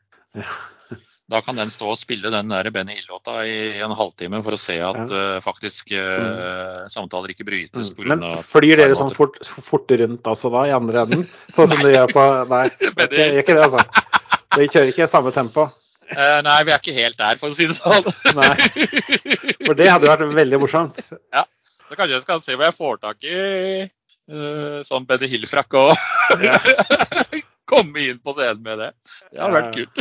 Da 1.30 1.38
kan 1.46 1.54
den 1.54 1.70
stå 1.70 1.92
og 1.92 1.98
spille 1.98 2.32
den 2.34 2.50
der 2.50 2.66
Benny 2.74 2.96
Hill-låta 2.98 3.44
i 3.46 3.78
en 3.84 3.94
halvtime 3.94 4.40
for 4.42 4.56
å 4.56 4.58
se 4.58 4.80
at 4.82 5.12
eh, 5.14 5.36
faktisk 5.44 5.92
eh, 5.94 6.88
samtaler 6.90 7.34
ikke 7.34 7.46
brytes 7.46 7.94
Mm. 8.00 8.08
Men 8.10 8.24
flyr 8.46 8.80
dere 8.80 8.94
sånn 8.98 9.12
fort, 9.14 9.38
fort 9.44 9.90
rundt 10.00 10.26
altså 10.26 10.50
da, 10.50 10.64
i 10.66 10.74
andre 10.74 11.04
enden? 11.04 11.22
Sånn 11.54 11.68
som 11.70 11.82
du 11.82 11.90
gjør 11.90 12.10
på 12.10 12.24
Nei, 12.50 12.64
det 12.98 13.08
gjør 13.14 13.38
ikke 13.42 13.56
det, 13.56 13.66
altså. 13.68 13.84
Dere 14.56 14.66
kjører 14.66 14.90
ikke 14.90 15.06
i 15.06 15.10
samme 15.10 15.32
tempo. 15.34 15.68
Eh, 16.10 16.40
nei, 16.42 16.58
vi 16.66 16.72
er 16.74 16.80
ikke 16.80 16.96
helt 16.96 17.18
der, 17.20 17.38
for 17.38 17.52
å 17.52 17.56
si 17.56 17.68
det 17.70 17.76
sånn. 17.78 18.08
Nei. 18.38 18.54
For 19.66 19.78
det 19.78 19.90
hadde 19.90 20.10
vært 20.10 20.26
veldig 20.34 20.60
morsomt. 20.62 20.98
Så 20.98 21.96
kanskje 21.98 22.16
jeg 22.16 22.24
skal 22.24 22.42
se 22.44 22.56
hva 22.58 22.68
jeg 22.68 22.76
får 22.76 23.00
tak 23.02 23.26
i 23.26 23.36
uh, 24.30 24.78
sånn 24.86 25.06
Benny 25.08 25.30
Hill-frakk 25.30 25.74
og 25.78 25.92
komme 27.70 28.06
inn 28.06 28.20
på 28.22 28.34
scenen 28.36 28.62
med 28.66 28.82
det. 28.82 28.90
Det 29.30 29.42
hadde 29.42 29.58
vært 29.58 29.78
kult. 29.78 29.94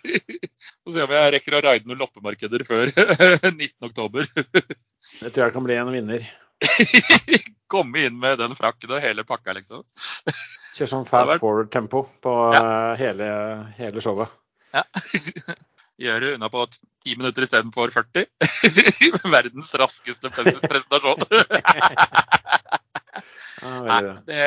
Så 0.82 0.94
se 0.94 1.06
om 1.06 1.14
jeg 1.14 1.34
rekker 1.36 1.58
å 1.58 1.62
raide 1.62 1.90
noen 1.90 2.02
loppemarkeder 2.02 2.64
før 2.66 2.90
19.10. 2.90 4.30
Det 4.34 5.30
tror 5.30 5.44
jeg 5.44 5.54
kan 5.54 5.66
bli 5.66 5.78
en 5.78 5.92
vinner. 5.94 6.26
Komme 7.70 8.06
inn 8.06 8.18
med 8.18 8.38
den 8.42 8.54
frakken 8.58 8.94
og 8.94 9.02
hele 9.02 9.26
pakka, 9.26 9.54
liksom. 9.58 9.82
Kjøre 10.74 10.90
sånn 10.90 11.06
fast 11.08 11.38
forward-tempo 11.42 12.04
på 12.24 12.36
ja. 12.54 12.62
hele, 12.98 13.30
hele 13.78 14.02
showet. 14.04 14.30
Ja. 14.72 14.82
Gjør 16.02 16.20
det 16.24 16.30
unna 16.34 16.48
på 16.50 16.64
ti 16.72 17.14
minutter 17.18 17.44
istedenfor 17.46 17.92
40. 17.94 18.26
Verdens 19.34 19.70
raskeste 19.78 20.30
presentasjon. 20.32 21.20
Nei, 23.62 23.98
det, 24.26 24.46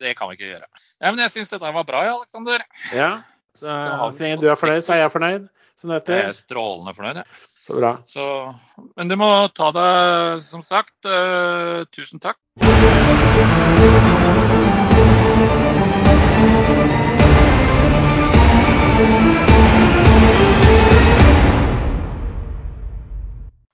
det 0.00 0.14
kan 0.16 0.30
vi 0.30 0.38
ikke 0.38 0.52
gjøre. 0.54 0.68
Ja, 1.02 1.10
men 1.10 1.20
jeg 1.26 1.34
syns 1.34 1.50
dette 1.52 1.72
var 1.74 1.84
bra, 1.88 2.04
Aleksander. 2.14 2.64
ja. 2.94 3.12
Så, 3.54 3.70
så 3.70 4.24
lenge 4.24 4.40
du 4.42 4.48
er 4.50 4.58
fornøyd, 4.58 4.82
så 4.82 4.96
er 4.96 5.04
jeg 5.04 5.12
fornøyd. 5.14 5.44
Som 5.78 5.92
det 5.92 6.00
Jeg 6.10 6.24
er 6.26 6.34
strålende 6.34 6.94
fornøyd. 6.96 7.20
jeg. 7.20 7.26
Så 7.64 7.76
bra. 7.78 7.92
Så, 8.10 8.24
men 8.98 9.12
du 9.12 9.16
må 9.20 9.30
ta 9.54 9.70
deg, 9.76 10.42
som 10.42 10.64
sagt, 10.66 10.96
Uh, 11.04 11.84
tusen 11.94 12.18
takk. 12.22 12.40